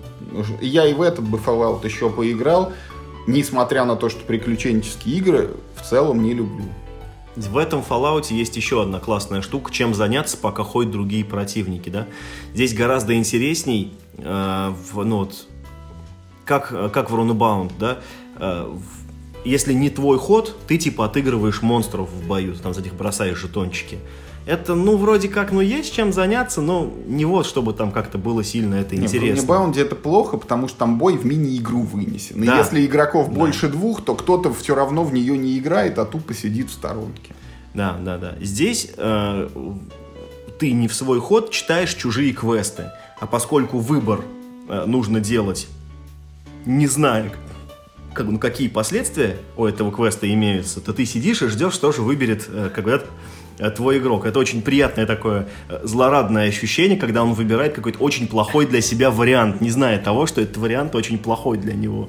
я 0.61 0.86
и 0.86 0.92
в 0.92 1.02
этот 1.02 1.24
бы 1.24 1.38
Fallout 1.38 1.84
еще 1.84 2.11
поиграл, 2.11 2.72
несмотря 3.28 3.84
на 3.84 3.94
то, 3.94 4.08
что 4.08 4.24
приключенческие 4.24 5.18
игры 5.18 5.50
в 5.76 5.88
целом 5.88 6.20
не 6.22 6.34
люблю. 6.34 6.64
В 7.37 7.57
этом 7.57 7.81
Fallout 7.81 8.33
есть 8.33 8.57
еще 8.57 8.83
одна 8.83 8.99
классная 8.99 9.41
штука, 9.41 9.72
чем 9.72 9.95
заняться, 9.95 10.37
пока 10.37 10.64
ходят 10.64 10.91
другие 10.91 11.24
противники, 11.24 11.89
да. 11.89 12.07
Здесь 12.55 12.74
гораздо 12.74 13.14
интересней, 13.14 13.93
э, 14.18 14.74
в, 14.93 15.05
ну 15.05 15.18
вот, 15.18 15.47
как, 16.45 16.93
как 16.93 17.11
в 17.11 17.14
Runabound, 17.14 17.72
да, 17.78 17.99
э, 18.37 18.68
в, 18.68 18.83
если 19.45 19.72
не 19.72 19.91
твой 19.91 20.18
ход, 20.18 20.57
ты 20.66 20.76
типа 20.76 21.05
отыгрываешь 21.05 21.62
монстров 21.62 22.11
в 22.11 22.26
бою, 22.26 22.55
там 22.57 22.74
за 22.74 22.83
них 22.83 22.95
бросаешь 22.95 23.39
жетончики. 23.39 23.99
Это, 24.51 24.74
ну, 24.74 24.96
вроде 24.96 25.28
как, 25.28 25.53
ну, 25.53 25.61
есть 25.61 25.94
чем 25.94 26.12
заняться, 26.12 26.61
но 26.61 26.92
не 27.07 27.24
вот, 27.24 27.46
чтобы 27.46 27.72
там 27.72 27.92
как-то 27.92 28.18
было 28.18 28.42
сильно 28.42 28.74
это 28.74 28.96
не, 28.96 29.05
интересно. 29.05 29.46
В 29.46 29.48
Runabound 29.48 29.80
это 29.80 29.94
плохо, 29.94 30.38
потому 30.38 30.66
что 30.66 30.78
там 30.78 30.98
бой 30.98 31.16
в 31.16 31.24
мини-игру 31.24 31.82
вынесен. 31.82 32.42
И 32.42 32.46
да. 32.46 32.59
если 32.59 32.84
игроков 32.84 33.28
да. 33.28 33.34
больше 33.34 33.68
двух, 33.68 34.05
то 34.05 34.16
кто-то 34.16 34.53
все 34.53 34.74
равно 34.74 35.05
в 35.05 35.12
нее 35.12 35.38
не 35.38 35.57
играет, 35.57 36.01
а 36.01 36.05
тупо 36.05 36.34
сидит 36.34 36.68
в 36.68 36.72
сторонке. 36.72 37.32
Да, 37.74 37.96
да, 38.05 38.18
да. 38.18 38.34
Здесь 38.40 38.90
э, 38.96 39.48
ты 40.59 40.72
не 40.72 40.88
в 40.88 40.94
свой 40.94 41.20
ход 41.20 41.53
читаешь 41.53 41.94
чужие 41.94 42.32
квесты. 42.32 42.90
А 43.20 43.28
поскольку 43.28 43.78
выбор 43.78 44.24
э, 44.68 44.84
нужно 44.84 45.20
делать, 45.20 45.68
не 46.66 46.88
зная, 46.88 47.32
как, 48.12 48.26
ну, 48.26 48.40
какие 48.40 48.66
последствия 48.66 49.36
у 49.57 49.64
этого 49.64 49.92
квеста 49.92 50.28
имеются, 50.28 50.80
то 50.80 50.92
ты 50.92 51.07
сидишь 51.07 51.40
и 51.42 51.46
ждешь, 51.46 51.74
что 51.74 51.92
же 51.92 52.03
выберет, 52.03 52.48
э, 52.48 52.68
как 52.74 52.82
говорят, 52.82 53.07
твой 53.68 53.98
игрок. 53.98 54.24
Это 54.24 54.38
очень 54.38 54.62
приятное 54.62 55.04
такое 55.04 55.48
э, 55.68 55.80
злорадное 55.82 56.48
ощущение, 56.48 56.96
когда 56.96 57.22
он 57.22 57.34
выбирает 57.34 57.74
какой-то 57.74 57.98
очень 57.98 58.26
плохой 58.26 58.64
для 58.64 58.80
себя 58.80 59.11
вариант, 59.11 59.61
не 59.61 59.68
зная 59.68 59.98
того, 59.98 60.24
что 60.24 60.40
этот 60.40 60.56
вариант 60.56 60.94
очень 60.94 61.18
плохой 61.18 61.58
для 61.58 61.74
него. 61.74 62.08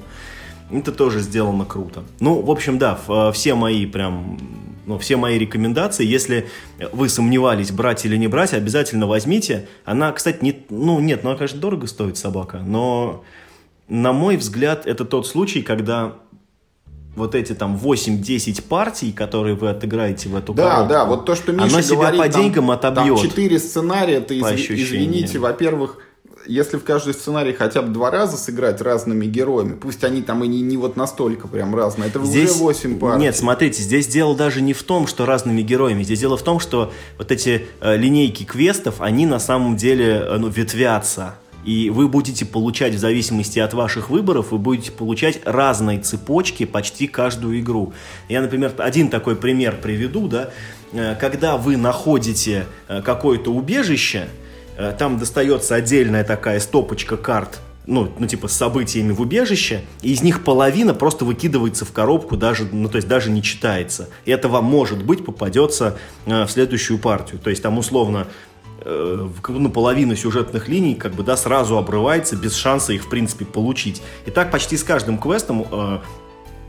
Это 0.70 0.92
тоже 0.92 1.20
сделано 1.20 1.66
круто. 1.66 2.02
Ну, 2.20 2.40
в 2.40 2.50
общем, 2.50 2.78
да, 2.78 2.98
э, 3.06 3.32
все 3.34 3.54
мои 3.54 3.84
прям 3.84 4.38
ну, 4.86 4.98
все 4.98 5.16
мои 5.16 5.38
рекомендации, 5.38 6.04
если 6.04 6.48
вы 6.92 7.08
сомневались, 7.08 7.70
брать 7.70 8.04
или 8.04 8.16
не 8.16 8.26
брать, 8.28 8.52
обязательно 8.52 9.06
возьмите. 9.06 9.68
Она, 9.84 10.10
кстати, 10.12 10.38
не, 10.42 10.64
ну, 10.70 10.98
нет, 11.00 11.22
ну, 11.22 11.30
она, 11.30 11.38
конечно, 11.38 11.60
дорого 11.60 11.86
стоит 11.86 12.16
собака, 12.16 12.58
но, 12.58 13.22
на 13.88 14.12
мой 14.12 14.36
взгляд, 14.36 14.86
это 14.86 15.04
тот 15.04 15.26
случай, 15.26 15.62
когда 15.62 16.16
вот 17.14 17.34
эти 17.34 17.52
там 17.52 17.76
8-10 17.76 18.62
партий, 18.62 19.12
которые 19.12 19.54
вы 19.54 19.68
отыграете 19.68 20.28
в 20.28 20.36
эту 20.36 20.54
Да, 20.54 20.70
коробку, 20.70 20.88
да, 20.88 21.04
вот 21.04 21.24
то, 21.26 21.34
что 21.34 21.52
Миша 21.52 21.64
оно 21.66 21.80
себя 21.82 21.96
говорит, 21.96 22.20
по 22.20 22.28
деньгам 22.28 22.66
там, 22.66 22.70
отобьет. 22.70 23.20
Там 23.20 23.30
4 23.30 23.58
сценария, 23.58 24.20
ты 24.20 24.38
из, 24.38 24.44
извините, 24.44 25.38
во-первых, 25.38 25.98
если 26.46 26.76
в 26.76 26.84
каждый 26.84 27.14
сценарий 27.14 27.52
хотя 27.52 27.82
бы 27.82 27.88
два 27.92 28.10
раза 28.10 28.36
сыграть 28.36 28.80
разными 28.80 29.26
героями, 29.26 29.74
пусть 29.74 30.02
они 30.04 30.22
там 30.22 30.42
и 30.42 30.48
не, 30.48 30.60
не 30.60 30.76
вот 30.76 30.96
настолько 30.96 31.48
прям 31.48 31.74
разные, 31.74 32.08
это 32.08 32.24
здесь, 32.24 32.50
уже 32.50 32.58
8 32.60 32.98
партий. 32.98 33.20
Нет, 33.20 33.36
смотрите, 33.36 33.82
здесь 33.82 34.06
дело 34.06 34.34
даже 34.34 34.60
не 34.60 34.72
в 34.72 34.82
том, 34.82 35.06
что 35.06 35.26
разными 35.26 35.62
героями, 35.62 36.02
здесь 36.02 36.20
дело 36.20 36.36
в 36.36 36.42
том, 36.42 36.60
что 36.60 36.92
вот 37.18 37.30
эти 37.30 37.66
э, 37.80 37.96
линейки 37.96 38.44
квестов, 38.44 39.00
они 39.00 39.26
на 39.26 39.38
самом 39.38 39.76
деле 39.76 40.24
э, 40.26 40.38
ну, 40.38 40.48
ветвятся. 40.48 41.36
И 41.64 41.90
вы 41.90 42.08
будете 42.08 42.44
получать, 42.44 42.94
в 42.94 42.98
зависимости 42.98 43.58
от 43.58 43.72
ваших 43.72 44.10
выборов, 44.10 44.50
вы 44.50 44.58
будете 44.58 44.90
получать 44.90 45.40
разные 45.44 46.00
цепочки 46.00 46.64
почти 46.64 47.06
каждую 47.06 47.60
игру. 47.60 47.92
Я, 48.28 48.42
например, 48.42 48.72
один 48.78 49.08
такой 49.10 49.36
пример 49.36 49.78
приведу, 49.80 50.26
да, 50.28 50.50
э, 50.92 51.14
когда 51.14 51.56
вы 51.56 51.76
находите 51.76 52.66
э, 52.88 53.00
какое-то 53.02 53.52
убежище, 53.52 54.28
э, 54.76 54.92
там 54.98 55.18
достается 55.18 55.76
отдельная 55.76 56.24
такая 56.24 56.58
стопочка 56.58 57.16
карт, 57.16 57.60
ну, 57.86 58.12
ну, 58.18 58.26
типа, 58.26 58.48
с 58.48 58.52
событиями 58.52 59.12
в 59.12 59.20
убежище, 59.20 59.82
и 60.02 60.12
из 60.12 60.22
них 60.22 60.44
половина 60.44 60.94
просто 60.94 61.24
выкидывается 61.24 61.84
в 61.84 61.92
коробку, 61.92 62.36
даже, 62.36 62.68
ну, 62.70 62.88
то 62.88 62.96
есть 62.96 63.08
даже 63.08 63.30
не 63.30 63.42
читается. 63.42 64.08
И 64.24 64.30
это 64.30 64.48
вам, 64.48 64.64
может 64.64 65.02
быть, 65.04 65.24
попадется 65.24 65.98
э, 66.26 66.44
в 66.44 66.50
следующую 66.50 66.98
партию. 66.98 67.40
То 67.40 67.50
есть 67.50 67.62
там, 67.62 67.78
условно, 67.78 68.28
ну, 68.84 69.70
половина 69.70 70.16
сюжетных 70.16 70.68
линий 70.68 70.94
как 70.94 71.12
бы, 71.12 71.22
да, 71.22 71.36
сразу 71.36 71.76
обрывается 71.76 72.36
без 72.36 72.54
шанса 72.54 72.92
их, 72.92 73.04
в 73.04 73.08
принципе, 73.08 73.44
получить. 73.44 74.02
И 74.26 74.30
так 74.30 74.50
почти 74.50 74.76
с 74.76 74.84
каждым 74.84 75.18
квестом 75.18 75.66
э, 75.70 75.98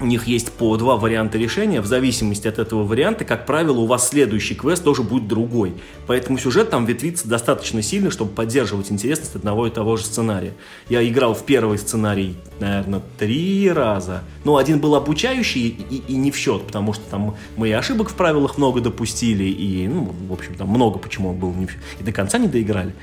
у 0.03 0.05
них 0.05 0.27
есть 0.27 0.51
по 0.51 0.75
два 0.75 0.97
варианта 0.97 1.37
решения, 1.37 1.79
в 1.79 1.85
зависимости 1.85 2.45
от 2.45 2.59
этого 2.59 2.83
варианта, 2.83 3.23
как 3.23 3.45
правило, 3.45 3.79
у 3.79 3.85
вас 3.85 4.09
следующий 4.09 4.53
квест 4.53 4.83
тоже 4.83 5.01
будет 5.01 5.29
другой. 5.29 5.73
Поэтому 6.07 6.37
сюжет 6.37 6.69
там 6.69 6.85
ветвится 6.85 7.27
достаточно 7.27 7.81
сильно, 7.81 8.11
чтобы 8.11 8.31
поддерживать 8.31 8.91
интересность 8.91 9.35
одного 9.35 9.65
и 9.65 9.69
того 9.69 9.95
же 9.95 10.03
сценария. 10.03 10.53
Я 10.89 11.07
играл 11.07 11.33
в 11.33 11.45
первый 11.45 11.77
сценарий, 11.77 12.35
наверное, 12.59 13.01
три 13.17 13.71
раза. 13.71 14.23
Но 14.43 14.57
один 14.57 14.79
был 14.79 14.93
обучающий 14.95 15.69
и, 15.69 15.95
и, 15.95 16.03
и 16.09 16.15
не 16.17 16.31
в 16.31 16.35
счет, 16.35 16.63
потому 16.67 16.91
что 16.91 17.03
там 17.09 17.37
мы 17.55 17.69
и 17.69 17.71
ошибок 17.71 18.09
в 18.09 18.15
правилах 18.15 18.57
много 18.57 18.81
допустили, 18.81 19.45
и, 19.45 19.87
ну, 19.87 20.13
в 20.27 20.33
общем, 20.33 20.55
там 20.55 20.67
много 20.67 20.99
почему 20.99 21.29
он 21.29 21.37
был 21.37 21.53
не 21.53 21.65
в 21.65 21.71
счет. 21.71 21.79
И 22.01 22.03
до 22.03 22.11
конца 22.11 22.37
не 22.37 22.49
доиграли. 22.49 22.93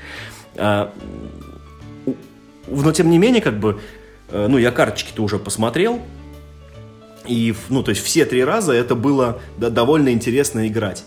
А, 0.55 0.93
но, 2.67 2.91
тем 2.91 3.09
не 3.09 3.17
менее, 3.17 3.41
как 3.41 3.59
бы, 3.59 3.79
э, 4.29 4.47
ну, 4.47 4.59
я 4.59 4.69
карточки-то 4.69 5.23
уже 5.23 5.39
посмотрел, 5.39 5.99
и, 7.25 7.53
ну, 7.69 7.83
то 7.83 7.89
есть 7.89 8.03
все 8.03 8.25
три 8.25 8.43
раза 8.43 8.73
это 8.73 8.95
было 8.95 9.39
довольно 9.57 10.09
интересно 10.09 10.67
играть. 10.67 11.03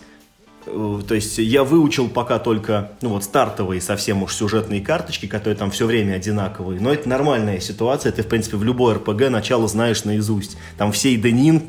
Э, 0.65 1.01
то 1.07 1.15
есть 1.15 1.37
я 1.37 1.63
выучил 1.63 2.09
пока 2.09 2.39
только, 2.39 2.91
ну 3.01 3.09
вот, 3.09 3.23
стартовые 3.23 3.81
совсем 3.81 4.23
уж 4.23 4.33
сюжетные 4.33 4.81
карточки, 4.81 5.25
которые 5.25 5.57
там 5.57 5.71
все 5.71 5.85
время 5.85 6.13
одинаковые. 6.13 6.79
Но 6.79 6.91
это 6.93 7.07
нормальная 7.09 7.59
ситуация. 7.59 8.11
Ты, 8.11 8.23
в 8.23 8.27
принципе, 8.27 8.57
в 8.57 8.63
любой 8.63 8.95
РПГ 8.95 9.29
начало 9.29 9.67
знаешь 9.67 10.03
наизусть. 10.03 10.57
Там 10.77 10.91
все 10.91 11.15
Денин, 11.15 11.63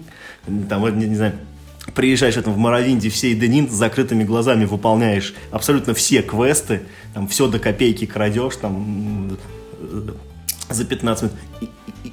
там, 0.69 0.99
не, 0.99 1.07
не 1.07 1.17
знаю, 1.17 1.35
приезжаешь 1.95 2.35
там, 2.35 2.55
в 2.55 2.59
Моровинде, 2.59 3.11
все 3.11 3.35
Денин 3.35 3.69
с 3.69 3.73
закрытыми 3.73 4.25
глазами 4.25 4.65
выполняешь 4.65 5.35
абсолютно 5.51 5.95
все 5.95 6.23
квесты, 6.23 6.83
там 7.15 7.29
все 7.29 7.49
до 7.49 7.59
копейки 7.59 8.07
крадешь, 8.07 8.57
там 8.57 9.37
за 10.69 10.85
15 10.85 11.23
минут. 11.25 11.37
И, 11.61 11.65
и, 12.05 12.13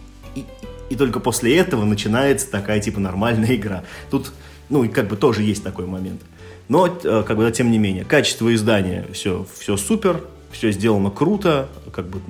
и, 0.93 0.95
только 0.95 1.19
после 1.19 1.57
этого 1.57 1.85
начинается 1.85 2.49
такая 2.49 2.79
типа 2.79 2.99
нормальная 2.99 3.55
игра. 3.55 3.83
Тут, 4.11 4.31
ну, 4.69 4.83
и 4.83 4.87
как 4.87 5.07
бы 5.07 5.15
тоже 5.15 5.41
есть 5.41 5.63
такой 5.63 5.87
момент. 5.87 6.21
Но, 6.69 6.87
э, 6.87 7.23
как 7.25 7.35
бы, 7.35 7.51
тем 7.51 7.71
не 7.71 7.79
менее, 7.79 8.05
качество 8.05 8.53
издания 8.53 9.07
все, 9.11 9.45
все 9.57 9.75
супер, 9.75 10.23
все 10.51 10.71
сделано 10.71 11.09
круто, 11.09 11.67
как 11.91 12.05
бы 12.05 12.21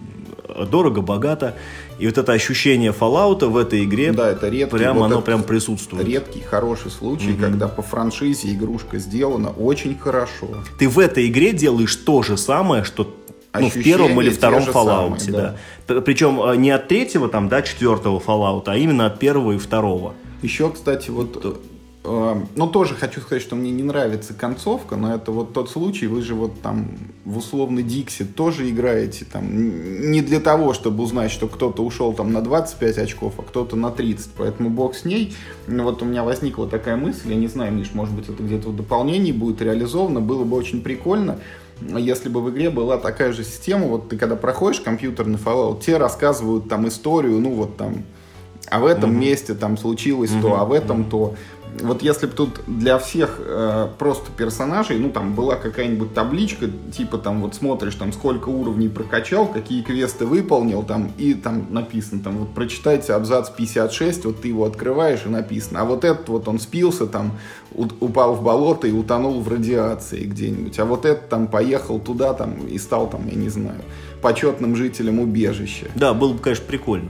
дорого, 0.70 1.02
богато. 1.02 1.56
И 2.00 2.06
вот 2.08 2.18
это 2.18 2.32
ощущение 2.32 2.92
Fallout 2.92 3.46
в 3.46 3.58
этой 3.58 3.84
игре, 3.84 4.14
да, 4.14 4.30
это 4.32 4.48
редкий, 4.50 4.78
прям 4.78 4.98
вот 4.98 5.06
оно 5.06 5.22
прям 5.22 5.44
присутствует. 5.44 6.08
Редкий, 6.08 6.42
хороший 6.42 6.90
случай, 6.90 7.34
угу. 7.34 7.42
когда 7.42 7.68
по 7.68 7.82
франшизе 7.82 8.54
игрушка 8.54 8.98
сделана 8.98 9.50
очень 9.50 9.98
хорошо. 9.98 10.48
Ты 10.80 10.88
в 10.88 11.00
этой 11.00 11.28
игре 11.28 11.52
делаешь 11.52 11.96
то 11.96 12.24
же 12.24 12.38
самое, 12.38 12.84
что 12.84 13.14
ну, 13.60 13.70
в 13.70 13.74
первом 13.74 14.20
или 14.22 14.30
втором 14.30 14.64
Fallout, 14.64 15.32
да. 15.32 15.56
да. 15.88 16.02
Причем 16.02 16.42
э, 16.42 16.56
не 16.56 16.72
от 16.72 16.88
третьего, 16.88 17.30
там, 17.30 17.50
да, 17.50 17.62
четвертого 17.62 18.20
Fallout, 18.20 18.64
а 18.68 18.78
именно 18.78 19.06
от 19.06 19.20
первого 19.20 19.54
и 19.54 19.58
второго. 19.58 20.14
Еще, 20.42 20.70
кстати, 20.70 21.10
вот 21.10 21.62
Эм, 22.06 22.50
ну, 22.58 22.68
тоже 22.68 22.96
хочу 22.96 23.22
сказать, 23.22 23.42
что 23.42 23.56
мне 23.56 23.72
не 23.72 23.84
нравится 23.84 24.34
концовка, 24.34 24.98
но 24.98 25.16
это 25.16 25.32
вот 25.32 25.54
тот 25.54 25.70
случай, 25.70 26.08
вы 26.08 26.22
же 26.22 26.36
вот 26.36 26.60
там 26.62 26.90
в 27.24 27.38
условный 27.38 27.82
Дикси 27.82 28.26
тоже 28.26 28.70
играете 28.70 29.24
там 29.24 30.12
не 30.12 30.22
для 30.22 30.42
того, 30.42 30.74
чтобы 30.74 31.02
узнать, 31.04 31.32
что 31.32 31.48
кто-то 31.48 31.82
ушел 31.82 32.12
там 32.12 32.34
на 32.34 32.42
25 32.42 32.98
очков, 32.98 33.36
а 33.38 33.44
кто-то 33.44 33.78
на 33.78 33.90
30, 33.90 34.32
поэтому 34.38 34.70
бог 34.70 34.96
с 34.96 35.06
ней. 35.06 35.34
Ну, 35.68 35.84
вот 35.84 36.02
у 36.02 36.06
меня 36.06 36.26
возникла 36.26 36.68
такая 36.68 36.98
мысль, 36.98 37.30
я 37.30 37.36
не 37.36 37.48
знаю, 37.48 37.72
Миш, 37.72 37.94
может 37.94 38.14
быть, 38.14 38.28
это 38.28 38.44
где-то 38.44 38.70
в 38.70 38.76
дополнении 38.76 39.32
будет 39.32 39.62
реализовано, 39.62 40.20
было 40.20 40.44
бы 40.44 40.58
очень 40.58 40.82
прикольно, 40.82 41.40
если 41.98 42.30
бы 42.30 42.42
в 42.42 42.50
игре 42.50 42.70
была 42.70 42.98
такая 42.98 43.34
же 43.34 43.44
система, 43.44 43.88
вот 43.88 44.10
ты 44.10 44.18
когда 44.18 44.36
проходишь 44.36 44.82
компьютерный 44.82 45.38
Fallout, 45.38 45.82
тебе 45.82 45.98
рассказывают 45.98 46.70
там 46.70 46.88
историю, 46.88 47.40
ну 47.40 47.52
вот 47.52 47.78
там, 47.78 48.04
а 48.70 48.80
в 48.80 48.86
этом 48.86 49.12
mm-hmm. 49.12 49.20
месте 49.20 49.54
там 49.54 49.78
случилось 49.78 50.32
mm-hmm. 50.32 50.42
то, 50.42 50.60
а 50.60 50.66
в 50.66 50.72
этом 50.72 51.02
mm-hmm. 51.02 51.10
то 51.10 51.36
вот 51.82 52.04
если 52.04 52.28
бы 52.28 52.34
тут 52.34 52.62
для 52.68 53.00
всех 53.00 53.40
э, 53.40 53.88
просто 53.98 54.32
персонажей, 54.32 54.98
ну 55.00 55.10
там 55.10 55.34
была 55.34 55.56
какая-нибудь 55.56 56.14
табличка, 56.14 56.68
типа 56.96 57.18
там 57.18 57.42
вот 57.42 57.56
смотришь, 57.56 57.96
там 57.96 58.14
сколько 58.14 58.50
уровней 58.50 58.90
прокачал, 58.90 59.48
какие 59.48 59.82
квесты 59.82 60.26
выполнил, 60.26 60.84
там 60.84 61.12
и 61.18 61.34
там 61.34 61.68
написано, 61.74 62.22
там 62.24 62.38
вот 62.38 62.54
прочитайте 62.54 63.14
абзац 63.14 63.50
56, 63.50 64.26
вот 64.26 64.42
ты 64.42 64.50
его 64.50 64.66
открываешь 64.66 65.26
и 65.26 65.30
написано, 65.30 65.82
а 65.82 65.86
вот 65.86 66.04
этот 66.04 66.30
вот 66.30 66.48
он 66.48 66.60
спился, 66.60 67.08
там 67.08 67.34
упал 67.74 68.36
в 68.36 68.44
болото 68.44 68.88
и 68.88 68.92
утонул 68.92 69.42
в 69.42 69.48
радиации 69.48 70.26
где-нибудь, 70.26 70.78
а 70.80 70.86
вот 70.86 71.06
этот 71.06 71.30
там 71.30 71.48
поехал 71.48 72.00
туда 72.00 72.34
там 72.34 72.68
и 72.68 72.78
стал 72.78 73.10
там, 73.10 73.28
я 73.28 73.36
не 73.36 73.50
знаю, 73.50 73.82
почетным 74.22 74.76
жителем 74.76 75.20
убежища. 75.20 75.88
Да, 75.96 76.14
было 76.14 76.34
бы, 76.34 76.40
конечно, 76.40 76.66
прикольно 76.68 77.10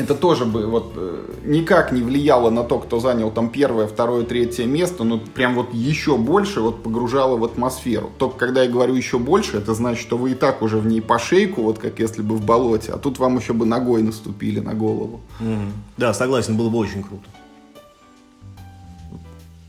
это 0.00 0.14
тоже 0.14 0.44
бы 0.44 0.66
вот 0.66 0.92
э, 0.96 1.24
никак 1.44 1.92
не 1.92 2.02
влияло 2.02 2.50
на 2.50 2.64
то, 2.64 2.78
кто 2.78 3.00
занял 3.00 3.30
там 3.30 3.48
первое, 3.50 3.86
второе, 3.86 4.24
третье 4.24 4.66
место, 4.66 5.04
но 5.04 5.18
прям 5.18 5.54
вот 5.54 5.72
еще 5.72 6.16
больше 6.16 6.60
вот 6.60 6.82
погружало 6.82 7.36
в 7.36 7.44
атмосферу. 7.44 8.10
Только 8.18 8.38
когда 8.38 8.62
я 8.62 8.70
говорю 8.70 8.94
еще 8.94 9.18
больше, 9.18 9.58
это 9.58 9.74
значит, 9.74 10.02
что 10.02 10.16
вы 10.16 10.32
и 10.32 10.34
так 10.34 10.62
уже 10.62 10.78
в 10.78 10.86
ней 10.86 11.00
по 11.00 11.18
шейку, 11.18 11.62
вот 11.62 11.78
как 11.78 11.98
если 11.98 12.22
бы 12.22 12.36
в 12.36 12.44
болоте, 12.44 12.92
а 12.92 12.98
тут 12.98 13.18
вам 13.18 13.38
еще 13.38 13.52
бы 13.52 13.66
ногой 13.66 14.02
наступили 14.02 14.60
на 14.60 14.74
голову. 14.74 15.20
Mm-hmm. 15.40 15.70
Да, 15.96 16.14
согласен, 16.14 16.56
было 16.56 16.68
бы 16.68 16.78
очень 16.78 17.02
круто. 17.02 17.24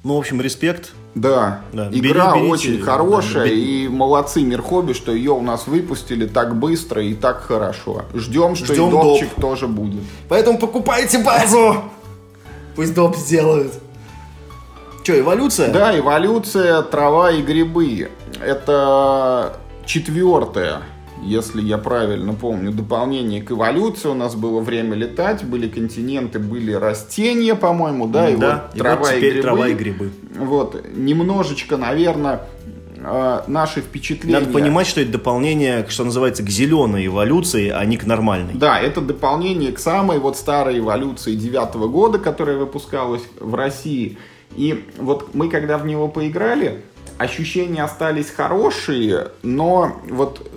Ну, 0.04 0.16
в 0.16 0.20
общем, 0.20 0.40
респект 0.40 0.92
да, 1.14 1.62
да. 1.74 1.90
игра 1.92 2.36
Бери, 2.36 2.48
очень 2.48 2.70
берите, 2.72 2.84
хорошая, 2.84 3.44
да, 3.46 3.52
и 3.52 3.88
молодцы 3.90 4.42
Мирхоби, 4.44 4.94
что 4.94 5.12
ее 5.12 5.32
у 5.32 5.42
нас 5.42 5.68
выпустили 5.68 6.26
так 6.26 6.56
быстро 6.56 7.04
и 7.04 7.14
так 7.14 7.42
хорошо. 7.42 8.06
Ждем, 8.14 8.56
что 8.56 8.74
Ждем 8.74 8.90
и 8.90 8.92
допчик 8.92 9.30
доп. 9.36 9.42
тоже 9.42 9.68
будет. 9.68 10.02
Поэтому 10.30 10.58
покупайте 10.58 11.20
базу! 11.20 11.84
Пусть 12.76 12.94
доп 12.94 13.18
сделают. 13.18 13.74
Че, 15.04 15.20
эволюция? 15.20 15.72
Да, 15.72 15.98
эволюция, 15.98 16.82
трава 16.84 17.32
и 17.32 17.42
грибы. 17.42 18.10
Это 18.42 19.58
четвертая 19.86 20.84
если 21.24 21.62
я 21.62 21.78
правильно 21.78 22.34
помню, 22.34 22.72
дополнение 22.72 23.42
к 23.42 23.52
эволюции. 23.52 24.10
У 24.10 24.14
нас 24.14 24.36
было 24.36 24.62
время 24.62 24.96
летать, 24.96 25.44
были 25.44 25.68
континенты, 25.68 26.40
были 26.40 26.72
растения, 26.74 27.56
по-моему, 27.56 28.08
да, 28.08 28.30
и 28.30 28.36
да, 28.36 28.70
вот 28.72 28.76
и 28.76 28.80
трава 28.80 28.96
вот 29.02 29.14
и 29.14 29.20
грибы. 29.20 29.42
трава 29.42 29.68
и 29.68 29.74
грибы. 29.74 30.12
Вот, 30.38 30.86
немножечко, 30.96 31.78
наверное, 31.78 32.42
э, 32.98 33.42
наши 33.48 33.82
впечатления. 33.82 34.40
Надо 34.40 34.52
понимать, 34.52 34.88
что 34.88 35.02
это 35.02 35.12
дополнение, 35.12 35.86
что 35.90 36.04
называется, 36.06 36.44
к 36.44 36.50
зеленой 36.50 37.08
эволюции, 37.08 37.70
а 37.70 37.84
не 37.86 37.98
к 37.98 38.06
нормальной. 38.06 38.54
Да, 38.54 38.80
это 38.80 39.02
дополнение 39.02 39.72
к 39.72 39.80
самой 39.80 40.20
вот 40.20 40.38
старой 40.38 40.80
эволюции 40.80 41.36
девятого 41.36 41.88
года, 41.88 42.20
которая 42.20 42.58
выпускалась 42.58 43.24
в 43.40 43.54
России. 43.56 44.18
И 44.56 44.86
вот 44.98 45.36
мы, 45.36 45.50
когда 45.50 45.78
в 45.78 45.86
него 45.86 46.08
поиграли, 46.08 46.82
ощущения 47.20 47.84
остались 47.84 48.30
хорошие, 48.30 49.28
но 49.44 49.98
вот 50.10 50.50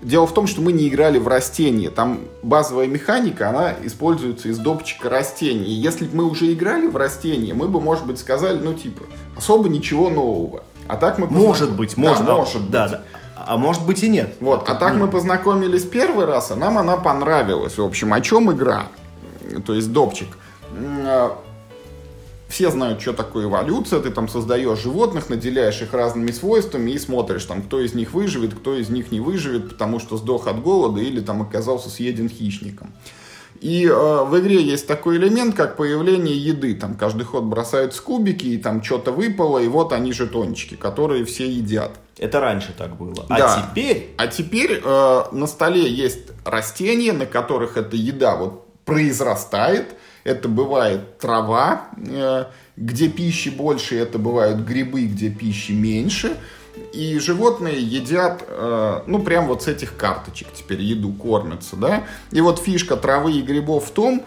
Дело 0.00 0.26
в 0.26 0.34
том, 0.34 0.46
что 0.46 0.60
мы 0.60 0.72
не 0.72 0.88
играли 0.88 1.18
в 1.18 1.26
растения. 1.26 1.90
Там 1.90 2.20
базовая 2.42 2.86
механика, 2.86 3.48
она 3.48 3.74
используется 3.82 4.48
из 4.48 4.58
допчика 4.58 5.10
растений. 5.10 5.66
И 5.66 5.72
если 5.72 6.04
бы 6.04 6.18
мы 6.18 6.24
уже 6.24 6.52
играли 6.52 6.86
в 6.86 6.96
растения, 6.96 7.52
мы 7.52 7.68
бы, 7.68 7.80
может 7.80 8.06
быть, 8.06 8.18
сказали, 8.18 8.58
ну, 8.58 8.74
типа, 8.74 9.04
особо 9.36 9.68
ничего 9.68 10.08
нового. 10.08 10.62
А 10.86 10.96
так 10.96 11.18
мы... 11.18 11.26
Может 11.26 11.72
быть, 11.72 11.96
может, 11.96 12.24
да, 12.24 12.36
может 12.36 12.62
быть. 12.62 12.70
Да, 12.70 12.88
да. 12.88 13.02
А 13.36 13.56
может 13.56 13.84
быть 13.86 14.02
и 14.02 14.08
нет. 14.08 14.34
Вот, 14.40 14.68
а 14.68 14.74
так 14.74 14.94
мы 14.94 15.08
познакомились 15.08 15.82
первый 15.82 16.26
раз, 16.26 16.50
а 16.50 16.56
нам 16.56 16.78
она 16.78 16.96
понравилась. 16.96 17.78
В 17.78 17.82
общем, 17.82 18.12
о 18.12 18.20
чем 18.20 18.52
игра? 18.52 18.84
То 19.64 19.74
есть 19.74 19.92
допчик 19.92 20.28
а, 21.04 21.38
все 22.48 22.70
знают, 22.70 23.00
что 23.00 23.12
такое 23.12 23.44
эволюция, 23.44 24.00
ты 24.00 24.10
там 24.10 24.28
создаешь 24.28 24.80
животных, 24.80 25.28
наделяешь 25.28 25.82
их 25.82 25.92
разными 25.92 26.30
свойствами 26.30 26.92
и 26.92 26.98
смотришь, 26.98 27.44
там, 27.44 27.62
кто 27.62 27.80
из 27.80 27.94
них 27.94 28.14
выживет, 28.14 28.54
кто 28.54 28.74
из 28.74 28.88
них 28.88 29.12
не 29.12 29.20
выживет, 29.20 29.68
потому 29.68 30.00
что 30.00 30.16
сдох 30.16 30.46
от 30.46 30.62
голода 30.62 31.00
или 31.00 31.20
там 31.20 31.42
оказался 31.42 31.90
съеден 31.90 32.28
хищником. 32.28 32.92
И 33.60 33.86
э, 33.86 34.24
в 34.24 34.38
игре 34.38 34.62
есть 34.62 34.86
такой 34.86 35.16
элемент, 35.16 35.54
как 35.56 35.76
появление 35.76 36.36
еды. 36.36 36.74
Там 36.74 36.94
каждый 36.94 37.24
ход 37.24 37.44
бросают 37.44 37.98
кубики, 37.98 38.46
и 38.46 38.58
там 38.58 38.82
что-то 38.82 39.10
выпало, 39.10 39.58
и 39.58 39.66
вот 39.66 39.92
они 39.92 40.12
жетончики, 40.12 40.76
которые 40.76 41.24
все 41.24 41.50
едят. 41.50 41.98
Это 42.18 42.40
раньше 42.40 42.72
так 42.76 42.96
было. 42.96 43.26
А 43.28 43.38
да. 43.38 43.70
теперь? 43.70 44.14
А 44.16 44.28
теперь 44.28 44.80
э, 44.82 45.22
на 45.32 45.46
столе 45.46 45.90
есть 45.90 46.28
растения, 46.44 47.12
на 47.12 47.26
которых 47.26 47.76
эта 47.76 47.96
еда 47.96 48.36
вот 48.36 48.64
произрастает, 48.84 49.96
это 50.24 50.48
бывает 50.48 51.18
трава, 51.18 51.88
э, 51.96 52.44
где 52.76 53.08
пищи 53.08 53.48
больше, 53.48 53.96
это 53.96 54.18
бывают 54.18 54.58
грибы, 54.60 55.06
где 55.06 55.30
пищи 55.30 55.72
меньше. 55.72 56.36
И 56.92 57.18
животные 57.18 57.80
едят, 57.80 58.44
э, 58.46 59.02
ну, 59.06 59.20
прям 59.20 59.48
вот 59.48 59.62
с 59.64 59.68
этих 59.68 59.96
карточек 59.96 60.48
теперь 60.54 60.80
еду 60.80 61.12
кормятся, 61.12 61.76
да. 61.76 62.04
И 62.30 62.40
вот 62.40 62.60
фишка 62.60 62.96
травы 62.96 63.32
и 63.32 63.42
грибов 63.42 63.86
в 63.86 63.90
том, 63.90 64.24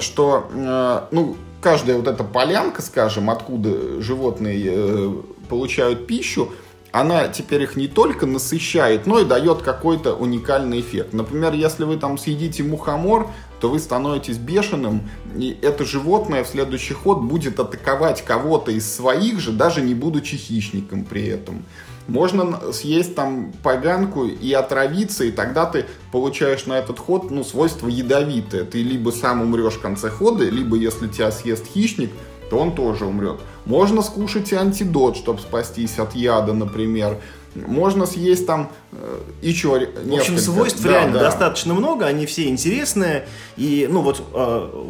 что, 0.00 0.48
э, 0.52 1.00
ну, 1.10 1.36
каждая 1.60 1.96
вот 1.96 2.08
эта 2.08 2.24
полянка, 2.24 2.80
скажем, 2.80 3.28
откуда 3.28 4.00
животные 4.00 5.22
получают 5.48 6.06
пищу, 6.06 6.50
она 6.92 7.28
теперь 7.28 7.62
их 7.62 7.76
не 7.76 7.88
только 7.88 8.26
насыщает, 8.26 9.06
но 9.06 9.18
и 9.18 9.24
дает 9.24 9.62
какой-то 9.62 10.14
уникальный 10.14 10.80
эффект. 10.80 11.14
Например, 11.14 11.54
если 11.54 11.84
вы 11.84 11.96
там 11.96 12.18
съедите 12.18 12.62
мухомор, 12.62 13.30
то 13.62 13.68
вы 13.68 13.78
становитесь 13.78 14.38
бешеным, 14.38 15.08
и 15.36 15.56
это 15.62 15.84
животное 15.84 16.42
в 16.42 16.48
следующий 16.48 16.94
ход 16.94 17.20
будет 17.20 17.60
атаковать 17.60 18.24
кого-то 18.24 18.72
из 18.72 18.92
своих 18.92 19.38
же, 19.38 19.52
даже 19.52 19.82
не 19.82 19.94
будучи 19.94 20.36
хищником 20.36 21.04
при 21.04 21.28
этом. 21.28 21.64
Можно 22.08 22.72
съесть 22.72 23.14
там 23.14 23.52
поганку 23.62 24.24
и 24.24 24.52
отравиться, 24.52 25.22
и 25.22 25.30
тогда 25.30 25.66
ты 25.66 25.86
получаешь 26.10 26.66
на 26.66 26.72
этот 26.72 26.98
ход 26.98 27.30
ну, 27.30 27.44
свойство 27.44 27.86
ядовитое. 27.86 28.64
Ты 28.64 28.82
либо 28.82 29.10
сам 29.10 29.42
умрешь 29.42 29.74
в 29.74 29.80
конце 29.80 30.10
хода, 30.10 30.42
либо 30.42 30.76
если 30.76 31.06
тебя 31.06 31.30
съест 31.30 31.64
хищник, 31.64 32.10
то 32.50 32.58
он 32.58 32.74
тоже 32.74 33.06
умрет. 33.06 33.38
Можно 33.64 34.02
скушать 34.02 34.50
и 34.50 34.56
антидот, 34.56 35.16
чтобы 35.16 35.38
спастись 35.38 36.00
от 36.00 36.16
яда, 36.16 36.52
например. 36.52 37.18
Можно 37.54 38.06
съесть 38.06 38.46
там 38.46 38.70
э, 38.92 39.20
еще 39.42 39.68
В 39.68 40.14
общем, 40.14 40.38
свойств 40.38 40.82
да, 40.82 40.90
реально 40.90 41.14
да. 41.14 41.24
достаточно 41.24 41.74
много, 41.74 42.06
они 42.06 42.26
все 42.26 42.48
интересные. 42.48 43.26
И, 43.56 43.86
ну 43.90 44.00
вот, 44.00 44.22
э, 44.32 44.84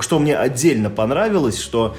что 0.00 0.18
мне 0.18 0.36
отдельно 0.36 0.90
понравилось, 0.90 1.58
что 1.58 1.94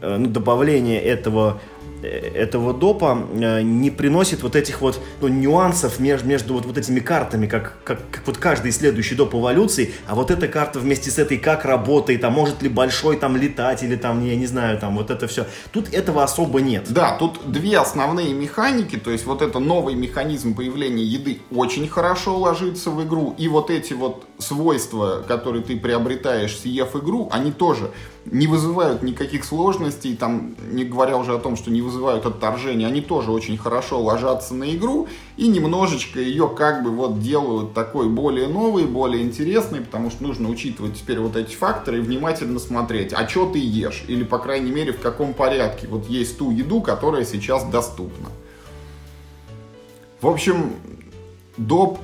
э, 0.00 0.16
ну, 0.16 0.28
добавление 0.28 1.00
этого 1.02 1.60
этого 2.02 2.72
допа 2.72 3.26
э, 3.32 3.62
не 3.62 3.90
приносит 3.90 4.42
вот 4.42 4.56
этих 4.56 4.80
вот 4.80 5.00
ну, 5.20 5.28
нюансов 5.28 6.00
между, 6.00 6.28
между 6.28 6.54
вот, 6.54 6.66
вот 6.66 6.78
этими 6.78 7.00
картами, 7.00 7.46
как, 7.46 7.74
как, 7.84 8.00
как 8.10 8.26
вот 8.26 8.38
каждый 8.38 8.72
следующий 8.72 9.14
доп 9.14 9.34
эволюции, 9.34 9.94
а 10.06 10.14
вот 10.14 10.30
эта 10.30 10.48
карта 10.48 10.78
вместе 10.78 11.10
с 11.10 11.18
этой 11.18 11.38
как 11.38 11.64
работает, 11.64 12.24
а 12.24 12.30
может 12.30 12.62
ли 12.62 12.68
большой 12.68 13.16
там 13.16 13.36
летать 13.36 13.82
или 13.82 13.96
там, 13.96 14.24
я 14.24 14.36
не 14.36 14.46
знаю, 14.46 14.78
там 14.78 14.96
вот 14.96 15.10
это 15.10 15.26
все. 15.26 15.46
Тут 15.72 15.92
этого 15.92 16.22
особо 16.22 16.60
нет. 16.60 16.86
Да, 16.90 17.16
тут 17.18 17.40
две 17.50 17.78
основные 17.78 18.32
механики, 18.32 18.96
то 18.96 19.10
есть 19.10 19.26
вот 19.26 19.42
это 19.42 19.58
новый 19.58 19.94
механизм 19.94 20.54
появления 20.54 21.04
еды 21.04 21.40
очень 21.50 21.88
хорошо 21.88 22.38
ложится 22.38 22.90
в 22.90 23.02
игру, 23.04 23.34
и 23.38 23.48
вот 23.48 23.70
эти 23.70 23.92
вот 23.92 24.24
свойства, 24.40 25.22
которые 25.26 25.62
ты 25.62 25.78
приобретаешь, 25.78 26.58
съев 26.58 26.96
игру, 26.96 27.28
они 27.30 27.52
тоже 27.52 27.90
не 28.24 28.46
вызывают 28.46 29.02
никаких 29.02 29.44
сложностей, 29.44 30.16
там, 30.16 30.54
не 30.70 30.84
говоря 30.84 31.16
уже 31.16 31.34
о 31.34 31.38
том, 31.38 31.56
что 31.56 31.70
не 31.70 31.80
вызывают 31.80 32.26
отторжения, 32.26 32.86
они 32.86 33.00
тоже 33.00 33.30
очень 33.30 33.56
хорошо 33.56 34.00
ложатся 34.00 34.54
на 34.54 34.74
игру 34.74 35.08
и 35.36 35.48
немножечко 35.48 36.20
ее 36.20 36.48
как 36.48 36.82
бы 36.82 36.90
вот 36.90 37.20
делают 37.20 37.72
такой 37.72 38.08
более 38.08 38.48
новой, 38.48 38.84
более 38.84 39.22
интересной, 39.22 39.80
потому 39.80 40.10
что 40.10 40.22
нужно 40.22 40.48
учитывать 40.48 40.98
теперь 40.98 41.18
вот 41.18 41.36
эти 41.36 41.54
факторы 41.54 41.98
и 41.98 42.00
внимательно 42.00 42.58
смотреть, 42.58 43.12
а 43.12 43.26
что 43.28 43.46
ты 43.46 43.58
ешь, 43.58 44.04
или, 44.08 44.24
по 44.24 44.38
крайней 44.38 44.70
мере, 44.70 44.92
в 44.92 45.00
каком 45.00 45.32
порядке? 45.32 45.86
Вот 45.88 46.06
есть 46.08 46.38
ту 46.38 46.50
еду, 46.50 46.80
которая 46.82 47.24
сейчас 47.24 47.64
доступна. 47.64 48.28
В 50.20 50.28
общем, 50.28 50.74
доп. 51.56 51.98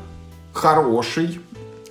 хороший, 0.55 1.41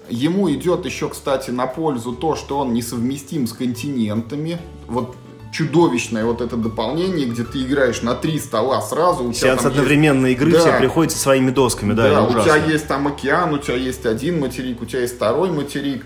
Ему 0.10 0.51
идет 0.51 0.86
еще, 0.86 1.10
кстати, 1.10 1.51
на 1.51 1.68
пользу 1.68 2.14
то, 2.14 2.36
что 2.36 2.60
он 2.60 2.74
несовместим 2.74 3.47
с 3.47 3.53
континентами. 3.53 4.60
Вот 4.88 5.16
чудовищное 5.51 6.26
вот 6.26 6.41
это 6.41 6.58
дополнение, 6.58 7.28
где 7.28 7.43
ты 7.43 7.64
играешь 7.64 8.01
на 8.01 8.14
три 8.14 8.39
стола 8.39 8.82
сразу. 8.82 9.24
У 9.24 9.32
тебя 9.32 9.56
Сейчас 9.56 9.66
одновременно 9.66 10.28
есть... 10.28 10.41
игры 10.41 10.51
да. 10.51 10.60
все 10.60 10.78
приходят 10.78 11.14
со 11.14 11.20
своими 11.20 11.49
досками, 11.49 11.93
да, 11.93 12.10
да 12.10 12.24
у 12.24 12.43
тебя 12.43 12.58
есть 12.58 12.88
там 12.88 13.08
океан, 13.08 13.53
у 13.53 13.58
тебя 13.58 13.78
есть 13.78 14.06
один 14.06 14.39
материк, 14.41 14.82
у 14.82 14.86
тебя 14.86 15.01
есть 15.01 15.16
второй 15.16 15.51
материк. 15.51 16.06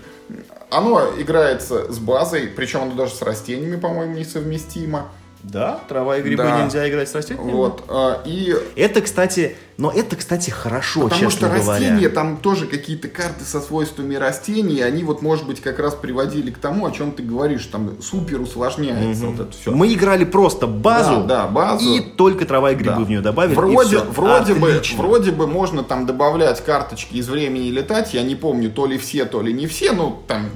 Оно 0.70 1.02
играется 1.18 1.92
с 1.92 1.98
базой, 1.98 2.46
причем 2.46 2.82
оно 2.82 2.94
даже 2.94 3.14
с 3.14 3.22
растениями, 3.22 3.74
по-моему, 3.74 4.14
несовместимо. 4.14 5.08
Да, 5.42 5.80
трава 5.88 6.18
и 6.18 6.22
грибы 6.22 6.42
да. 6.42 6.62
нельзя 6.62 6.88
играть 6.88 7.08
с 7.08 7.14
растениями. 7.14 7.52
Вот, 7.52 7.84
а, 7.88 8.22
и... 8.26 8.54
Это, 8.76 9.00
кстати, 9.00 9.56
но 9.78 9.90
это, 9.90 10.16
кстати, 10.16 10.50
хорошо, 10.50 11.08
Потому 11.08 11.30
что 11.30 11.48
говоря. 11.48 11.72
растения, 11.72 12.10
там 12.10 12.36
тоже 12.36 12.66
какие-то 12.66 13.08
карты 13.08 13.44
со 13.44 13.62
свойствами 13.62 14.14
растений, 14.16 14.82
они 14.82 15.02
вот, 15.02 15.22
может 15.22 15.46
быть, 15.46 15.62
как 15.62 15.78
раз 15.78 15.94
приводили 15.94 16.50
к 16.50 16.58
тому, 16.58 16.84
о 16.84 16.90
чем 16.90 17.12
ты 17.12 17.22
говоришь, 17.22 17.64
там 17.66 18.02
супер 18.02 18.42
усложняется 18.42 19.24
угу. 19.24 19.32
вот 19.32 19.48
это 19.48 19.58
все. 19.58 19.70
Мы 19.70 19.94
играли 19.94 20.26
просто 20.26 20.66
базу, 20.66 21.22
да, 21.22 21.44
да, 21.44 21.46
базу. 21.46 21.94
и 21.94 22.00
только 22.00 22.44
трава 22.44 22.72
и 22.72 22.74
грибы 22.74 22.98
да. 22.98 23.04
в 23.04 23.08
нее 23.08 23.20
добавили, 23.22 23.54
вроде, 23.54 23.98
Вроде 24.00 24.54
бы, 24.54 24.82
вроде 24.96 25.30
бы 25.30 25.46
можно 25.46 25.82
там 25.82 26.04
добавлять 26.04 26.62
карточки 26.62 27.16
из 27.16 27.28
времени 27.30 27.70
летать, 27.70 28.12
я 28.12 28.22
не 28.22 28.34
помню, 28.34 28.70
то 28.70 28.84
ли 28.84 28.98
все, 28.98 29.24
то 29.24 29.40
ли 29.40 29.54
не 29.54 29.66
все, 29.66 29.92
ну, 29.92 30.22
там 30.26 30.50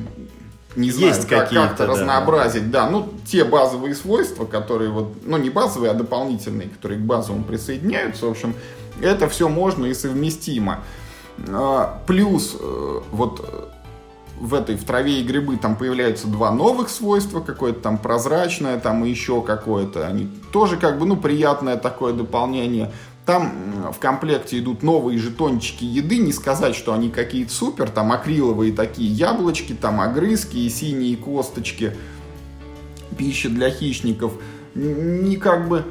не 0.77 0.91
знаю, 0.91 1.15
Есть 1.15 1.29
как, 1.29 1.51
как-то 1.51 1.87
да. 1.87 1.93
разнообразить, 1.93 2.71
да, 2.71 2.89
ну, 2.89 3.09
те 3.27 3.45
базовые 3.45 3.95
свойства, 3.95 4.45
которые 4.45 4.91
вот, 4.91 5.15
ну, 5.25 5.37
не 5.37 5.51
базовые, 5.51 5.91
а 5.91 5.95
дополнительные, 5.95 6.69
которые 6.69 7.01
к 7.01 7.03
базовым 7.03 7.45
присоединяются, 7.45 8.27
в 8.27 8.31
общем, 8.31 8.55
это 9.01 9.29
все 9.29 9.49
можно 9.49 9.87
и 9.87 9.95
совместимо. 9.95 10.81
А, 11.49 12.03
плюс, 12.07 12.57
э, 12.59 13.01
вот, 13.11 13.71
в 14.41 14.55
этой, 14.55 14.77
в 14.77 14.85
траве 14.85 15.21
и 15.21 15.25
грибы 15.25 15.57
там 15.57 15.77
появляются 15.77 16.27
два 16.27 16.51
новых 16.51 16.89
свойства, 16.89 17.41
какое-то 17.41 17.81
там 17.81 17.99
прозрачное, 17.99 18.79
там 18.81 19.05
и 19.05 19.11
еще 19.11 19.43
какое-то, 19.43 20.07
они 20.07 20.29
тоже 20.53 20.77
как 20.77 20.99
бы, 20.99 21.07
ну, 21.07 21.17
приятное 21.17 21.77
такое 21.77 22.13
дополнение. 22.13 22.91
Там 23.27 23.91
в 23.93 23.99
комплекте 23.99 24.59
идут 24.59 24.83
новые 24.83 25.19
жетончики 25.19 25.85
еды, 25.85 26.19
не 26.19 26.33
сказать, 26.33 26.75
что 26.75 26.93
они 26.93 27.11
какие-то 27.11 27.53
супер, 27.53 27.89
там 27.89 28.13
акриловые 28.13 28.73
такие 28.73 29.11
яблочки, 29.11 29.73
там 29.73 30.01
огрызки 30.01 30.59
и 30.59 30.69
синие 30.69 31.17
косточки, 31.17 31.97
пища 33.17 33.49
для 33.49 33.71
хищников. 33.71 34.35
Не 34.75 35.37
как 35.37 35.69
бы 35.69 35.85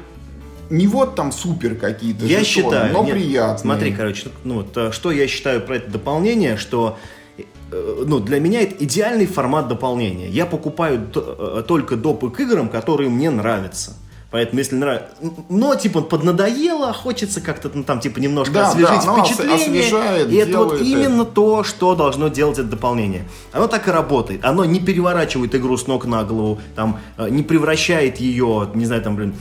не 0.70 0.86
вот 0.86 1.14
там 1.14 1.32
супер 1.32 1.74
какие-то 1.74 2.24
я 2.24 2.44
жетоны, 2.44 2.44
считаю, 2.44 2.92
но 2.92 3.04
нет, 3.04 3.14
приятные. 3.14 3.58
Смотри, 3.58 3.92
короче, 3.92 4.28
ну 4.44 4.54
вот 4.56 4.76
э, 4.76 4.92
что 4.92 5.10
я 5.10 5.26
считаю 5.26 5.60
про 5.60 5.76
это 5.76 5.90
дополнение, 5.90 6.56
что 6.56 6.98
э, 7.36 8.04
ну, 8.06 8.20
для 8.20 8.40
меня 8.40 8.62
это 8.62 8.82
идеальный 8.84 9.26
формат 9.26 9.68
дополнения. 9.68 10.28
Я 10.28 10.46
покупаю 10.46 11.06
э, 11.14 11.64
только 11.66 11.96
допы 11.96 12.30
к 12.30 12.40
играм, 12.40 12.68
которые 12.68 13.10
мне 13.10 13.30
нравятся. 13.30 13.96
Поэтому, 14.34 14.58
если 14.58 14.74
нравится... 14.74 15.10
Но, 15.48 15.76
типа, 15.76 16.00
поднадоело, 16.00 16.92
хочется 16.92 17.40
как-то, 17.40 17.70
ну, 17.72 17.84
там, 17.84 18.00
типа, 18.00 18.18
немножко 18.18 18.52
да, 18.52 18.68
освежить 18.68 19.04
да, 19.06 19.22
впечатление. 19.22 19.82
Освежает, 19.82 20.28
и 20.28 20.34
это 20.34 20.58
вот 20.58 20.80
именно 20.80 21.22
это. 21.22 21.30
то, 21.30 21.62
что 21.62 21.94
должно 21.94 22.26
делать 22.26 22.58
это 22.58 22.66
дополнение. 22.66 23.28
Оно 23.52 23.68
так 23.68 23.86
и 23.86 23.92
работает. 23.92 24.44
Оно 24.44 24.64
не 24.64 24.80
переворачивает 24.80 25.54
игру 25.54 25.76
с 25.76 25.86
ног 25.86 26.06
на 26.06 26.24
голову, 26.24 26.60
там, 26.74 26.98
э, 27.16 27.28
не 27.30 27.44
превращает 27.44 28.16
ее, 28.18 28.68
не 28.74 28.86
знаю, 28.86 29.02
там, 29.02 29.14
блин, 29.14 29.36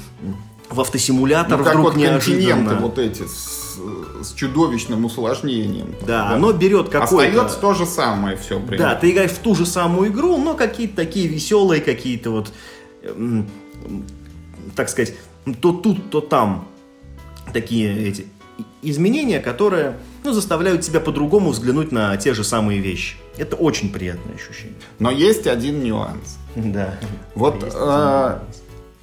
в 0.69 0.79
автосимулятор 0.79 1.57
ну, 1.57 1.63
как 1.63 1.73
вдруг 1.73 1.93
вот 1.93 1.95
неожиданно. 1.95 2.75
вот 2.75 2.99
эти 2.99 3.23
с, 3.23 3.79
с 4.21 4.33
чудовищным 4.35 5.05
усложнением. 5.05 5.95
Да, 6.01 6.29
да, 6.29 6.35
оно 6.35 6.53
берет 6.53 6.89
какое-то... 6.89 7.31
Остается 7.31 7.59
то 7.59 7.73
же 7.73 7.87
самое 7.87 8.37
все. 8.37 8.59
Примерно. 8.59 8.93
Да, 8.93 8.95
ты 8.99 9.09
играешь 9.09 9.31
в 9.31 9.39
ту 9.39 9.55
же 9.55 9.65
самую 9.65 10.11
игру, 10.11 10.37
но 10.37 10.53
какие-то 10.53 10.97
такие 10.97 11.27
веселые, 11.27 11.81
какие-то 11.81 12.29
вот 12.29 12.53
так 14.75 14.89
сказать, 14.89 15.13
то 15.61 15.71
тут, 15.71 16.09
то 16.09 16.21
там 16.21 16.67
такие 17.51 18.07
эти 18.07 18.27
изменения, 18.81 19.39
которые 19.39 19.97
ну, 20.23 20.33
заставляют 20.33 20.81
тебя 20.81 20.99
по-другому 20.99 21.51
взглянуть 21.51 21.91
на 21.91 22.15
те 22.17 22.33
же 22.33 22.43
самые 22.43 22.79
вещи. 22.79 23.15
Это 23.37 23.55
очень 23.55 23.91
приятное 23.91 24.35
ощущение. 24.35 24.75
Но 24.99 25.11
есть 25.11 25.47
один 25.47 25.83
нюанс. 25.83 26.37
Да. 26.55 26.95
Вот 27.35 27.63
э, 27.63 28.39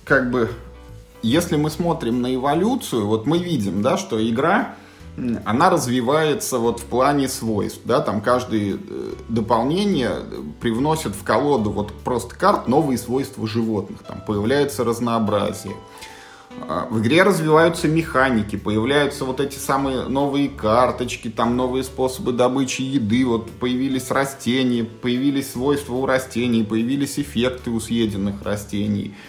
как 0.05 0.31
бы, 0.31 0.51
если 1.23 1.57
мы 1.57 1.71
смотрим 1.71 2.23
на 2.23 2.35
эволюцию, 2.35 3.07
вот 3.07 3.27
мы 3.27 3.39
видим, 3.39 3.83
да, 3.83 3.97
что 3.97 4.27
игра 4.27 4.77
она 5.45 5.71
развивается 5.71 6.59
вот 6.59 6.81
в 6.81 6.85
плане 6.85 7.29
свойств, 7.29 7.83
да, 7.85 8.01
там 8.01 8.21
каждое 8.21 8.75
э, 8.75 9.13
дополнение 9.29 10.13
привносит 10.61 11.15
в 11.15 11.23
колоду 11.25 11.71
вот 11.71 11.93
просто 12.05 12.35
карт 12.35 12.69
новые 12.69 12.99
свойства 12.99 13.47
животных, 13.47 14.03
там 14.03 14.23
появляется 14.27 14.85
разнообразие. 14.85 15.75
А, 16.69 16.87
в 16.91 17.01
игре 17.01 17.23
развиваются 17.23 17.87
механики, 17.87 18.57
появляются 18.57 19.25
вот 19.25 19.41
эти 19.41 19.57
самые 19.57 20.05
новые 20.05 20.49
карточки, 20.49 21.29
там 21.29 21.57
новые 21.57 21.85
способы 21.85 22.33
добычи 22.33 22.83
еды, 22.83 23.25
вот 23.25 23.51
появились 23.51 24.11
растения, 24.11 24.85
появились 24.85 25.53
свойства 25.53 25.95
у 25.95 26.07
растений, 26.07 26.65
появились 26.65 27.19
эффекты 27.19 27.71
у 27.71 27.81
съеденных 27.81 28.43
растений– 28.43 29.15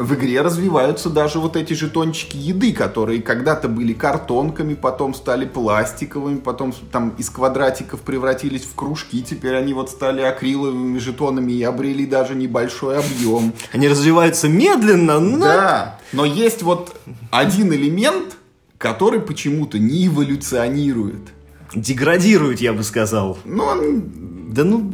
в 0.00 0.14
игре 0.14 0.40
развиваются 0.40 1.10
даже 1.10 1.38
вот 1.38 1.56
эти 1.56 1.74
жетончики 1.74 2.36
еды, 2.36 2.72
которые 2.72 3.20
когда-то 3.20 3.68
были 3.68 3.92
картонками, 3.92 4.74
потом 4.74 5.14
стали 5.14 5.44
пластиковыми, 5.44 6.38
потом 6.38 6.72
там 6.90 7.10
из 7.18 7.28
квадратиков 7.28 8.00
превратились 8.00 8.64
в 8.64 8.74
кружки, 8.74 9.22
теперь 9.22 9.54
они 9.56 9.74
вот 9.74 9.90
стали 9.90 10.22
акриловыми 10.22 10.98
жетонами 10.98 11.52
и 11.52 11.62
обрели 11.62 12.06
даже 12.06 12.34
небольшой 12.34 12.98
объем. 12.98 13.52
Они 13.72 13.88
развиваются 13.88 14.48
медленно, 14.48 15.20
но... 15.20 15.44
Да, 15.44 15.98
но 16.12 16.24
есть 16.24 16.62
вот 16.62 16.96
один 17.30 17.72
элемент, 17.72 18.36
который 18.78 19.20
почему-то 19.20 19.78
не 19.78 20.06
эволюционирует. 20.06 21.28
Деградирует, 21.74 22.60
я 22.60 22.72
бы 22.72 22.82
сказал. 22.82 23.38
Ну, 23.44 23.64
он... 23.64 24.04
Да 24.50 24.64
ну, 24.64 24.90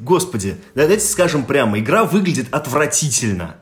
господи, 0.00 0.56
давайте 0.74 1.04
скажем 1.04 1.44
прямо, 1.44 1.78
игра 1.78 2.04
выглядит 2.04 2.46
отвратительно. 2.50 3.56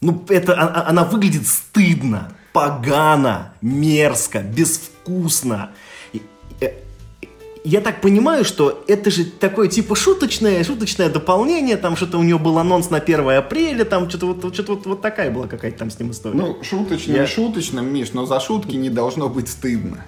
Ну, 0.00 0.24
это, 0.28 0.54
а, 0.54 0.66
а, 0.66 0.90
она 0.90 1.04
выглядит 1.04 1.46
стыдно, 1.46 2.32
погано, 2.52 3.52
мерзко, 3.60 4.40
безвкусно. 4.40 5.70
Э, 6.60 6.70
я 7.64 7.80
так 7.80 8.00
понимаю, 8.00 8.44
что 8.44 8.84
это 8.86 9.10
же 9.10 9.24
такое 9.24 9.66
типа 9.66 9.96
шуточное, 9.96 10.62
шуточное 10.62 11.08
дополнение, 11.08 11.76
там 11.76 11.96
что-то 11.96 12.18
у 12.18 12.22
него 12.22 12.38
был 12.38 12.58
анонс 12.58 12.90
на 12.90 12.98
1 12.98 13.28
апреля, 13.30 13.84
там 13.84 14.08
что-то 14.08 14.26
вот, 14.26 14.54
что 14.54 14.62
вот, 14.74 14.86
вот 14.86 15.02
такая 15.02 15.32
была 15.32 15.48
какая-то 15.48 15.78
там 15.78 15.90
с 15.90 15.98
ним 15.98 16.12
история. 16.12 16.36
Ну, 16.36 16.62
шуточным, 16.62 17.16
Я... 17.16 17.26
шуточным, 17.26 17.92
Миш, 17.92 18.12
но 18.12 18.24
за 18.24 18.38
шутки 18.38 18.76
не 18.76 18.90
должно 18.90 19.28
быть 19.28 19.48
стыдно. 19.48 20.04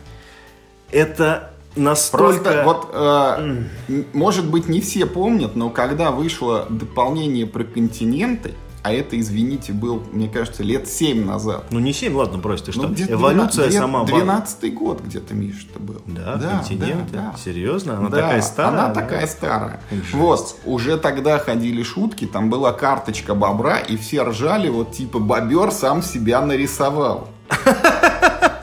Это 0.92 1.52
настолько... 1.74 2.42
Просто 2.42 2.62
вот, 2.64 2.90
э, 2.92 3.64
может 4.12 4.48
быть, 4.48 4.68
не 4.68 4.80
все 4.80 5.06
помнят, 5.06 5.56
но 5.56 5.70
когда 5.70 6.12
вышло 6.12 6.66
дополнение 6.70 7.46
про 7.46 7.64
континенты, 7.64 8.54
А 8.82 8.92
это, 8.92 9.18
извините, 9.20 9.72
был, 9.74 10.02
мне 10.12 10.28
кажется, 10.28 10.62
лет 10.62 10.88
7 10.88 11.24
назад. 11.26 11.66
Ну 11.70 11.80
не 11.80 11.92
7, 11.92 12.14
ладно, 12.16 12.38
брось, 12.38 12.62
ты 12.62 12.72
что? 12.72 12.88
Ну, 12.88 12.94
Эволюция 12.94 13.68
12 13.68 13.74
сама... 13.78 14.04
12 14.04 14.74
год 14.74 15.02
где-то, 15.02 15.34
Миша, 15.34 15.66
это 15.70 15.80
был. 15.80 16.00
Да, 16.06 16.38
континенты? 16.38 17.12
да, 17.12 17.32
да. 17.32 17.38
Серьезно? 17.38 17.98
Она 17.98 18.08
Да, 18.08 18.16
такая 18.22 18.42
старая? 18.42 18.72
Она 18.72 18.88
да? 18.88 19.00
такая 19.00 19.26
старая. 19.26 19.80
Жесть. 19.90 20.14
Вот, 20.14 20.56
уже 20.64 20.96
тогда 20.96 21.38
ходили 21.38 21.82
шутки, 21.82 22.26
там 22.26 22.48
была 22.48 22.72
карточка 22.72 23.34
бобра, 23.34 23.78
и 23.78 23.96
все 23.98 24.22
ржали, 24.22 24.70
вот 24.70 24.92
типа 24.92 25.18
бобер 25.18 25.70
сам 25.72 26.02
себя 26.02 26.40
нарисовал. 26.40 27.28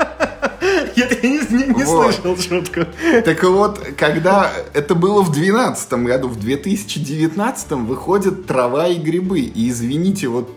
Я 0.98 1.08
не, 1.22 1.30
не- 1.30 1.68
не 1.76 1.84
Вот. 1.84 2.14
слышал 2.16 2.38
шутку. 2.38 2.82
Так 3.24 3.44
вот, 3.44 3.80
когда 3.98 4.52
это 4.74 4.96
было 4.96 5.22
в 5.22 5.32
2012 5.32 5.94
году, 5.94 6.28
в 6.28 6.40
2019 6.40 7.72
выходят 7.72 8.48
трава 8.48 8.88
и 8.88 8.96
грибы. 8.96 9.42
И 9.42 9.70
извините, 9.70 10.28
вот 10.28 10.50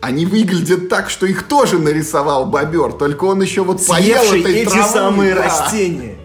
они 0.00 0.24
выглядят 0.24 0.88
так, 0.88 1.10
что 1.10 1.26
их 1.26 1.42
тоже 1.44 1.78
нарисовал 1.78 2.46
бобер, 2.46 2.92
только 2.92 3.24
он 3.24 3.42
еще 3.42 3.62
вот 3.64 3.84
поел 3.86 4.22
Съевший 4.22 4.40
этой 4.40 4.54
эти 4.62 4.70
травы, 4.70 4.88
самые 4.92 5.34
да. 5.34 5.42
растения. 5.44 6.16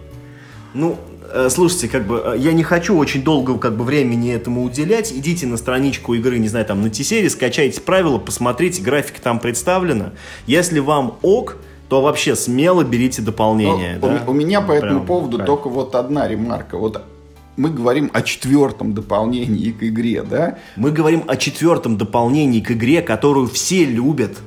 Ну, 0.72 0.98
э, 1.32 1.48
слушайте, 1.50 1.88
как 1.88 2.06
бы 2.06 2.22
э, 2.24 2.34
я 2.38 2.52
не 2.52 2.62
хочу 2.62 2.96
очень 2.96 3.22
долго 3.22 3.58
как 3.58 3.76
бы 3.76 3.84
времени 3.84 4.32
этому 4.32 4.64
уделять. 4.64 5.12
Идите 5.12 5.46
на 5.46 5.56
страничку 5.56 6.14
игры, 6.14 6.38
не 6.38 6.48
знаю, 6.48 6.64
там 6.66 6.80
на 6.82 6.88
T-серии, 6.90 7.28
скачайте 7.28 7.80
правила, 7.82 8.18
посмотрите, 8.18 8.80
графика 8.82 9.20
там 9.20 9.38
представлена. 9.40 10.12
Если 10.46 10.78
вам 10.78 11.18
ок, 11.22 11.56
то 11.90 12.00
вообще 12.00 12.36
смело 12.36 12.84
берите 12.84 13.20
дополнение. 13.20 13.98
Ну, 14.00 14.06
у, 14.06 14.10
да? 14.10 14.22
у 14.28 14.32
меня 14.32 14.60
по 14.60 14.70
этому 14.72 14.92
Прям, 15.00 15.06
поводу 15.06 15.36
правильно. 15.38 15.46
только 15.56 15.68
вот 15.68 15.94
одна 15.96 16.28
ремарка. 16.28 16.78
Вот 16.78 17.02
мы 17.56 17.68
говорим 17.68 18.10
о 18.14 18.22
четвертом 18.22 18.94
дополнении 18.94 19.72
к 19.72 19.82
игре, 19.82 20.22
да? 20.22 20.58
Мы 20.76 20.92
говорим 20.92 21.24
о 21.26 21.36
четвертом 21.36 21.98
дополнении 21.98 22.60
к 22.60 22.70
игре, 22.70 23.02
которую 23.02 23.48
все 23.48 23.84
любят. 23.84 24.38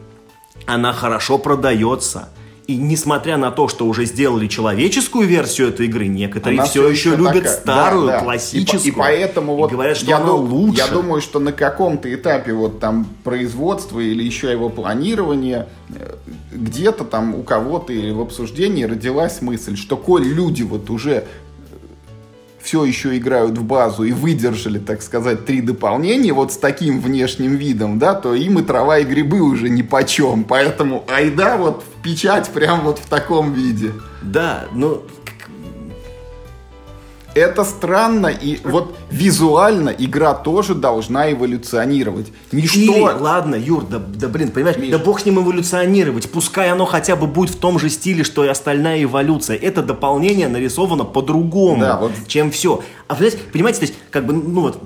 Она 0.66 0.94
хорошо 0.94 1.38
продается. 1.38 2.30
И 2.66 2.78
несмотря 2.78 3.36
на 3.36 3.52
то, 3.52 3.68
что 3.68 3.86
уже 3.86 4.06
сделали 4.06 4.48
человеческую 4.48 5.28
версию 5.28 5.68
этой 5.68 5.88
игры, 5.88 6.08
некоторые 6.08 6.60
Она 6.60 6.66
все 6.70 6.88
еще 6.88 7.10
любят 7.14 7.44
такая. 7.44 7.58
старую, 7.58 8.08
Да, 8.08 8.20
да. 8.20 8.24
классическую. 8.24 8.82
И, 8.86 8.88
и 8.88 8.92
поэтому 8.92 9.56
вот 9.58 9.70
говорят, 9.70 9.98
что 9.98 10.06
я, 10.06 10.16
она 10.16 10.28
ду- 10.28 10.38
лучше. 10.38 10.78
я 10.78 10.88
думаю, 10.88 11.22
что 11.22 11.40
на 11.40 11.52
каком-то 11.52 12.12
этапе 12.16 12.54
вот 12.54 12.80
там 12.80 13.06
производства 13.26 14.00
или 14.00 14.24
еще 14.24 14.50
его 14.50 14.70
планирования 14.70 15.68
э, 15.94 16.16
где-то 16.54 17.04
там 17.04 17.36
у 17.36 17.44
кого-то 17.44 17.94
или 17.94 18.12
в 18.12 18.22
обсуждении 18.22 18.84
родилась 18.84 19.42
мысль, 19.42 19.76
что 19.76 19.98
коль 19.98 20.26
люди 20.26 20.64
вот 20.64 20.90
уже 20.90 21.26
все 22.64 22.86
еще 22.86 23.18
играют 23.18 23.58
в 23.58 23.64
базу 23.64 24.04
и 24.04 24.14
выдержали, 24.14 24.80
так 24.80 25.02
сказать, 25.02 25.46
три 25.46 25.62
дополнения 25.62 26.32
вот 26.32 26.54
с 26.54 26.58
таким 26.58 27.02
внешним 27.02 27.58
видом, 27.58 28.00
да, 28.00 28.14
то 28.16 28.34
им 28.34 28.58
и 28.58 28.64
трава, 28.64 29.00
и 29.00 29.04
грибы 29.04 29.42
уже 29.42 29.70
ни 29.70 29.82
почем. 29.82 30.46
Поэтому 30.46 31.04
айда 31.10 31.58
вот 31.58 31.84
в 31.84 32.02
печать 32.02 32.50
прям 32.50 32.82
вот 32.82 33.00
в 33.00 33.08
таком 33.08 33.54
виде. 33.54 33.92
Да, 34.22 34.66
ну, 34.74 35.04
Это 37.36 37.64
странно, 37.64 38.28
и 38.28 38.60
вот 38.64 38.96
визуально 39.10 39.90
игра 39.90 40.36
тоже 40.36 40.76
должна 40.76 41.32
эволюционировать. 41.32 42.28
Ничто... 42.52 42.78
Или, 42.80 43.00
ладно, 43.02 43.56
Юр, 43.56 43.86
да, 43.90 43.98
да 43.98 44.28
блин, 44.28 44.52
понимаешь, 44.52 44.78
Миш. 44.78 44.92
да 44.92 45.00
бог 45.00 45.20
с 45.20 45.26
ним 45.26 45.40
эволюционировать. 45.40 46.30
Пускай 46.30 46.70
оно 46.72 46.86
хотя 46.86 47.16
бы 47.16 47.26
будет 47.26 47.56
в 47.56 47.58
том 47.58 47.80
же 47.80 47.90
стиле, 47.90 48.24
что 48.24 48.46
и 48.46 48.48
остальная 48.50 49.04
эволюция. 49.04 49.58
Это 49.58 49.82
дополнение 49.82 50.48
нарисовано 50.48 51.06
по-другому, 51.06 51.82
Да, 51.82 51.98
вот. 51.98 52.12
чем 52.28 52.52
все. 52.52 52.84
А 53.08 53.16
понимаете, 53.16 53.38
понимаете, 53.52 53.80
то 53.80 53.86
есть, 53.86 53.96
как 54.12 54.26
бы, 54.28 54.34
ну 54.34 54.62
вот, 54.62 54.80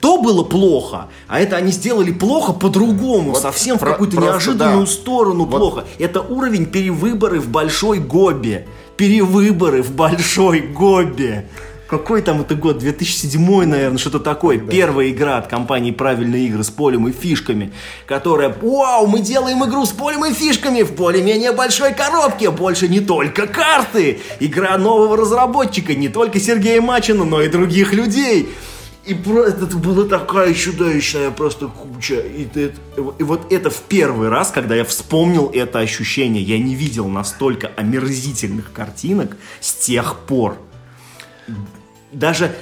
то 0.00 0.22
было 0.22 0.42
плохо, 0.42 1.08
а 1.28 1.38
это 1.40 1.56
они 1.56 1.70
сделали 1.70 2.10
плохо 2.12 2.54
по-другому, 2.54 3.32
Вот 3.32 3.42
совсем 3.42 3.76
в 3.76 3.80
про- 3.80 3.90
какую-то 3.90 4.16
просто 4.16 4.32
неожиданную 4.32 4.86
да. 4.86 4.90
сторону 4.90 5.44
Вот. 5.44 5.58
плохо. 5.58 5.84
Это 5.98 6.22
уровень 6.22 6.64
перевыборы 6.64 7.40
в 7.40 7.48
большой 7.50 7.98
гобе. 7.98 8.66
Перевыборы 8.96 9.82
в 9.82 9.92
большой 9.92 10.60
гобе. 10.60 11.48
Какой 11.90 12.22
там 12.22 12.40
это 12.42 12.54
год? 12.54 12.78
2007, 12.78 13.64
наверное, 13.64 13.98
что-то 13.98 14.20
такое. 14.20 14.58
Первая 14.58 15.10
игра 15.10 15.38
от 15.38 15.48
компании 15.48 15.90
«Правильные 15.90 16.46
игры» 16.46 16.62
с 16.62 16.70
полем 16.70 17.08
и 17.08 17.12
фишками, 17.12 17.72
которая, 18.06 18.54
вау, 18.62 19.08
мы 19.08 19.18
делаем 19.20 19.64
игру 19.64 19.84
с 19.84 19.90
полем 19.90 20.24
и 20.24 20.32
фишками 20.32 20.82
в 20.82 20.92
более-менее 20.94 21.50
большой 21.50 21.92
коробке. 21.92 22.52
Больше 22.52 22.86
не 22.86 23.00
только 23.00 23.48
карты. 23.48 24.20
Игра 24.38 24.78
нового 24.78 25.16
разработчика, 25.16 25.96
не 25.96 26.08
только 26.08 26.38
Сергея 26.38 26.80
Мачина, 26.80 27.24
но 27.24 27.42
и 27.42 27.48
других 27.48 27.92
людей. 27.92 28.48
И 29.04 29.14
просто 29.14 29.64
это 29.64 29.76
была 29.76 30.04
такая 30.04 30.54
чудовищная 30.54 31.32
просто 31.32 31.66
куча. 31.66 32.20
И, 32.20 32.44
ты- 32.44 32.72
и 33.18 33.22
вот 33.24 33.52
это 33.52 33.68
в 33.70 33.80
первый 33.88 34.28
раз, 34.28 34.52
когда 34.52 34.76
я 34.76 34.84
вспомнил 34.84 35.50
это 35.52 35.80
ощущение, 35.80 36.40
я 36.44 36.56
не 36.60 36.76
видел 36.76 37.08
настолько 37.08 37.72
омерзительных 37.76 38.72
картинок 38.72 39.36
с 39.58 39.72
тех 39.72 40.20
пор. 40.28 40.56
Даже, 42.12 42.52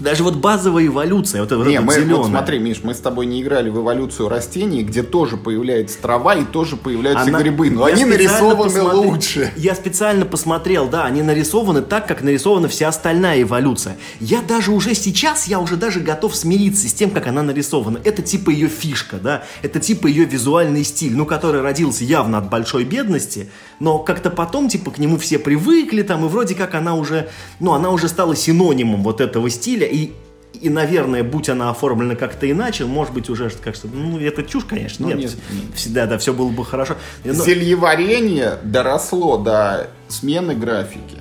даже 0.00 0.22
вот 0.24 0.34
базовая 0.36 0.86
эволюция, 0.86 1.40
вот, 1.42 1.52
это 1.52 1.62
Не, 1.68 1.78
вот 1.78 1.86
мы, 1.86 1.94
зеленая. 1.94 2.16
вот 2.16 2.26
смотри, 2.26 2.58
Миш, 2.58 2.80
мы 2.82 2.94
с 2.94 2.98
тобой 2.98 3.26
не 3.26 3.40
играли 3.42 3.70
в 3.70 3.78
эволюцию 3.78 4.28
растений, 4.28 4.82
где 4.82 5.02
тоже 5.02 5.36
появляется 5.36 5.98
трава 6.00 6.34
и 6.34 6.44
тоже 6.44 6.76
появляются 6.76 7.26
Она- 7.28 7.40
грибы, 7.40 7.70
но 7.70 7.88
я 7.88 7.94
они 7.94 8.04
нарисованы 8.04 8.64
посмотрел- 8.64 9.02
лучше. 9.02 9.52
Я 9.56 9.74
специально 9.74 10.24
посмотрел, 10.24 10.88
да, 10.88 11.04
они 11.04 11.22
нарисованы 11.22 11.82
так, 11.82 12.08
как 12.08 12.22
нарисована 12.22 12.68
вся 12.68 12.88
остальная 12.88 13.42
эволюция. 13.42 13.96
Я 14.20 14.42
даже 14.42 14.72
уже 14.72 14.94
сейчас, 14.94 15.46
я 15.46 15.60
уже 15.60 15.76
даже 15.76 16.00
готов 16.00 16.34
смириться 16.34 16.88
с 16.88 16.92
тем, 16.92 17.10
как 17.10 17.26
она 17.26 17.42
нарисована. 17.42 18.00
Это 18.04 18.22
типа 18.22 18.50
ее 18.50 18.68
фишка, 18.68 19.16
да, 19.16 19.44
это 19.62 19.80
типа 19.80 20.06
ее 20.08 20.24
визуальный 20.24 20.84
стиль, 20.84 21.14
ну, 21.16 21.24
который 21.26 21.60
родился 21.60 22.04
явно 22.04 22.38
от 22.38 22.50
большой 22.50 22.84
бедности, 22.84 23.48
но 23.80 23.98
как-то 23.98 24.30
потом, 24.30 24.68
типа, 24.68 24.90
к 24.90 24.98
нему 24.98 25.18
все 25.18 25.38
привыкли 25.38 26.02
там, 26.02 26.24
и 26.24 26.28
вроде 26.28 26.54
как 26.54 26.74
она 26.74 26.94
уже, 26.94 27.28
ну, 27.60 27.72
она 27.72 27.90
уже 27.90 28.08
стала 28.08 28.34
синонимом 28.36 29.02
вот 29.02 29.20
этого 29.20 29.48
стиля, 29.50 29.83
и 29.86 30.12
и, 30.60 30.70
наверное, 30.70 31.24
будь 31.24 31.48
она 31.48 31.68
оформлена 31.70 32.14
как-то 32.14 32.48
иначе, 32.48 32.84
может 32.84 33.12
быть, 33.12 33.28
уже 33.28 33.50
как-то, 33.50 33.88
ну, 33.92 34.20
это 34.20 34.44
чушь, 34.44 34.64
конечно, 34.64 35.04
Ну, 35.08 35.12
нет. 35.12 35.18
нет, 35.18 35.36
нет. 35.52 35.74
Всегда, 35.74 36.06
да, 36.06 36.16
все 36.16 36.32
было 36.32 36.48
бы 36.48 36.64
хорошо. 36.64 36.94
Но- 37.24 37.32
Зельеварение 37.34 38.58
доросло 38.62 39.36
до 39.36 39.90
смены 40.08 40.54
графики. 40.54 41.18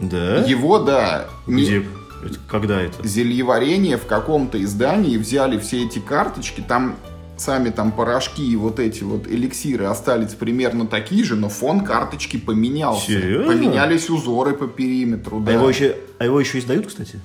Да? 0.00 0.36
Его, 0.44 0.78
да, 0.80 1.26
не- 1.46 1.64
Где? 1.64 1.76
Это 2.24 2.38
Когда 2.48 2.80
это? 2.82 3.06
зельеварение 3.08 3.96
в 3.96 4.04
каком-то 4.06 4.62
издании 4.62 5.16
взяли 5.16 5.58
все 5.58 5.86
эти 5.86 5.98
карточки, 5.98 6.62
там 6.66 6.96
сами 7.38 7.70
там 7.70 7.90
порошки 7.90 8.42
и 8.42 8.54
вот 8.54 8.78
эти 8.78 9.02
вот 9.02 9.26
эликсиры 9.26 9.86
остались 9.86 10.34
примерно 10.34 10.86
такие 10.86 11.24
же, 11.24 11.36
но 11.36 11.48
фон 11.48 11.80
карточки 11.80 12.36
поменялся. 12.36 13.06
Серьезно? 13.06 13.52
Поменялись 13.52 14.08
узоры 14.10 14.52
по 14.54 14.66
периметру, 14.68 15.40
да. 15.40 15.52
А 15.52 15.54
его 15.54 15.68
еще, 15.68 15.96
а 16.18 16.24
его 16.26 16.38
еще 16.38 16.58
издают, 16.58 16.86
кстати? 16.86 17.18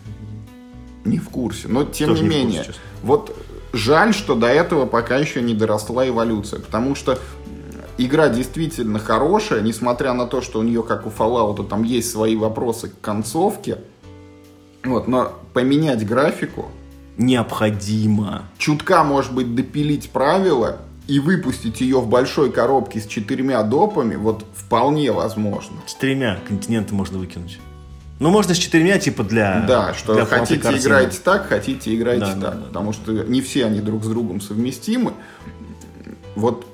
Не 1.06 1.18
в 1.18 1.30
курсе, 1.30 1.68
но 1.68 1.84
тем 1.86 2.10
Тоже 2.10 2.24
не 2.24 2.30
не 2.30 2.34
курсе, 2.36 2.46
менее. 2.48 2.64
честно. 2.66 2.82
вот 3.04 3.38
жаль, 3.74 4.14
что 4.14 4.36
до 4.36 4.48
этого 4.48 4.86
пока 4.86 5.18
еще 5.18 5.42
не 5.42 5.54
доросла 5.54 6.08
эволюция, 6.08 6.60
потому 6.60 6.96
что 6.96 7.18
игра 7.98 8.30
действительно 8.30 9.00
хорошая, 9.00 9.62
несмотря 9.62 10.14
на 10.14 10.26
то, 10.26 10.42
что 10.42 10.60
у 10.60 10.64
нее, 10.64 10.84
как 10.84 11.06
у 11.06 11.10
Fallout, 11.10 11.68
там 11.68 11.84
есть 11.84 12.12
свои 12.12 12.36
вопросы 12.36 12.90
к 12.90 13.00
концовке. 13.02 13.78
Вот, 14.84 15.08
но 15.08 15.34
поменять 15.54 16.06
графику, 16.08 16.70
Необходимо. 17.18 18.44
чутка, 18.58 19.04
может 19.04 19.34
быть, 19.34 19.54
допилить 19.54 20.10
правила 20.10 20.78
и 21.08 21.20
выпустить 21.20 21.82
ее 21.82 22.00
в 22.00 22.08
большой 22.08 22.52
коробке 22.52 23.00
с 23.02 23.06
четырьмя 23.08 23.62
допами, 23.64 24.16
вот 24.16 24.46
вполне 24.56 25.12
возможно. 25.12 25.78
С 25.86 25.96
тремя 25.96 26.40
континенты 26.48 26.94
можно 26.94 27.18
выкинуть. 27.18 27.60
Ну, 28.20 28.30
можно 28.30 28.54
с 28.54 28.58
четырьмя, 28.58 29.00
типа 29.00 29.24
для... 29.24 29.62
Да, 29.66 29.94
что 29.94 30.14
для 30.14 30.26
хотите 30.26 30.62
картины. 30.62 30.84
играйте 30.84 31.20
так, 31.24 31.48
хотите 31.48 31.96
играйте 31.96 32.26
Да, 32.26 32.32
так. 32.32 32.40
да, 32.42 32.52
да. 32.52 32.66
потому 32.68 32.94
что 32.94 33.12
не 33.12 33.42
все 33.42 33.66
они 33.66 33.80
друг 33.80 34.04
с 34.04 34.08
другом 34.08 34.42
совместимы. 34.42 35.14
Вот 36.36 36.66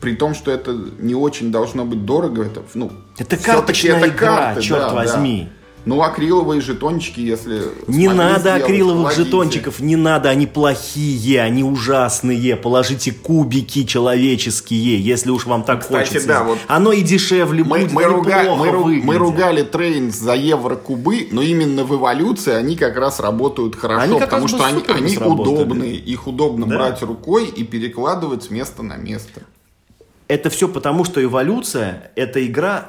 при 0.00 0.14
том, 0.16 0.34
что 0.34 0.50
это 0.50 0.76
не 0.98 1.14
очень 1.14 1.50
должно 1.52 1.84
быть 1.84 2.04
дорого, 2.04 2.44
это, 2.44 2.62
ну, 2.74 2.92
Это 3.16 3.36
карточная 3.36 3.96
это 3.96 4.08
игра, 4.08 4.36
карты, 4.36 4.60
черт 4.60 4.80
да, 4.80 4.90
да. 5.04 5.38
Ну, 5.86 6.00
акриловые 6.02 6.62
жетончики, 6.62 7.20
если 7.20 7.62
Не 7.88 8.08
надо 8.08 8.54
акриловых 8.54 9.02
кладите. 9.12 9.24
жетончиков, 9.24 9.80
не 9.80 9.96
надо, 9.96 10.30
они 10.30 10.46
плохие, 10.46 11.42
они 11.42 11.62
ужасные. 11.62 12.56
Положите 12.56 13.12
кубики 13.12 13.84
человеческие, 13.84 14.98
если 15.04 15.30
уж 15.30 15.44
вам 15.44 15.62
так 15.62 15.82
Кстати, 15.82 16.08
хочется. 16.08 16.28
да, 16.28 16.44
вот 16.44 16.58
Оно 16.68 16.92
и 16.92 17.02
дешевле 17.02 17.62
Мы, 17.64 17.80
будет, 17.80 17.92
мы, 17.92 18.04
руга- 18.04 18.54
мы 18.56 19.02
мы 19.02 19.16
ругали 19.18 19.62
Trains 19.62 20.16
за 20.16 20.34
еврокубы, 20.34 21.28
но 21.30 21.42
именно 21.42 21.84
в 21.84 21.94
эволюции 21.94 22.52
они 22.54 22.76
как 22.76 22.96
раз 22.96 23.20
работают 23.20 23.76
хорошо, 23.76 24.00
Они 24.02 24.18
потому 24.20 24.48
что 24.48 24.64
они, 24.64 24.82
они 24.88 25.14
сработали. 25.16 25.54
удобные. 25.54 25.94
Их 25.96 26.26
удобно 26.26 26.66
Да. 26.66 26.76
брать 26.76 27.02
рукой 27.02 27.46
и 27.46 27.62
перекладывать 27.64 28.44
с 28.44 28.50
места 28.50 28.82
на 28.82 28.96
место. 28.96 29.42
это 30.28 30.48
все 30.48 30.66
потому, 30.68 31.04
что 31.04 31.22
эволюция 31.22 32.10
это 32.16 32.44
игра, 32.46 32.88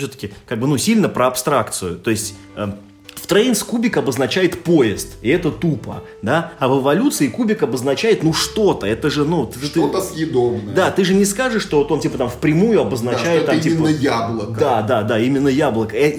все-таки, 0.00 0.32
как 0.46 0.58
бы, 0.58 0.66
ну, 0.66 0.76
сильно 0.76 1.08
про 1.08 1.26
абстракцию. 1.26 1.96
То 1.96 2.10
есть 2.10 2.34
э, 2.56 2.68
в 3.14 3.26
Trains 3.26 3.62
кубик 3.62 3.96
обозначает 3.96 4.62
поезд, 4.64 5.16
и 5.22 5.28
это 5.28 5.50
тупо, 5.50 6.02
да? 6.22 6.52
А 6.58 6.68
в 6.68 6.80
эволюции 6.80 7.28
кубик 7.28 7.62
обозначает, 7.62 8.22
ну, 8.22 8.32
что-то, 8.32 8.86
это 8.86 9.08
же, 9.10 9.24
ну... 9.24 9.50
Что-то 9.62 10.02
съедобное. 10.02 10.74
Да, 10.74 10.90
ты 10.90 11.04
же 11.04 11.14
не 11.14 11.24
скажешь, 11.24 11.62
что 11.62 11.78
вот 11.78 11.90
он, 11.90 12.00
типа, 12.00 12.18
там, 12.18 12.28
впрямую 12.28 12.78
Да, 12.78 12.86
обозначает, 12.86 13.42
что 13.42 13.46
там, 13.46 13.56
это 13.56 13.64
типа... 13.64 13.74
именно 13.74 13.88
яблоко. 13.88 14.60
Да, 14.60 14.82
да, 14.82 15.02
да, 15.02 15.18
именно 15.18 15.48
яблоко. 15.48 15.96
Э, 15.96 16.10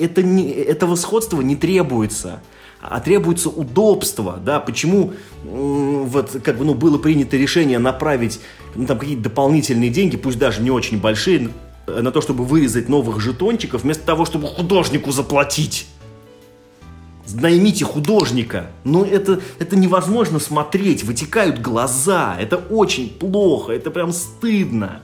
Это 0.00 0.22
не, 0.22 0.50
этого 0.50 0.96
сходства 0.96 1.40
не 1.40 1.56
требуется, 1.56 2.40
а 2.82 3.00
требуется 3.00 3.48
удобство, 3.48 4.38
да, 4.44 4.58
почему 4.58 5.12
вот 5.44 6.36
как 6.42 6.58
бы, 6.58 6.64
ну, 6.64 6.74
было 6.74 6.98
принято 6.98 7.36
решение 7.36 7.78
направить 7.78 8.40
ну, 8.74 8.86
там 8.86 8.98
какие-то 8.98 9.24
дополнительные 9.24 9.90
деньги, 9.90 10.16
пусть 10.16 10.38
даже 10.38 10.62
не 10.62 10.70
очень 10.70 10.98
большие, 10.98 11.50
на 12.02 12.10
то, 12.12 12.20
чтобы 12.20 12.44
вырезать 12.44 12.88
новых 12.88 13.20
жетончиков, 13.20 13.82
вместо 13.82 14.04
того, 14.04 14.24
чтобы 14.24 14.46
художнику 14.48 15.12
заплатить. 15.12 15.86
Наймите 17.32 17.84
художника. 17.84 18.70
Но 18.84 19.04
это, 19.04 19.40
это 19.58 19.76
невозможно 19.76 20.40
смотреть, 20.40 21.04
вытекают 21.04 21.60
глаза. 21.60 22.36
Это 22.40 22.56
очень 22.56 23.08
плохо, 23.08 23.72
это 23.72 23.90
прям 23.90 24.12
стыдно. 24.12 25.00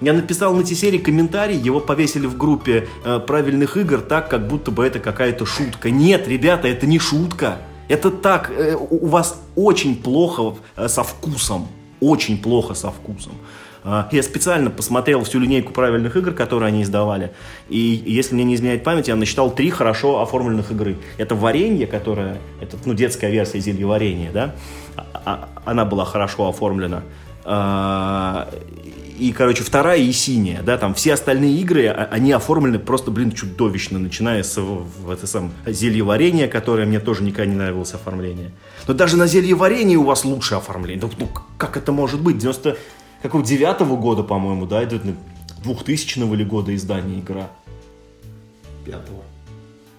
Я 0.00 0.12
написал 0.12 0.54
на 0.54 0.62
Тесере 0.62 1.00
комментарий, 1.00 1.56
его 1.56 1.80
повесили 1.80 2.26
в 2.26 2.36
группе 2.36 2.86
э, 3.04 3.18
правильных 3.18 3.76
игр 3.76 4.00
так, 4.00 4.30
как 4.30 4.46
будто 4.46 4.70
бы 4.70 4.86
это 4.86 5.00
какая-то 5.00 5.44
шутка. 5.44 5.90
Нет, 5.90 6.28
ребята, 6.28 6.68
это 6.68 6.86
не 6.86 7.00
шутка. 7.00 7.58
Это 7.88 8.10
так, 8.10 8.50
э, 8.50 8.76
у 8.76 9.06
у 9.06 9.06
вас 9.08 9.40
очень 9.56 9.96
плохо 9.96 10.56
э, 10.76 10.86
со 10.88 11.02
вкусом. 11.02 11.66
Очень 12.00 12.38
плохо 12.38 12.74
со 12.74 12.92
вкусом. 12.92 13.32
А, 13.84 14.08
Я 14.12 14.22
специально 14.22 14.70
посмотрел 14.70 15.22
всю 15.24 15.38
линейку 15.38 15.72
правильных 15.72 16.16
игр, 16.16 16.32
которые 16.32 16.68
они 16.68 16.82
издавали. 16.82 17.32
И 17.68 17.78
если 18.06 18.34
мне 18.34 18.44
не 18.44 18.54
изменяет 18.54 18.84
память, 18.84 19.08
я 19.08 19.16
насчитал 19.16 19.50
три 19.54 19.70
хорошо 19.70 20.20
оформленных 20.20 20.70
игры. 20.70 20.96
Это 21.16 21.34
варенье, 21.34 21.86
которое, 21.86 22.38
это 22.60 22.76
ну, 22.84 22.94
детская 22.94 23.30
версия 23.30 23.60
зелья 23.60 23.86
варенья, 23.86 24.30
да? 24.32 24.54
А- 24.96 25.06
а- 25.24 25.48
Она 25.64 25.84
была 25.84 26.04
хорошо 26.04 26.48
оформлена. 26.48 27.02
И, 29.18 29.32
короче, 29.32 29.64
вторая 29.64 29.98
и 29.98 30.12
синяя, 30.12 30.62
да, 30.62 30.78
там 30.78 30.94
все 30.94 31.14
остальные 31.14 31.56
игры, 31.56 31.88
они 31.88 32.30
оформлены 32.30 32.78
просто, 32.78 33.10
блин, 33.10 33.32
чудовищно, 33.32 33.98
начиная 33.98 34.44
с 34.44 34.56
в- 34.60 35.10
это 35.10 35.26
сам 35.26 35.50
зелье 35.66 36.04
варенье, 36.04 36.46
которое 36.46 36.86
мне 36.86 37.00
тоже 37.00 37.24
никогда 37.24 37.46
не 37.50 37.56
нравилось 37.56 37.94
оформление. 37.94 38.52
Но 38.86 38.94
даже 38.94 39.16
на 39.16 39.26
зелье 39.26 39.56
варенье 39.56 39.98
у 39.98 40.04
вас 40.04 40.24
лучше 40.24 40.54
оформление. 40.54 41.00
Ну, 41.02 41.10
ну, 41.18 41.28
как 41.56 41.76
это 41.76 41.90
может 41.90 42.20
быть? 42.20 42.38
90 42.38 42.76
какого 43.22 43.44
девятого 43.44 43.96
года, 43.96 44.22
по-моему, 44.22 44.66
да, 44.66 44.82
это 44.82 45.00
2000 45.62 46.18
или 46.34 46.44
года 46.44 46.74
издания 46.74 47.20
игра. 47.20 47.50
Пятого. 48.84 49.22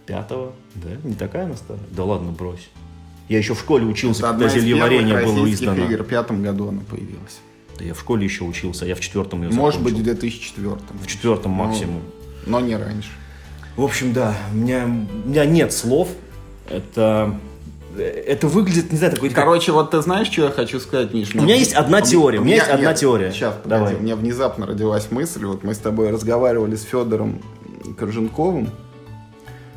Пятого? 0.06 0.54
Да, 0.76 0.90
не 1.04 1.14
такая 1.14 1.46
она 1.46 1.56
старая? 1.56 1.84
Да 1.92 2.04
ладно, 2.04 2.32
брось. 2.32 2.70
Я 3.28 3.38
еще 3.38 3.54
в 3.54 3.60
школе 3.60 3.86
учился, 3.86 4.22
Это 4.22 4.30
когда 4.32 4.46
одна 4.48 4.58
из 4.58 4.62
зелье 4.64 4.76
первых 4.76 4.92
варенье 4.92 5.26
было 5.26 5.52
издано. 5.52 5.86
игр. 5.86 6.04
В 6.04 6.08
пятом 6.08 6.42
году 6.42 6.70
она 6.70 6.82
появилась. 6.90 7.40
Да 7.78 7.86
я 7.86 7.94
в 7.94 8.00
школе 8.00 8.26
еще 8.26 8.44
учился, 8.44 8.86
я 8.86 8.96
в 8.96 9.00
четвертом 9.00 9.44
ее 9.44 9.52
Может 9.52 9.82
быть, 9.84 9.94
в 9.94 9.98
закончил. 10.04 10.20
2004. 10.20 10.70
В 11.04 11.08
четвертом 11.08 11.52
Ну, 11.52 11.64
максимум. 11.66 12.02
Но 12.48 12.60
не 12.60 12.76
раньше. 12.76 13.10
В 13.76 13.84
общем, 13.84 14.12
да, 14.14 14.36
у 14.52 14.56
меня, 14.58 14.86
у 14.86 15.30
меня 15.30 15.46
нет 15.46 15.72
слов. 15.72 16.10
Это, 16.70 17.40
это 18.04 18.47
выглядит, 18.47 18.91
не 18.91 18.97
знаю, 18.97 19.14
такой... 19.14 19.30
как- 19.30 19.43
Короче, 19.43 19.72
вот 19.72 19.91
ты 19.91 20.02
знаешь, 20.02 20.28
что 20.28 20.43
я 20.43 20.50
хочу 20.52 20.80
сказать, 20.80 21.14
Миш? 21.14 21.34
У 21.36 21.41
меня 21.41 21.56
есть 21.56 21.74
одна 21.74 22.02
теория, 22.02 22.39
у 22.39 22.43
меня 22.43 22.56
есть 22.58 22.70
одна 22.70 22.93
теория. 22.93 23.32
Сейчас, 23.32 23.56
Давай. 23.66 23.95
У 23.95 24.00
меня 24.00 24.16
внезапно 24.16 24.66
родилась 24.66 25.12
мысль, 25.12 25.45
вот 25.45 25.64
мы 25.64 25.74
с 25.74 25.78
тобой 25.78 26.10
разговаривали 26.12 26.76
с 26.76 26.84
Федором 26.84 27.41
Корженковым, 27.97 28.70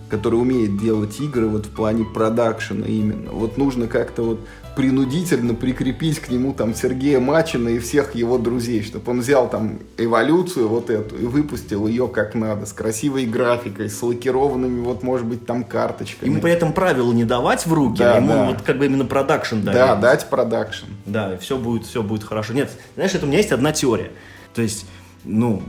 который 0.09 0.35
умеет 0.37 0.79
делать 0.79 1.19
игры 1.21 1.47
вот 1.49 1.67
в 1.67 1.71
плане 1.71 2.05
продакшена 2.05 2.87
именно. 2.87 3.31
Вот 3.33 3.57
нужно 3.57 3.87
как-то 3.87 4.23
вот 4.23 4.41
принудительно 4.77 5.55
прикрепить 5.55 6.19
к 6.21 6.29
нему 6.31 6.53
там 6.53 6.75
Сергея 6.75 7.21
Мачина 7.21 7.69
и 7.69 7.79
всех 7.79 8.15
его 8.15 8.39
друзей, 8.39 8.83
чтобы 8.83 9.11
он 9.13 9.21
взял 9.21 9.49
там 9.49 9.81
эволюцию 9.99 10.69
вот 10.69 10.89
эту 10.91 11.17
и 11.17 11.27
выпустил 11.27 11.87
ее 11.87 12.09
как 12.09 12.35
надо, 12.35 12.65
с 12.67 12.73
красивой 12.73 13.27
графикой, 13.27 13.91
с 13.91 14.03
лакированными 14.03 14.81
вот, 14.81 15.03
может 15.03 15.27
быть, 15.27 15.45
там 15.47 15.65
карточками. 15.65 16.31
Ему 16.31 16.41
при 16.41 16.53
этом 16.53 16.73
правила 16.73 17.13
не 17.13 17.25
давать 17.25 17.67
в 17.67 17.73
руки, 17.73 17.99
Да, 17.99 18.15
а 18.15 18.17
ему 18.17 18.29
да. 18.29 18.47
вот 18.47 18.63
как 18.63 18.79
бы 18.79 18.87
именно 18.87 19.05
продакшн 19.05 19.61
Да, 19.63 19.73
давать. 19.73 20.01
дать 20.01 20.31
продакшн. 20.31 20.87
Да, 21.07 21.37
все 21.39 21.59
будет, 21.59 21.87
все 21.87 22.03
будет 22.03 22.25
хорошо. 22.25 22.55
Нет, 22.55 22.71
знаешь, 22.95 23.15
это 23.15 23.27
у 23.27 23.29
меня 23.29 23.39
есть 23.39 23.53
одна 23.53 23.73
теория. 23.73 24.11
То 24.55 24.63
есть, 24.63 24.87
ну, 25.25 25.63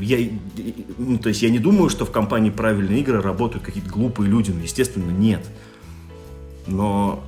я, 0.00 0.18
ну, 0.96 1.18
то 1.18 1.28
есть 1.28 1.42
я 1.42 1.50
не 1.50 1.58
думаю, 1.58 1.88
что 1.90 2.04
в 2.04 2.10
компании 2.12 2.50
правильные 2.50 3.00
игры 3.00 3.20
работают 3.20 3.64
какие-то 3.64 3.90
глупые 3.90 4.28
люди. 4.28 4.50
Ну, 4.50 4.60
естественно, 4.60 5.10
нет. 5.10 5.44
Но, 6.66 7.24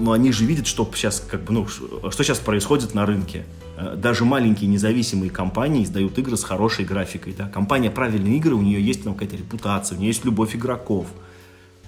но 0.00 0.12
они 0.12 0.32
же 0.32 0.44
видят, 0.44 0.66
что 0.66 0.88
сейчас, 0.94 1.20
как 1.20 1.42
бы, 1.42 1.52
ну, 1.52 1.68
что 1.68 2.24
сейчас 2.24 2.38
происходит 2.38 2.94
на 2.94 3.04
рынке. 3.06 3.44
Э, 3.76 3.94
Даже 3.96 4.24
маленькие 4.24 4.68
независимые 4.70 5.30
компании 5.30 5.84
издают 5.84 6.18
игры 6.18 6.36
с 6.36 6.44
хорошей 6.44 6.84
графикой. 6.84 7.34
Да? 7.36 7.48
Компания 7.48 7.90
правильные 7.90 8.38
игры, 8.38 8.54
у 8.54 8.62
нее 8.62 8.82
есть 8.82 9.04
там 9.04 9.14
какая-то 9.14 9.36
репутация, 9.36 9.96
у 9.96 9.98
нее 9.98 10.08
есть 10.08 10.24
любовь 10.24 10.56
игроков. 10.56 11.06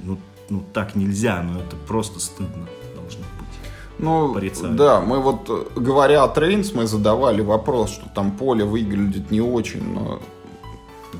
Ну, 0.00 0.18
ну 0.50 0.62
так 0.72 0.94
нельзя, 0.94 1.42
ну 1.42 1.60
это 1.60 1.76
просто 1.88 2.20
стыдно 2.20 2.68
должно 2.94 3.20
быть. 3.38 3.48
Ну, 3.98 4.34
порицаю. 4.34 4.74
да, 4.74 5.00
мы 5.00 5.18
вот, 5.18 5.46
э, 5.48 5.80
говоря 5.80 6.24
о 6.24 6.28
Trains, 6.28 6.72
мы 6.74 6.86
задавали 6.86 7.40
вопрос, 7.40 7.92
что 7.92 8.08
там 8.14 8.32
поле 8.32 8.64
выглядит 8.64 9.30
не 9.30 9.40
очень, 9.40 9.82
но... 9.94 10.20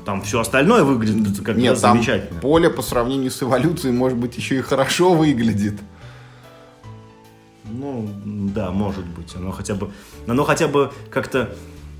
Там 0.05 0.21
все 0.23 0.39
остальное 0.39 0.83
выглядит 0.83 1.39
как 1.43 1.55
Нет, 1.55 1.79
там 1.79 1.93
замечательно. 1.95 2.41
поле 2.41 2.69
по 2.69 2.81
сравнению 2.81 3.31
с 3.31 3.41
эволюцией, 3.41 3.93
может 3.93 4.17
быть, 4.17 4.35
еще 4.35 4.57
и 4.57 4.61
хорошо 4.61 5.13
выглядит. 5.13 5.79
Ну, 7.73 8.07
да, 8.23 8.71
может 8.71 9.05
быть. 9.05 9.35
Оно 9.35 9.51
хотя 9.51 9.73
бы, 9.73 9.89
оно 10.27 10.43
хотя 10.43 10.67
бы 10.67 10.91
как-то, 11.09 11.55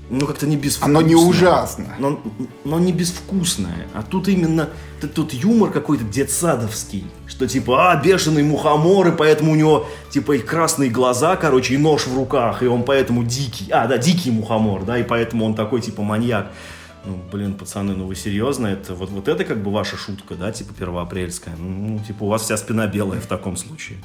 ну, 0.08 0.24
как-то 0.26 0.46
не 0.46 0.56
безвкусное. 0.56 0.98
Оно 0.98 1.06
не 1.06 1.16
ужасно. 1.16 1.96
Но, 1.98 2.20
но 2.64 2.78
не 2.78 2.92
безвкусное. 2.92 3.88
А 3.92 4.02
тут 4.02 4.28
именно 4.28 4.68
тут 5.08 5.32
юмор 5.32 5.70
какой-то 5.72 6.04
детсадовский. 6.04 7.04
Что 7.26 7.48
типа, 7.48 7.92
а, 7.92 7.96
бешеный 8.00 8.44
мухомор, 8.44 9.08
и 9.08 9.12
поэтому 9.12 9.52
у 9.52 9.54
него, 9.56 9.86
типа, 10.10 10.36
и 10.36 10.38
красные 10.38 10.90
глаза, 10.90 11.36
короче, 11.36 11.74
и 11.74 11.78
нож 11.78 12.06
в 12.06 12.16
руках, 12.16 12.62
и 12.62 12.66
он 12.66 12.84
поэтому 12.84 13.24
дикий. 13.24 13.70
А, 13.70 13.86
да, 13.88 13.98
дикий 13.98 14.30
мухомор, 14.30 14.84
да, 14.84 14.98
и 14.98 15.02
поэтому 15.02 15.44
он 15.44 15.54
такой, 15.54 15.80
типа, 15.80 16.02
маньяк. 16.02 16.52
Ну, 17.04 17.20
блин, 17.30 17.54
пацаны, 17.54 17.94
ну 17.94 18.06
вы 18.06 18.14
серьезно? 18.14 18.68
Это 18.68 18.94
вот, 18.94 19.10
вот 19.10 19.28
это 19.28 19.44
как 19.44 19.62
бы 19.62 19.70
ваша 19.70 19.96
шутка, 19.96 20.36
да, 20.36 20.52
типа 20.52 20.72
первоапрельская? 20.72 21.54
Ну, 21.56 21.98
типа, 21.98 22.24
у 22.24 22.28
вас 22.28 22.42
вся 22.42 22.56
спина 22.56 22.86
белая 22.86 23.20
в 23.20 23.26
таком 23.26 23.56
случае. 23.56 23.98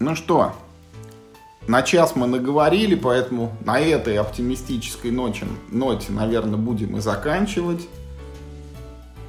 Ну 0.00 0.16
что, 0.16 0.54
на 1.68 1.82
час 1.82 2.16
мы 2.16 2.26
наговорили, 2.26 2.94
поэтому 2.94 3.54
на 3.66 3.78
этой 3.78 4.16
оптимистической 4.16 5.10
ноте, 5.10 5.44
ноте 5.70 6.10
наверное, 6.10 6.56
будем 6.56 6.96
и 6.96 7.00
заканчивать. 7.00 7.86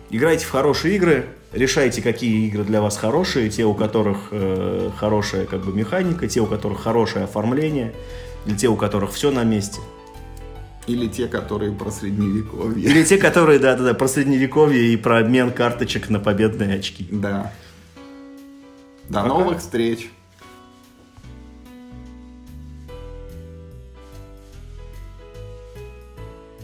Играйте 0.09 0.45
в 0.45 0.49
хорошие 0.49 0.95
игры, 0.95 1.25
решайте, 1.51 2.01
какие 2.01 2.47
игры 2.47 2.63
для 2.63 2.81
вас 2.81 2.95
хорошие, 2.95 3.49
те, 3.49 3.65
у 3.65 3.73
которых 3.73 4.29
э, 4.31 4.91
хорошая 4.95 5.45
как 5.45 5.65
бы 5.65 5.73
механика, 5.73 6.29
те, 6.29 6.39
у 6.39 6.45
которых 6.45 6.79
хорошее 6.79 7.25
оформление, 7.25 7.93
или 8.45 8.55
те, 8.55 8.69
у 8.69 8.77
которых 8.77 9.11
все 9.11 9.29
на 9.29 9.43
месте. 9.43 9.81
Или 10.87 11.07
те, 11.07 11.27
которые 11.27 11.73
про 11.73 11.91
средневековье. 11.91 12.89
Или 12.89 13.03
те, 13.03 13.17
которые, 13.17 13.59
да-да-да, 13.59 13.93
про 13.93 14.07
средневековье 14.07 14.93
и 14.93 14.95
про 14.95 15.19
обмен 15.19 15.51
карточек 15.51 16.09
на 16.09 16.21
победные 16.21 16.79
очки. 16.79 17.07
Да. 17.11 17.51
До 19.09 19.21
Пока. 19.21 19.27
новых 19.27 19.59
встреч. 19.59 20.09